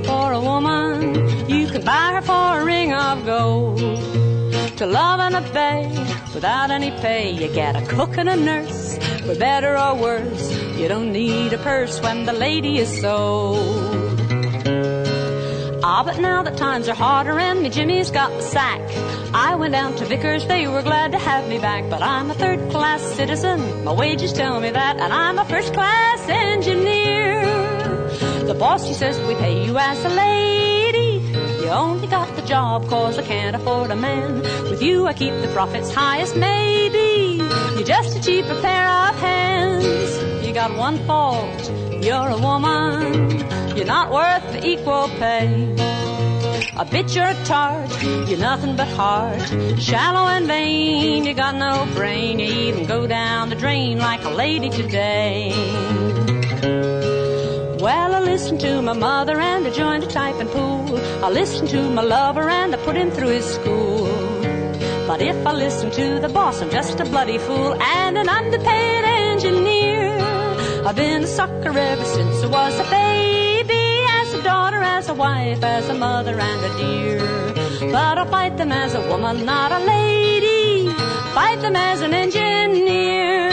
for 0.05 0.33
a 0.33 0.41
woman. 0.41 1.15
You 1.49 1.67
can 1.69 1.85
buy 1.85 2.13
her 2.15 2.23
for 2.23 2.61
a 2.61 2.65
ring 2.65 2.93
of 2.93 3.25
gold. 3.25 3.79
To 4.79 4.87
love 4.87 5.21
and 5.21 5.35
obey 5.35 5.89
without 6.35 6.71
any 6.71 6.91
pay. 6.91 7.31
You 7.31 7.49
get 7.53 7.75
a 7.77 7.85
cook 7.87 8.17
and 8.17 8.29
a 8.29 8.37
nurse, 8.37 8.99
for 9.27 9.35
better 9.35 9.77
or 9.79 9.95
worse. 9.97 10.45
You 10.77 10.89
don't 10.89 11.13
need 11.13 11.53
a 11.53 11.59
purse 11.59 12.01
when 12.01 12.27
the 12.27 12.33
lady 12.33 12.79
is 12.79 13.01
sold. 13.01 14.12
Ah, 15.85 16.05
but 16.05 16.21
now 16.21 16.45
that 16.45 16.57
times 16.57 16.89
are 16.89 16.95
harder 16.95 17.37
and 17.41 17.61
me 17.61 17.69
Jimmy's 17.69 18.13
got 18.13 18.31
the 18.31 18.43
sack. 18.43 18.81
I 19.35 19.57
went 19.57 19.73
down 19.73 19.97
to 19.97 20.05
Vickers, 20.05 20.47
they 20.47 20.69
were 20.69 20.83
glad 20.83 21.11
to 21.11 21.19
have 21.19 21.49
me 21.49 21.59
back. 21.59 21.91
But 21.91 22.03
I'm 22.03 22.31
a 22.31 22.35
third 22.35 22.71
class 22.71 23.03
citizen, 23.03 23.85
my 23.85 23.93
wages 23.93 24.33
tell 24.33 24.61
me 24.61 24.71
that. 24.71 24.99
And 25.01 25.13
I'm 25.13 25.41
a 25.41 25.45
first 25.45 25.75
class 25.75 26.29
engineer. 26.29 27.43
The 28.47 28.55
boss, 28.55 28.87
he 28.87 28.95
says, 28.95 29.19
we 29.27 29.35
pay 29.35 29.67
you 29.67 29.77
as 29.77 30.05
a 30.05 30.09
lady. 30.09 31.21
You 31.65 31.71
only 31.71 32.07
got 32.07 32.37
the 32.37 32.43
job 32.43 32.89
cause 32.89 33.19
I 33.19 33.23
can't 33.23 33.57
afford 33.57 33.91
a 33.91 33.97
man. 33.97 34.43
With 34.71 34.83
you, 34.83 35.09
I 35.09 35.15
keep 35.15 35.35
the 35.43 35.49
profits 35.49 35.93
highest, 35.93 36.37
maybe. 36.37 37.43
You're 37.75 37.83
just 37.83 38.17
a 38.17 38.23
cheaper 38.23 38.61
pair 38.61 38.89
of 38.89 39.19
hands. 39.19 40.42
You 40.53 40.57
got 40.57 40.77
one 40.77 40.99
fault, 41.07 41.73
you're 42.05 42.29
a 42.29 42.37
woman. 42.37 43.39
You're 43.75 43.87
not 43.87 44.13
worth 44.13 44.63
equal 44.63 45.09
pay. 45.09 45.47
A 46.77 46.85
bitch 46.85 47.17
or 47.17 47.31
a 47.31 47.45
tart, 47.47 47.89
you're 48.29 48.39
nothing 48.39 48.77
but 48.77 48.87
heart. 48.89 49.41
Shallow 49.81 50.29
and 50.29 50.47
vain, 50.47 51.25
you 51.25 51.33
got 51.33 51.55
no 51.57 51.89
brain. 51.95 52.39
You 52.39 52.49
even 52.69 52.85
go 52.85 53.07
down 53.07 53.49
the 53.49 53.55
drain 53.55 53.97
like 53.97 54.25
a 54.25 54.29
lady 54.29 54.69
today. 54.69 55.53
Well, 57.81 58.15
I 58.15 58.21
listened 58.21 58.61
to 58.61 58.83
my 58.83 58.93
mother 58.93 59.41
and 59.41 59.67
I 59.67 59.71
joined 59.71 60.05
a 60.05 60.07
typing 60.07 60.49
pool. 60.49 60.99
I 61.25 61.31
listened 61.31 61.71
to 61.71 61.81
my 61.89 62.03
lover 62.03 62.51
and 62.51 62.75
I 62.75 62.79
put 62.85 62.95
him 62.95 63.11
through 63.11 63.29
his 63.29 63.47
school. 63.47 64.05
But 65.07 65.23
if 65.23 65.47
I 65.47 65.55
listen 65.55 65.91
to 65.93 66.21
the 66.21 66.29
boss, 66.29 66.61
I'm 66.61 66.71
just 66.71 67.01
a 67.01 67.07
bloody 67.07 67.39
fool 67.39 67.73
and 67.81 68.19
an 68.19 68.29
underpaid. 68.29 69.22
I've 70.93 70.97
been 70.97 71.25
a 71.25 71.27
sucker 71.27 71.71
ever 71.71 72.05
since 72.05 72.43
I 72.45 72.49
was 72.49 72.79
a 72.79 72.85
baby, 72.91 74.05
as 74.21 74.35
a 74.35 74.43
daughter, 74.43 74.77
as 74.77 75.09
a 75.09 75.15
wife, 75.15 75.65
as 75.65 75.89
a 75.89 75.95
mother 75.95 76.39
and 76.39 76.65
a 76.67 76.77
dear. 76.77 77.91
But 77.91 78.19
I'll 78.19 78.27
fight 78.27 78.59
them 78.59 78.73
as 78.73 78.93
a 78.93 79.01
woman, 79.09 79.47
not 79.47 79.73
a 79.73 79.79
lady. 79.79 80.93
Fight 81.33 81.63
them 81.63 81.77
as 81.77 82.03
an 82.03 82.13
engineer. 82.13 83.49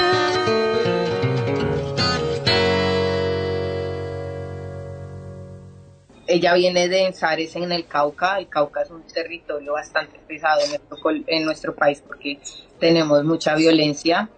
Ella 6.27 6.55
viene 6.55 6.89
de 6.89 7.05
Ensares 7.05 7.55
en 7.55 7.71
el 7.71 7.87
Cauca. 7.87 8.37
El 8.37 8.49
Cauca 8.49 8.81
es 8.81 8.91
un 8.91 9.03
territorio 9.03 9.71
bastante 9.71 10.19
pesado 10.27 10.59
en 10.59 10.71
nuestro, 10.71 10.97
en 11.25 11.45
nuestro 11.45 11.73
país 11.73 12.03
porque 12.05 12.37
tenemos 12.81 13.23
mucha 13.23 13.55
violencia 13.55 14.29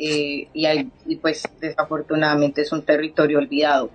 eh, 0.00 0.48
y, 0.52 0.66
hay- 0.66 0.90
y 1.06 1.16
pues 1.16 1.42
desafortunadamente 1.60 2.62
es 2.62 2.72
un 2.72 2.82
territorio 2.82 3.38
olvidado 3.38 3.90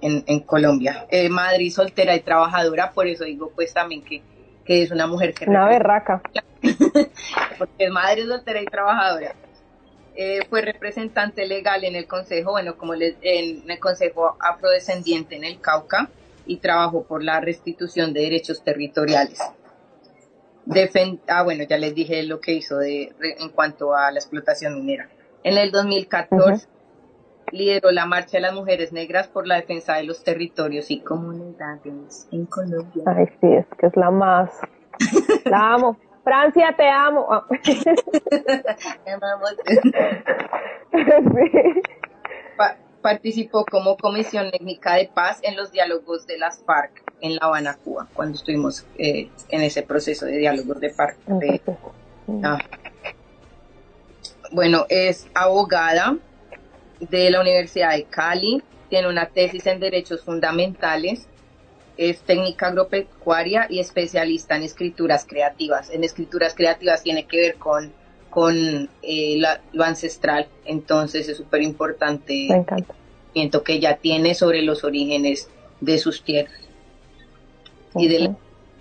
en, 0.00 0.24
en 0.26 0.40
Colombia. 0.40 1.06
Eh, 1.10 1.28
madre 1.28 1.70
soltera 1.70 2.14
y 2.16 2.20
trabajadora, 2.20 2.90
por 2.92 3.06
eso 3.06 3.24
digo 3.24 3.50
pues 3.54 3.72
también 3.72 4.02
que, 4.02 4.22
que 4.64 4.82
es 4.82 4.90
una 4.90 5.06
mujer 5.06 5.32
que 5.34 5.48
Una 5.48 5.66
berraca. 5.68 6.20
porque 7.58 7.84
es 7.84 7.90
madre 7.90 8.26
soltera 8.26 8.60
y 8.60 8.66
trabajadora. 8.66 9.34
Eh, 10.16 10.40
fue 10.48 10.60
representante 10.62 11.44
legal 11.46 11.82
en 11.84 11.96
el 11.96 12.06
Consejo, 12.06 12.52
bueno, 12.52 12.76
como 12.76 12.94
les, 12.94 13.16
en 13.22 13.68
el 13.68 13.78
Consejo 13.80 14.36
Afrodescendiente 14.40 15.34
en 15.36 15.44
el 15.44 15.60
Cauca 15.60 16.08
y 16.46 16.58
trabajó 16.58 17.02
por 17.04 17.22
la 17.24 17.40
restitución 17.40 18.12
de 18.12 18.20
derechos 18.20 18.62
territoriales. 18.62 19.40
Defen- 20.66 21.20
ah, 21.28 21.42
bueno, 21.42 21.64
ya 21.64 21.76
les 21.78 21.94
dije 21.94 22.22
lo 22.22 22.40
que 22.40 22.52
hizo 22.54 22.78
de, 22.78 23.12
re- 23.18 23.36
en 23.38 23.50
cuanto 23.50 23.94
a 23.94 24.10
la 24.10 24.18
explotación 24.18 24.74
minera. 24.74 25.08
En 25.42 25.58
el 25.58 25.70
2014 25.72 26.66
lideró 27.52 27.90
la 27.92 28.06
Marcha 28.06 28.38
de 28.38 28.40
las 28.40 28.54
Mujeres 28.54 28.92
Negras 28.92 29.28
por 29.28 29.46
la 29.46 29.56
defensa 29.56 29.94
de 29.96 30.04
los 30.04 30.24
territorios 30.24 30.90
y 30.90 31.00
comunidades 31.00 32.26
en 32.32 32.46
Colombia. 32.46 33.04
Ay, 33.06 33.26
sí, 33.40 33.46
es 33.52 33.66
que 33.78 33.86
es 33.88 33.96
la 33.96 34.10
más. 34.10 34.50
La 35.44 35.74
amo. 35.74 35.98
Francia, 36.24 36.74
te 36.76 36.88
amo. 36.88 37.26
Ah. 37.30 37.44
Sí. 40.92 41.82
Pa- 42.56 42.76
participó 43.08 43.66
como 43.66 43.98
Comisión 43.98 44.50
Técnica 44.50 44.94
de 44.94 45.10
Paz 45.12 45.38
en 45.42 45.56
los 45.56 45.70
diálogos 45.70 46.26
de 46.26 46.38
las 46.38 46.60
FARC 46.64 47.02
en 47.20 47.34
La 47.36 47.42
Habana, 47.42 47.76
Cuba, 47.84 48.08
cuando 48.14 48.38
estuvimos 48.38 48.86
eh, 48.96 49.28
en 49.50 49.60
ese 49.60 49.82
proceso 49.82 50.24
de 50.24 50.38
diálogos 50.38 50.80
de 50.80 50.88
FARC. 50.88 51.18
de- 51.26 51.60
Ah. 52.42 52.56
Bueno, 54.52 54.86
es 54.88 55.26
abogada 55.34 56.16
de 56.98 57.30
la 57.30 57.42
Universidad 57.42 57.90
de 57.94 58.04
Cali, 58.04 58.62
tiene 58.88 59.08
una 59.08 59.26
tesis 59.26 59.66
en 59.66 59.80
Derechos 59.80 60.24
Fundamentales, 60.24 61.26
es 61.98 62.22
técnica 62.22 62.68
agropecuaria 62.68 63.66
y 63.68 63.80
especialista 63.80 64.56
en 64.56 64.62
escrituras 64.62 65.26
creativas. 65.28 65.90
En 65.90 66.04
escrituras 66.04 66.54
creativas 66.54 67.02
tiene 67.02 67.26
que 67.26 67.36
ver 67.36 67.56
con, 67.56 67.92
con 68.34 68.90
eh, 69.02 69.36
la- 69.38 69.60
lo 69.72 69.84
ancestral, 69.84 70.48
entonces 70.64 71.28
es 71.28 71.36
súper 71.36 71.62
importante 71.62 72.46
encanta. 72.46 72.92
conocimiento 72.94 73.62
que 73.62 73.74
ella 73.74 73.96
tiene 73.96 74.34
sobre 74.34 74.62
los 74.62 74.82
orígenes 74.84 75.48
de 75.80 75.98
sus 75.98 76.22
tierras 76.24 76.60
y 77.94 78.08
de 78.08 78.18
la 78.18 78.36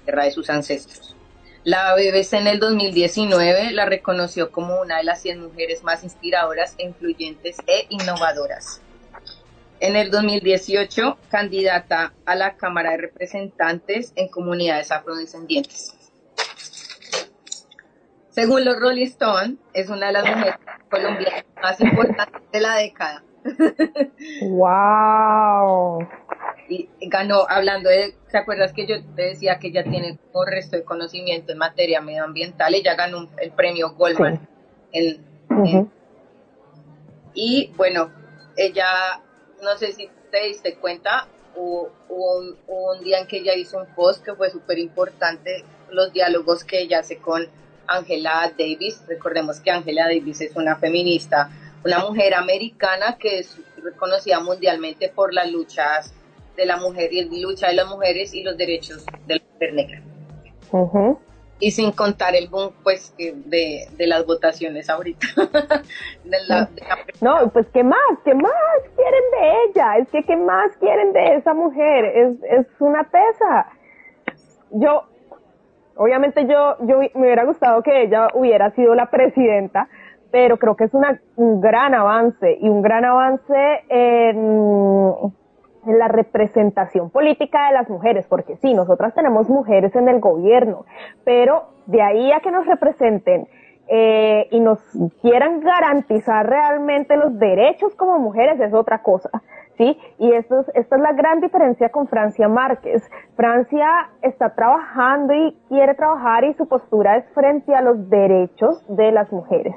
tierra 0.05 0.25
de 0.25 0.31
sus 0.31 0.49
ancestros. 0.49 1.15
La 1.63 1.93
BBC 1.95 2.33
en 2.39 2.47
el 2.47 2.59
2019 2.59 3.71
la 3.71 3.85
reconoció 3.85 4.51
como 4.51 4.81
una 4.81 4.97
de 4.97 5.03
las 5.03 5.21
100 5.21 5.41
mujeres 5.41 5.83
más 5.83 6.03
inspiradoras, 6.03 6.75
influyentes 6.77 7.57
e 7.67 7.85
innovadoras. 7.89 8.81
En 9.79 9.95
el 9.95 10.11
2018, 10.11 11.17
candidata 11.29 12.13
a 12.25 12.35
la 12.35 12.55
Cámara 12.55 12.91
de 12.91 12.97
Representantes 12.97 14.13
en 14.15 14.27
comunidades 14.29 14.91
afrodescendientes. 14.91 15.93
Según 18.33 18.65
los 18.65 18.79
Rolling 18.79 19.05
Stone, 19.05 19.57
es 19.73 19.89
una 19.89 20.07
de 20.07 20.13
las 20.13 20.25
mujeres 20.25 20.55
colombianas 20.89 21.45
más 21.61 21.79
importantes 21.79 22.41
de 22.51 22.59
la 22.61 22.75
década. 22.77 23.23
Wow. 24.41 26.07
y 26.69 26.89
ganó 27.01 27.45
hablando 27.49 27.89
de, 27.89 28.15
¿te 28.31 28.37
acuerdas 28.37 28.71
que 28.73 28.87
yo 28.87 28.95
te 29.15 29.21
decía 29.23 29.59
que 29.59 29.67
ella 29.67 29.83
tiene 29.83 30.17
un 30.31 30.47
resto 30.47 30.77
de 30.77 30.83
conocimiento 30.83 31.51
en 31.51 31.57
materia 31.57 31.99
medioambiental? 32.01 32.73
Ella 32.73 32.95
ganó 32.95 33.17
un- 33.19 33.29
el 33.37 33.51
premio 33.51 33.91
Goldman. 33.95 34.47
en- 34.93 35.23
en- 35.49 35.91
y 37.33 37.71
bueno, 37.75 38.11
ella, 38.55 38.85
no 39.61 39.75
sé 39.77 39.91
si 39.91 40.09
te 40.31 40.45
diste 40.45 40.75
cuenta, 40.75 41.27
hubo, 41.55 41.91
hubo 42.09 42.37
un, 42.39 42.57
hubo 42.67 42.93
un 42.95 43.03
día 43.03 43.19
en 43.19 43.27
que 43.27 43.37
ella 43.37 43.55
hizo 43.55 43.77
un 43.77 43.87
post 43.93 44.23
que 44.23 44.33
fue 44.35 44.49
súper 44.49 44.79
importante, 44.79 45.63
los 45.91 46.13
diálogos 46.13 46.63
que 46.63 46.79
ella 46.79 46.99
hace 46.99 47.17
con 47.17 47.47
Angela 47.87 48.51
Davis. 48.57 49.03
Recordemos 49.07 49.59
que 49.59 49.71
Angela 49.71 50.03
Davis 50.05 50.41
es 50.41 50.55
una 50.55 50.75
feminista, 50.75 51.49
una 51.85 51.99
mujer 51.99 52.33
americana 52.33 53.17
que 53.19 53.39
es 53.39 53.57
reconocida 53.83 54.39
mundialmente 54.39 55.09
por 55.09 55.33
las 55.33 55.51
luchas 55.51 56.13
de 56.55 56.65
la 56.65 56.77
mujer 56.77 57.11
y 57.11 57.25
la 57.25 57.37
lucha 57.47 57.67
de 57.67 57.73
las 57.73 57.87
mujeres 57.87 58.33
y 58.33 58.43
los 58.43 58.55
derechos 58.57 59.05
de 59.27 59.35
la 59.35 59.41
mujer 59.53 59.73
negra. 59.73 60.01
Y 61.59 61.71
sin 61.71 61.91
contar 61.91 62.35
el 62.35 62.47
boom 62.49 62.71
pues 62.83 63.13
de, 63.17 63.87
de 63.97 64.07
las 64.07 64.25
votaciones 64.25 64.89
ahorita. 64.89 65.27
De 66.25 66.37
la- 66.47 66.65
de 66.65 66.81
la- 66.81 66.97
No, 67.21 67.49
pues 67.51 67.67
¿qué 67.73 67.83
más? 67.83 67.99
¿Qué 68.25 68.33
más 68.33 68.51
quieren 68.95 69.23
de 69.31 69.51
ella? 69.69 69.97
Es 69.97 70.09
que 70.09 70.23
¿qué 70.23 70.35
más 70.35 70.75
quieren 70.79 71.13
de 71.13 71.35
esa 71.35 71.53
mujer? 71.53 72.05
Es, 72.05 72.35
es 72.59 72.65
una 72.79 73.03
tesa. 73.03 73.67
Yo, 74.71 75.03
obviamente 75.95 76.45
yo, 76.45 76.77
yo 76.81 76.99
me 76.99 77.21
hubiera 77.21 77.43
gustado 77.45 77.81
que 77.83 78.03
ella 78.03 78.27
hubiera 78.33 78.71
sido 78.71 78.95
la 78.95 79.09
presidenta, 79.09 79.87
pero 80.31 80.57
creo 80.57 80.75
que 80.75 80.85
es 80.85 80.93
una, 80.93 81.19
un 81.35 81.61
gran 81.61 81.93
avance 81.93 82.57
y 82.59 82.67
un 82.69 82.81
gran 82.81 83.05
avance 83.05 83.83
en, 83.89 85.33
en 85.85 85.99
la 85.99 86.07
representación 86.07 87.09
política 87.09 87.67
de 87.67 87.73
las 87.73 87.89
mujeres, 87.89 88.25
porque 88.27 88.55
sí, 88.57 88.73
nosotras 88.73 89.13
tenemos 89.13 89.49
mujeres 89.49 89.95
en 89.95 90.09
el 90.09 90.19
gobierno, 90.19 90.85
pero 91.23 91.65
de 91.85 92.01
ahí 92.01 92.31
a 92.31 92.39
que 92.39 92.51
nos 92.51 92.65
representen 92.65 93.47
eh, 93.87 94.47
y 94.51 94.59
nos 94.61 94.79
quieran 95.21 95.59
garantizar 95.59 96.47
realmente 96.47 97.17
los 97.17 97.37
derechos 97.37 97.93
como 97.95 98.17
mujeres 98.17 98.59
es 98.59 98.73
otra 98.73 99.01
cosa. 99.03 99.29
¿Sí? 99.77 99.97
Y 100.19 100.31
esto 100.33 100.61
es, 100.61 100.67
esta 100.75 100.95
es 100.95 101.01
la 101.01 101.13
gran 101.13 101.41
diferencia 101.41 101.89
con 101.89 102.07
Francia 102.07 102.47
Márquez. 102.47 103.01
Francia 103.35 104.09
está 104.21 104.53
trabajando 104.53 105.33
y 105.33 105.57
quiere 105.67 105.95
trabajar 105.95 106.43
y 106.43 106.53
su 106.53 106.67
postura 106.67 107.17
es 107.17 107.25
frente 107.33 107.73
a 107.73 107.81
los 107.81 108.09
derechos 108.09 108.83
de 108.87 109.11
las 109.11 109.31
mujeres. 109.31 109.75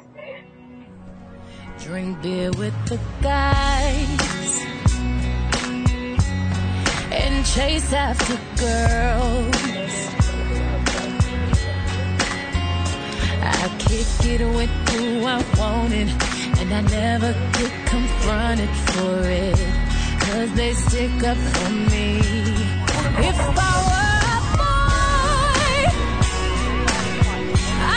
Drink 1.79 2.21
beer 2.23 2.51
with 2.59 2.75
the 2.89 2.99
guys 3.23 4.67
and 7.13 7.45
chase 7.45 7.93
after 7.95 8.37
girls. 8.57 10.07
I 13.43 13.69
kick 13.79 14.27
it 14.27 14.41
with 14.57 14.71
who 14.91 15.25
I 15.25 15.43
wanted, 15.59 16.09
and 16.59 16.75
I 16.75 16.81
never 16.83 17.33
get 17.53 17.87
confronted 17.87 18.69
for 18.69 19.29
it. 19.29 19.86
Cause 20.27 20.53
they 20.55 20.75
stick 20.75 21.23
up 21.25 21.37
for 21.37 21.71
me. 21.71 22.19
If 23.31 23.39
I 23.39 23.73
were 23.91 24.21
a 24.37 24.39
boy, 24.59 25.79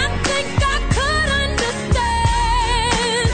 I 0.01 0.03
think 0.27 0.47
I 0.75 0.77
could 0.95 1.29
understand 1.45 3.31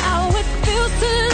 how 0.00 0.22
it 0.40 0.46
feels 0.64 0.94
to 1.00 1.33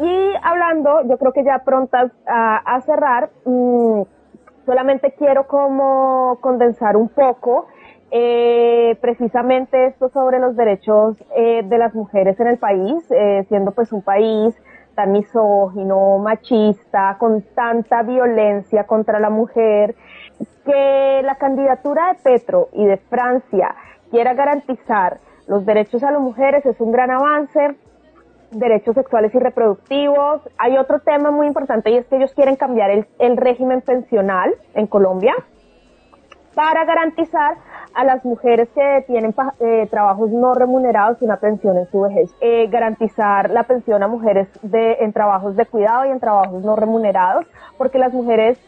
Y 0.00 0.32
hablando, 0.42 1.02
yo 1.06 1.18
creo 1.18 1.32
que 1.32 1.44
ya 1.44 1.58
prontas 1.58 2.10
a, 2.26 2.80
cerrar, 2.86 3.30
mm, 3.44 4.02
solamente 4.64 5.12
quiero 5.12 5.46
como 5.46 6.38
condensar 6.40 6.96
un 6.96 7.10
poco 7.10 7.66
eh, 8.10 8.96
precisamente 9.00 9.86
esto 9.86 10.08
sobre 10.08 10.40
los 10.40 10.56
derechos 10.56 11.16
eh, 11.36 11.62
de 11.64 11.78
las 11.78 11.94
mujeres 11.94 12.40
en 12.40 12.46
el 12.46 12.58
país, 12.58 13.04
eh, 13.10 13.44
siendo 13.48 13.72
pues 13.72 13.92
un 13.92 14.02
país 14.02 14.54
tan 14.94 15.12
misógino, 15.12 16.18
machista, 16.18 17.16
con 17.18 17.42
tanta 17.54 18.02
violencia 18.02 18.84
contra 18.84 19.20
la 19.20 19.30
mujer, 19.30 19.94
que 20.64 21.20
la 21.22 21.36
candidatura 21.36 22.14
de 22.14 22.18
Petro 22.22 22.68
y 22.72 22.86
de 22.86 22.96
Francia 22.96 23.76
quiera 24.10 24.32
garantizar 24.32 25.18
los 25.46 25.66
derechos 25.66 26.02
a 26.02 26.10
las 26.10 26.20
mujeres 26.20 26.64
es 26.64 26.80
un 26.80 26.90
gran 26.90 27.10
avance, 27.10 27.76
derechos 28.50 28.94
sexuales 28.94 29.34
y 29.34 29.38
reproductivos. 29.38 30.42
Hay 30.58 30.76
otro 30.76 31.00
tema 31.00 31.30
muy 31.30 31.46
importante 31.46 31.90
y 31.90 31.96
es 31.96 32.06
que 32.06 32.16
ellos 32.16 32.32
quieren 32.34 32.56
cambiar 32.56 32.90
el, 32.90 33.06
el 33.18 33.36
régimen 33.36 33.80
pensional 33.80 34.54
en 34.74 34.86
Colombia 34.86 35.34
para 36.54 36.84
garantizar 36.84 37.56
a 37.94 38.04
las 38.04 38.24
mujeres 38.24 38.68
que 38.74 39.04
tienen 39.06 39.34
eh, 39.60 39.86
trabajos 39.90 40.30
no 40.30 40.54
remunerados 40.54 41.20
una 41.22 41.36
pensión 41.36 41.76
en 41.76 41.90
su 41.90 42.00
vejez. 42.02 42.30
Eh, 42.40 42.68
garantizar 42.68 43.50
la 43.50 43.64
pensión 43.64 44.02
a 44.02 44.08
mujeres 44.08 44.48
de, 44.62 44.98
en 45.00 45.12
trabajos 45.12 45.56
de 45.56 45.66
cuidado 45.66 46.06
y 46.06 46.10
en 46.10 46.20
trabajos 46.20 46.62
no 46.62 46.76
remunerados, 46.76 47.46
porque 47.78 47.98
las 47.98 48.12
mujeres 48.12 48.58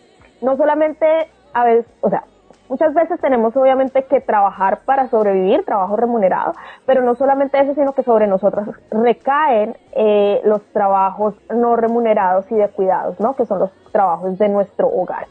no 0.41 0.57
solamente 0.57 1.07
a 1.55 1.65
veces, 1.65 1.87
o 2.01 2.11
sea, 2.11 2.25
Muchas 2.73 2.95
veces 2.95 3.21
tenemos 3.21 3.55
obviamente 3.55 4.05
que 4.05 4.23
trabajar 4.23 4.81
para 4.87 5.07
sobrevivir, 5.09 5.63
trabajo 5.63 5.95
remunerado, 5.95 6.55
pero 6.87 7.03
no 7.03 7.15
solamente 7.15 7.61
eso, 7.61 7.75
sino 7.75 7.93
que 7.93 8.03
sobre 8.03 8.27
nosotras 8.27 8.67
recaen 8.91 9.77
eh, 9.95 10.41
los 10.47 10.63
trabajos 10.73 11.35
no 11.55 11.77
remunerados 11.77 12.51
y 12.51 12.55
de 12.55 12.71
cuidados, 12.71 13.21
¿no? 13.21 13.37
Que 13.37 13.45
son 13.45 13.59
los 13.59 13.71
trabajos 13.93 14.39
de 14.39 14.49
nuestro 14.49 14.89
hogar. 14.89 15.27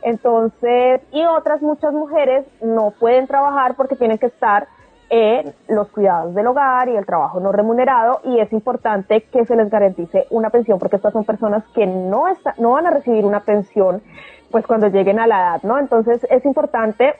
Entonces, 0.00 1.02
y 1.12 1.22
otras 1.26 1.60
muchas 1.60 1.92
mujeres 1.92 2.46
no 2.62 2.94
pueden 2.98 3.26
trabajar 3.26 3.74
porque 3.76 3.96
tienen 3.96 4.16
que 4.16 4.28
estar 4.28 4.66
en 5.10 5.54
los 5.68 5.88
cuidados 5.90 6.34
del 6.34 6.46
hogar 6.46 6.88
y 6.88 6.96
el 6.96 7.04
trabajo 7.04 7.40
no 7.40 7.52
remunerado 7.52 8.20
y 8.24 8.40
es 8.40 8.52
importante 8.52 9.22
que 9.24 9.44
se 9.44 9.54
les 9.54 9.70
garantice 9.70 10.26
una 10.30 10.48
pensión 10.48 10.78
porque 10.78 10.96
estas 10.96 11.12
son 11.12 11.24
personas 11.24 11.62
que 11.74 11.86
no, 11.86 12.24
no 12.58 12.70
van 12.72 12.86
a 12.86 12.90
recibir 12.90 13.24
una 13.24 13.40
pensión 13.40 14.02
pues 14.56 14.66
cuando 14.66 14.88
lleguen 14.88 15.20
a 15.20 15.26
la 15.26 15.38
edad, 15.38 15.62
¿no? 15.64 15.78
Entonces 15.78 16.26
es 16.30 16.42
importante 16.46 17.12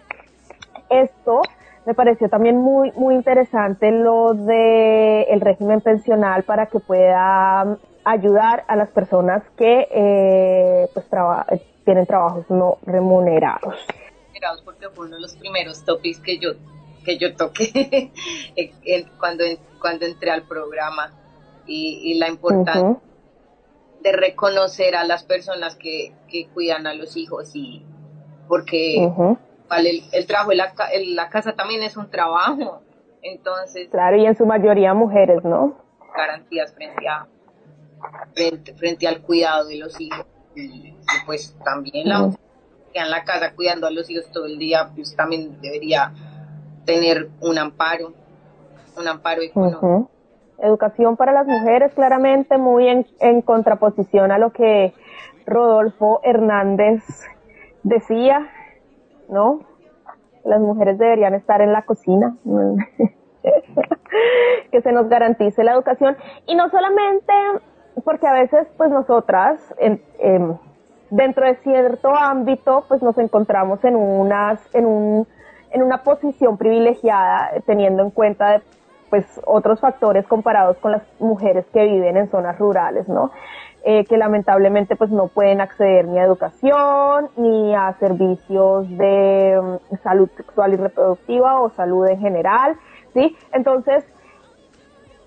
esto. 0.88 1.42
Me 1.84 1.92
pareció 1.92 2.30
también 2.30 2.56
muy, 2.56 2.92
muy 2.92 3.14
interesante 3.14 3.90
lo 3.90 4.32
de 4.32 5.24
el 5.24 5.42
régimen 5.42 5.82
pensional 5.82 6.44
para 6.44 6.64
que 6.64 6.80
pueda 6.80 7.76
ayudar 8.06 8.64
a 8.68 8.76
las 8.76 8.88
personas 8.88 9.42
que 9.58 9.86
eh, 9.90 10.88
pues 10.94 11.04
tienen 11.84 12.06
trabajos 12.06 12.48
no 12.48 12.78
remunerados. 12.86 13.84
Porque 14.64 14.88
fue 14.88 15.04
uno 15.04 15.16
de 15.16 15.20
los 15.20 15.36
primeros 15.36 15.84
topics 15.84 16.20
que 16.20 16.38
yo 16.38 16.52
que 17.04 17.18
yo 17.18 17.36
toqué 17.36 18.12
cuando 19.20 19.44
cuando 19.78 20.06
entré 20.06 20.30
al 20.30 20.44
programa 20.44 21.12
y, 21.66 22.14
la 22.18 22.28
importancia 22.28 22.96
de 24.06 24.12
reconocer 24.12 24.94
a 24.94 25.04
las 25.04 25.24
personas 25.24 25.74
que, 25.74 26.12
que 26.28 26.46
cuidan 26.54 26.86
a 26.86 26.94
los 26.94 27.16
hijos 27.16 27.56
y 27.56 27.84
porque 28.46 28.98
el, 29.02 30.26
trabajo 30.26 30.52
en 30.52 30.58
la, 30.58 30.72
la 31.08 31.28
casa 31.28 31.54
también 31.54 31.82
es 31.82 31.96
un 31.96 32.08
trabajo. 32.08 32.82
Entonces. 33.22 33.88
Claro, 33.90 34.16
y 34.16 34.26
en 34.26 34.36
su 34.36 34.46
mayoría 34.46 34.94
mujeres, 34.94 35.42
¿no? 35.42 35.76
Garantías 36.16 36.72
frente 36.72 37.08
a 37.08 37.26
frente, 38.76 39.08
al 39.08 39.22
cuidado 39.22 39.66
de 39.66 39.78
los 39.78 40.00
hijos. 40.00 40.24
Y, 40.54 40.94
pues 41.26 41.56
también 41.64 42.08
la 42.08 42.30
que 42.92 43.00
en 43.00 43.10
la 43.10 43.24
casa 43.24 43.54
cuidando 43.54 43.88
a 43.88 43.90
los 43.90 44.08
hijos 44.08 44.30
todo 44.30 44.46
el 44.46 44.58
día, 44.58 44.90
pues 44.94 45.16
también 45.16 45.60
debería 45.60 46.12
tener 46.84 47.28
un 47.40 47.58
amparo, 47.58 48.12
un 48.96 49.08
amparo 49.08 49.42
económico 49.42 50.10
educación 50.58 51.16
para 51.16 51.32
las 51.32 51.46
mujeres, 51.46 51.94
claramente 51.94 52.58
muy 52.58 52.88
en, 52.88 53.42
contraposición 53.42 54.32
a 54.32 54.38
lo 54.38 54.50
que 54.50 54.92
Rodolfo 55.46 56.20
Hernández 56.22 57.02
decía, 57.82 58.48
¿no? 59.28 59.60
Las 60.44 60.60
mujeres 60.60 60.98
deberían 60.98 61.34
estar 61.34 61.60
en 61.60 61.72
la 61.72 61.82
cocina, 61.82 62.36
que 64.70 64.80
se 64.80 64.92
nos 64.92 65.08
garantice 65.08 65.64
la 65.64 65.72
educación 65.72 66.16
y 66.46 66.54
no 66.54 66.70
solamente 66.70 67.32
porque 68.04 68.26
a 68.26 68.32
veces 68.32 68.66
pues 68.76 68.90
nosotras 68.90 69.74
en, 69.78 70.00
dentro 71.10 71.46
de 71.46 71.56
cierto 71.56 72.14
ámbito 72.14 72.84
pues 72.88 73.02
nos 73.02 73.16
encontramos 73.18 73.84
en 73.84 73.96
unas 73.96 74.60
en 74.74 74.86
un 74.86 75.26
en 75.70 75.82
una 75.82 76.02
posición 76.02 76.56
privilegiada 76.56 77.50
teniendo 77.66 78.02
en 78.02 78.10
cuenta 78.10 78.62
pues 79.10 79.24
otros 79.44 79.80
factores 79.80 80.26
comparados 80.26 80.76
con 80.78 80.92
las 80.92 81.02
mujeres 81.20 81.64
que 81.72 81.84
viven 81.84 82.16
en 82.16 82.30
zonas 82.30 82.58
rurales, 82.58 83.08
¿no? 83.08 83.30
Eh, 83.88 84.04
que 84.04 84.16
lamentablemente 84.16 84.96
pues 84.96 85.10
no 85.10 85.28
pueden 85.28 85.60
acceder 85.60 86.08
ni 86.08 86.18
a 86.18 86.24
educación 86.24 87.28
ni 87.36 87.72
a 87.72 87.92
servicios 88.00 88.88
de 88.98 89.60
mm, 89.62 89.96
salud 90.02 90.28
sexual 90.36 90.72
y 90.72 90.76
reproductiva 90.76 91.60
o 91.60 91.70
salud 91.70 92.08
en 92.08 92.18
general, 92.18 92.76
¿sí? 93.14 93.36
Entonces, 93.52 94.04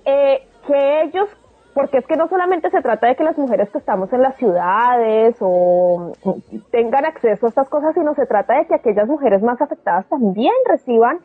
eh, 0.04 0.46
que 0.68 1.04
ellos, 1.04 1.30
porque 1.74 2.00
es 2.00 2.06
que 2.06 2.18
no 2.18 2.28
solamente 2.28 2.70
se 2.70 2.82
trata 2.82 3.08
de 3.08 3.16
que 3.16 3.24
las 3.24 3.38
mujeres 3.38 3.70
que 3.70 3.78
estamos 3.78 4.12
en 4.12 4.24
las 4.24 4.36
ciudades 4.36 5.38
o 5.40 6.12
mm, 6.26 6.58
tengan 6.70 7.06
acceso 7.06 7.46
a 7.46 7.50
estas 7.50 7.70
cosas, 7.70 7.94
sino 7.94 8.14
se 8.14 8.26
trata 8.26 8.56
de 8.56 8.66
que 8.66 8.76
aquellas 8.76 9.08
mujeres 9.08 9.42
más 9.42 9.62
afectadas 9.62 10.06
también 10.10 10.54
reciban 10.66 11.20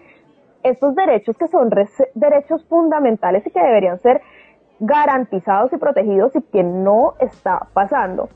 estos 0.64 0.94
derechos 0.96 1.36
que 1.36 1.46
son 1.46 1.70
derechos 2.14 2.64
fundamentales 2.64 3.46
y 3.46 3.50
que 3.50 3.60
deberían 3.60 4.00
ser 4.00 4.20
garantizados 4.80 5.72
y 5.72 5.76
protegidos 5.76 6.34
y 6.34 6.42
que 6.42 6.64
no 6.64 7.14
está 7.20 7.68
pasando. 7.72 8.28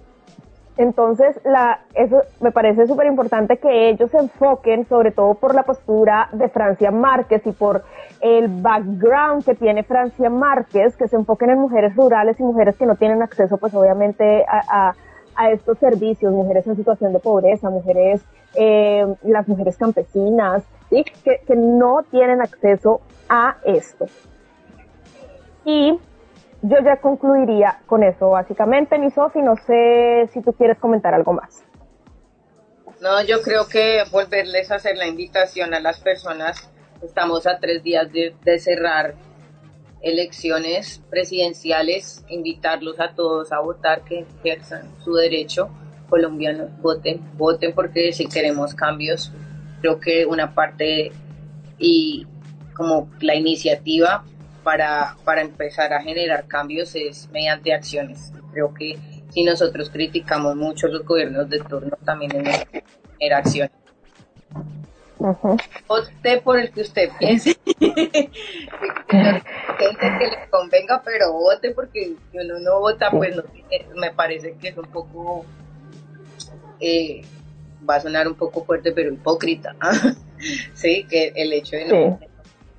Entonces, 0.77 1.41
la, 1.45 1.81
eso 1.95 2.23
me 2.41 2.53
parece 2.53 2.87
súper 2.87 3.09
importante 3.09 3.57
que 3.57 3.89
ellos 3.89 4.13
se 4.13 4.19
enfoquen, 4.19 4.87
sobre 4.87 5.11
todo 5.11 5.35
por 5.35 5.53
la 5.53 5.65
postura 5.65 6.29
de 6.33 6.49
Francia 6.49 6.93
Márquez 6.93 7.45
y 7.47 7.51
por 7.51 7.83
el 8.21 8.47
background 8.47 9.45
que 9.45 9.57
tiene 9.57 9.83
Francia 9.83 10.31
Márquez, 10.31 10.97
que 10.97 11.09
se 11.09 11.17
enfoquen 11.17 11.51
en 11.51 11.59
mujeres 11.59 11.97
rurales 11.97 12.39
y 12.39 12.45
mujeres 12.45 12.77
que 12.77 12.87
no 12.87 12.95
tienen 12.95 13.23
acceso, 13.23 13.59
pues 13.59 13.75
obviamente, 13.75 14.45
a, 14.49 14.95
a, 15.37 15.51
estos 15.51 15.79
servicios, 15.79 16.33
mujeres 16.33 16.67
en 16.67 16.77
situación 16.77 17.13
de 17.13 17.21
pobreza, 17.21 17.71
mujeres, 17.71 18.25
eh, 18.55 19.05
las 19.23 19.49
mujeres 19.49 19.77
campesinas, 19.77 20.65
que, 20.91 21.41
no 21.57 22.05
tienen 22.11 22.41
acceso 22.41 23.01
a 23.29 23.59
esto. 23.65 24.07
Y 25.65 25.99
yo 26.63 26.77
ya 26.85 26.97
concluiría 26.97 27.81
con 27.87 28.03
eso, 28.03 28.31
básicamente, 28.31 28.99
mi 28.99 29.11
Sofi, 29.11 29.41
no 29.41 29.57
sé 29.57 30.29
si 30.33 30.41
tú 30.43 30.53
quieres 30.53 30.79
comentar 30.79 31.15
algo 31.15 31.33
más. 31.35 31.63
No, 33.01 33.23
yo 33.23 33.43
creo 33.43 33.69
que 33.69 34.03
volverles 34.11 34.71
a 34.71 34.77
hacer 34.77 34.97
la 34.97 35.07
invitación 35.07 35.73
a 35.75 35.81
las 35.81 36.01
personas, 36.01 36.69
estamos 37.03 37.47
a 37.47 37.59
tres 37.59 37.83
días 37.83 38.11
de, 38.13 38.35
de 38.43 38.59
cerrar 38.59 39.15
elecciones 40.01 41.01
presidenciales, 41.11 42.25
invitarlos 42.29 42.99
a 42.99 43.15
todos 43.15 43.53
a 43.53 43.61
votar, 43.61 44.03
que 44.03 44.27
ejerzan 44.43 44.91
su 45.05 45.15
derecho 45.15 45.71
colombiano, 46.09 46.69
voten, 46.81 47.21
voten 47.37 47.75
porque 47.75 48.13
si 48.13 48.27
queremos 48.27 48.75
cambios, 48.75 49.33
creo 49.81 50.01
que 50.01 50.27
una 50.27 50.55
parte 50.55 51.13
y 51.79 52.27
como 52.75 53.11
la 53.21 53.35
iniciativa 53.35 54.25
para, 54.63 55.17
para 55.25 55.41
empezar 55.41 55.93
a 55.93 56.03
generar 56.03 56.47
cambios 56.47 56.95
es 56.95 57.29
mediante 57.31 57.73
acciones. 57.73 58.33
Creo 58.53 58.73
que 58.75 58.99
si 59.31 59.45
nosotros 59.45 59.91
criticamos 59.91 60.57
mucho 60.57 60.89
los 60.89 61.05
gobiernos 61.05 61.49
de 61.49 61.61
turno, 61.61 61.97
también 62.05 62.47
es 62.47 62.67
generar 63.19 63.41
acciones. 63.41 63.73
Vote 65.89 66.41
por 66.43 66.59
el 66.59 66.71
que 66.71 66.83
usted 66.83 67.11
piense. 67.19 67.57
que, 67.65 68.31
le 69.11 70.49
convenga, 70.51 71.03
pero 71.05 71.33
vote 71.33 71.73
porque 71.73 72.15
si 72.31 72.39
uno 72.39 72.61
no 72.61 72.81
vota, 72.81 73.11
pues 73.11 73.35
no, 73.35 73.43
me 73.97 74.13
parece 74.13 74.55
que 74.57 74.69
es 74.69 74.77
un 74.77 74.87
poco 74.87 75.45
eh, 76.81 77.23
va 77.89 77.97
a 77.97 78.01
sonar 78.01 78.29
un 78.29 78.35
poco 78.37 78.65
fuerte, 78.65 78.93
pero 78.93 79.13
hipócrita. 79.13 79.77
sí, 80.75 81.07
que 81.09 81.33
el 81.35 81.53
hecho 81.53 81.77
de 81.77 81.87
no, 81.87 81.95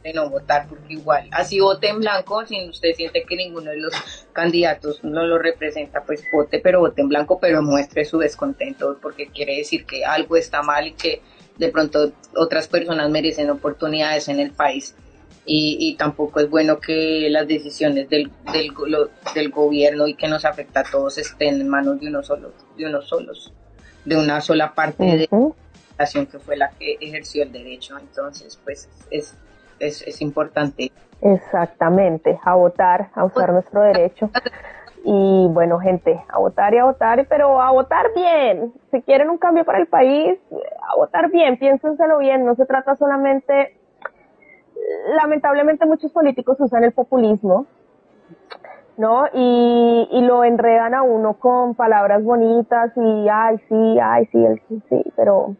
de 0.03 0.13
no 0.13 0.29
votar, 0.29 0.67
porque 0.67 0.93
igual, 0.93 1.27
así 1.31 1.59
vote 1.59 1.89
en 1.89 1.99
blanco, 1.99 2.45
si 2.45 2.69
usted 2.69 2.93
siente 2.95 3.23
que 3.23 3.35
ninguno 3.35 3.71
de 3.71 3.77
los 3.77 3.93
candidatos 4.33 5.03
no 5.03 5.25
lo 5.25 5.37
representa, 5.37 6.03
pues 6.03 6.23
vote, 6.31 6.59
pero 6.59 6.79
vote 6.79 7.01
en 7.01 7.09
blanco, 7.09 7.39
pero 7.39 7.61
muestre 7.61 8.05
su 8.05 8.17
descontento, 8.17 8.97
porque 9.01 9.27
quiere 9.29 9.57
decir 9.57 9.85
que 9.85 10.05
algo 10.05 10.37
está 10.37 10.61
mal 10.63 10.87
y 10.87 10.93
que 10.93 11.21
de 11.57 11.69
pronto 11.69 12.13
otras 12.35 12.67
personas 12.69 13.09
merecen 13.09 13.49
oportunidades 13.49 14.29
en 14.29 14.39
el 14.39 14.51
país. 14.51 14.95
y, 15.45 15.77
y 15.79 15.95
tampoco 15.97 16.39
es 16.41 16.49
bueno 16.49 16.79
que 16.79 17.27
las 17.29 17.47
decisiones 17.47 18.07
del, 18.09 18.31
del, 18.53 18.67
lo- 18.87 19.09
del 19.33 19.49
gobierno 19.49 20.07
y 20.07 20.13
que 20.15 20.27
nos 20.27 20.45
afecta 20.45 20.81
a 20.81 20.83
todos 20.83 21.17
estén 21.17 21.59
en 21.59 21.67
manos 21.67 21.99
de 21.99 22.07
unos 22.07 22.27
solos, 22.27 22.53
de 22.77 22.85
unos 22.85 23.07
solos, 23.07 23.51
de 24.05 24.17
una 24.17 24.41
sola 24.41 24.73
parte 24.73 25.03
de 25.03 25.27
la 25.31 25.49
nación 25.97 26.25
que 26.25 26.39
fue 26.39 26.57
la 26.57 26.69
que 26.71 26.97
ejerció 26.99 27.43
el 27.43 27.51
derecho. 27.51 27.97
Entonces, 27.97 28.59
pues 28.63 28.89
es, 29.11 29.35
es, 29.79 30.01
es 30.01 30.21
importante. 30.21 30.91
Exactamente, 31.21 32.39
a 32.43 32.55
votar, 32.55 33.09
a 33.13 33.25
usar 33.25 33.51
nuestro 33.51 33.81
derecho. 33.81 34.29
Y 35.03 35.47
bueno, 35.49 35.79
gente, 35.79 36.21
a 36.27 36.39
votar 36.39 36.73
y 36.73 36.77
a 36.77 36.85
votar, 36.85 37.25
pero 37.29 37.61
a 37.61 37.71
votar 37.71 38.13
bien. 38.13 38.73
Si 38.91 39.01
quieren 39.01 39.29
un 39.29 39.37
cambio 39.37 39.63
para 39.63 39.79
el 39.79 39.87
país, 39.87 40.37
a 40.91 40.95
votar 40.97 41.31
bien, 41.31 41.57
piénsenselo 41.57 42.17
bien. 42.17 42.45
No 42.45 42.55
se 42.55 42.65
trata 42.65 42.95
solamente, 42.95 43.77
lamentablemente 45.15 45.85
muchos 45.85 46.11
políticos 46.11 46.57
usan 46.59 46.83
el 46.83 46.91
populismo, 46.91 47.65
¿no? 48.99 49.27
Y, 49.33 50.09
y 50.11 50.21
lo 50.23 50.43
enredan 50.43 50.93
a 50.93 51.03
uno 51.03 51.35
con 51.35 51.73
palabras 51.73 52.21
bonitas 52.21 52.91
y, 52.97 53.29
ay, 53.31 53.57
sí, 53.69 53.97
ay, 54.03 54.25
sí, 54.25 54.45
el 54.45 54.61
sí, 54.89 55.13
pero, 55.15 55.55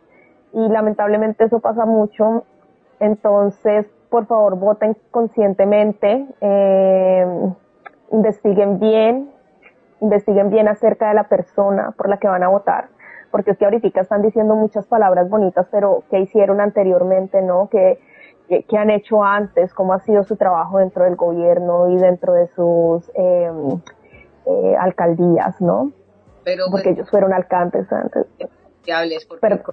y 0.51 0.67
lamentablemente 0.67 1.45
eso 1.45 1.61
pasa 1.61 1.85
mucho. 1.85 2.43
Entonces, 2.99 3.85
por 4.09 4.25
favor, 4.25 4.57
voten 4.57 4.97
conscientemente, 5.11 6.27
eh, 6.41 7.25
investiguen 8.11 8.77
bien, 8.77 9.31
investiguen 10.01 10.49
bien 10.49 10.67
acerca 10.67 11.07
de 11.07 11.13
la 11.13 11.29
persona 11.29 11.93
por 11.95 12.09
la 12.09 12.17
que 12.17 12.27
van 12.27 12.43
a 12.43 12.49
votar, 12.49 12.89
porque 13.31 13.51
es 13.51 13.57
que 13.57 13.63
ahorita 13.63 14.01
están 14.01 14.21
diciendo 14.21 14.55
muchas 14.55 14.85
palabras 14.85 15.29
bonitas, 15.29 15.65
pero 15.71 16.03
¿qué 16.11 16.19
hicieron 16.19 16.59
anteriormente, 16.59 17.41
no? 17.41 17.69
¿Qué, 17.71 17.99
qué, 18.49 18.63
qué 18.63 18.77
han 18.77 18.89
hecho 18.89 19.23
antes? 19.23 19.73
¿Cómo 19.73 19.93
ha 19.93 19.99
sido 20.01 20.23
su 20.23 20.35
trabajo 20.35 20.79
dentro 20.79 21.05
del 21.05 21.15
gobierno 21.15 21.89
y 21.89 21.97
dentro 21.97 22.33
de 22.33 22.47
sus 22.55 23.07
eh, 23.15 23.49
eh, 24.47 24.75
alcaldías, 24.77 25.61
no? 25.61 25.91
Pero 26.43 26.65
Porque 26.71 26.89
ellos 26.89 27.09
fueron 27.09 27.31
alcaldes 27.31 27.89
antes. 27.91 28.25
que 28.83 28.91
hables 28.93 29.25
porque 29.25 29.41
Pero- 29.41 29.63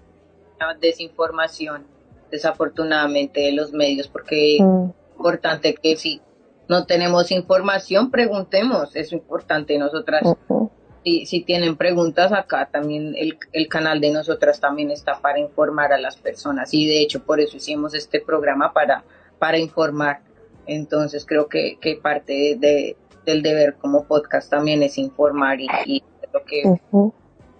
desinformación, 0.80 1.84
desafortunadamente, 2.30 3.40
de 3.40 3.52
los 3.52 3.72
medios, 3.72 4.08
porque 4.08 4.58
Mm, 4.60 4.84
es 4.90 5.16
importante 5.16 5.74
que 5.74 5.96
si 5.96 6.20
no 6.68 6.84
tenemos 6.86 7.30
información, 7.30 8.10
preguntemos. 8.10 8.94
Es 8.96 9.12
importante 9.12 9.78
nosotras. 9.78 10.22
ujú. 10.24 10.70
Si, 11.06 11.24
si 11.24 11.40
tienen 11.42 11.76
preguntas 11.76 12.32
acá, 12.32 12.68
también 12.68 13.14
el, 13.16 13.38
el 13.52 13.68
canal 13.68 14.00
de 14.00 14.10
nosotras 14.10 14.58
también 14.58 14.90
está 14.90 15.20
para 15.20 15.38
informar 15.38 15.92
a 15.92 15.98
las 15.98 16.16
personas. 16.16 16.74
Y 16.74 16.88
de 16.88 17.00
hecho, 17.00 17.22
por 17.22 17.38
eso 17.38 17.56
hicimos 17.58 17.94
este 17.94 18.20
programa 18.20 18.72
para, 18.72 19.04
para 19.38 19.56
informar. 19.56 20.22
Entonces, 20.66 21.24
creo 21.24 21.46
que, 21.46 21.78
que 21.80 21.94
parte 21.94 22.32
de, 22.32 22.56
de- 22.58 22.96
del 23.24 23.40
deber 23.42 23.74
como 23.74 24.04
podcast 24.04 24.50
también 24.50 24.82
es 24.82 24.98
informar 24.98 25.60
y, 25.60 25.68
y 25.84 26.02
lo 26.32 26.44
que 26.44 26.62
Ujú. 26.64 27.14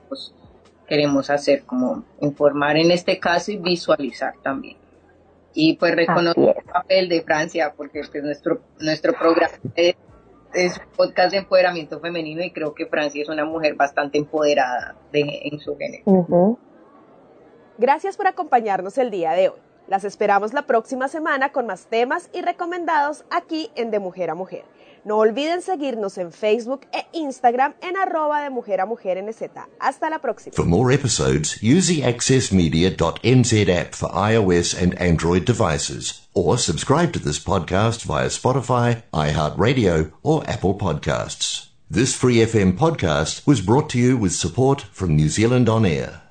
pues, 0.09 0.35
queremos 0.89 1.31
hacer, 1.31 1.63
como 1.63 2.05
informar 2.21 2.77
en 2.77 2.91
este 2.91 3.21
caso 3.21 3.53
y 3.53 3.59
visualizar 3.59 4.35
también. 4.43 4.77
Y 5.55 5.75
pues 5.77 5.95
reconocer 5.95 6.57
el 6.59 6.65
papel 6.73 7.09
de 7.09 7.23
Francia, 7.23 7.73
porque 7.77 8.03
pues, 8.11 8.25
nuestro, 8.25 8.61
nuestro 8.81 9.13
programa 9.13 9.55
es, 9.77 9.95
es 10.57 10.79
un 10.79 10.85
podcast 10.97 11.33
de 11.33 11.39
empoderamiento 11.39 12.01
femenino 12.01 12.43
y 12.43 12.51
creo 12.51 12.75
que 12.75 12.87
Francia 12.87 13.23
es 13.23 13.29
una 13.29 13.45
mujer 13.45 13.75
bastante 13.75 14.19
empoderada 14.19 14.97
de, 15.13 15.41
en 15.45 15.59
su 15.61 15.77
género. 15.77 16.59
Gracias 17.79 18.17
por 18.17 18.27
acompañarnos 18.27 18.97
el 18.99 19.11
día 19.11 19.33
de 19.33 19.51
hoy. 19.51 19.59
Las 19.87 20.05
esperamos 20.05 20.53
la 20.53 20.63
próxima 20.63 21.09
semana 21.09 21.53
con 21.53 21.67
más 21.67 21.87
temas 21.87 22.31
y 22.33 22.41
recomendados 22.41 23.25
aquí 23.31 23.71
en 23.77 23.91
De 23.91 23.99
Mujer 23.99 24.31
a 24.31 24.35
Mujer. 24.35 24.65
No 25.07 25.19
olviden 25.19 25.63
seguirnos 25.63 26.19
en 26.19 26.33
Facebook 26.33 26.81
e 26.93 27.07
Instagram 27.13 27.75
en 27.81 27.97
arroba 27.97 28.43
de 28.43 28.51
Mujer 28.51 28.81
a 28.81 28.87
Mujer 28.87 29.23
NZ. 29.23 29.41
Hasta 29.79 30.11
la 30.11 30.19
próxima. 30.19 30.53
For 30.53 30.67
more 30.67 30.93
episodes, 30.93 31.63
use 31.63 31.87
the 31.87 32.03
accessmedia.nz 32.03 33.69
app 33.69 33.95
for 33.95 34.11
iOS 34.11 34.75
and 34.75 35.01
Android 35.01 35.45
devices, 35.45 36.27
or 36.35 36.59
subscribe 36.59 37.13
to 37.13 37.21
this 37.21 37.39
podcast 37.39 38.03
via 38.05 38.27
Spotify, 38.27 39.05
iHeartRadio, 39.13 40.11
or 40.25 40.43
Apple 40.51 40.75
Podcasts. 40.75 41.69
This 41.89 42.13
Free 42.13 42.39
FM 42.39 42.77
podcast 42.77 43.47
was 43.47 43.61
brought 43.61 43.89
to 43.91 44.01
you 44.01 44.17
with 44.17 44.33
support 44.33 44.87
from 44.91 45.15
New 45.15 45.29
Zealand 45.29 45.69
On 45.69 45.87
Air. 45.87 46.26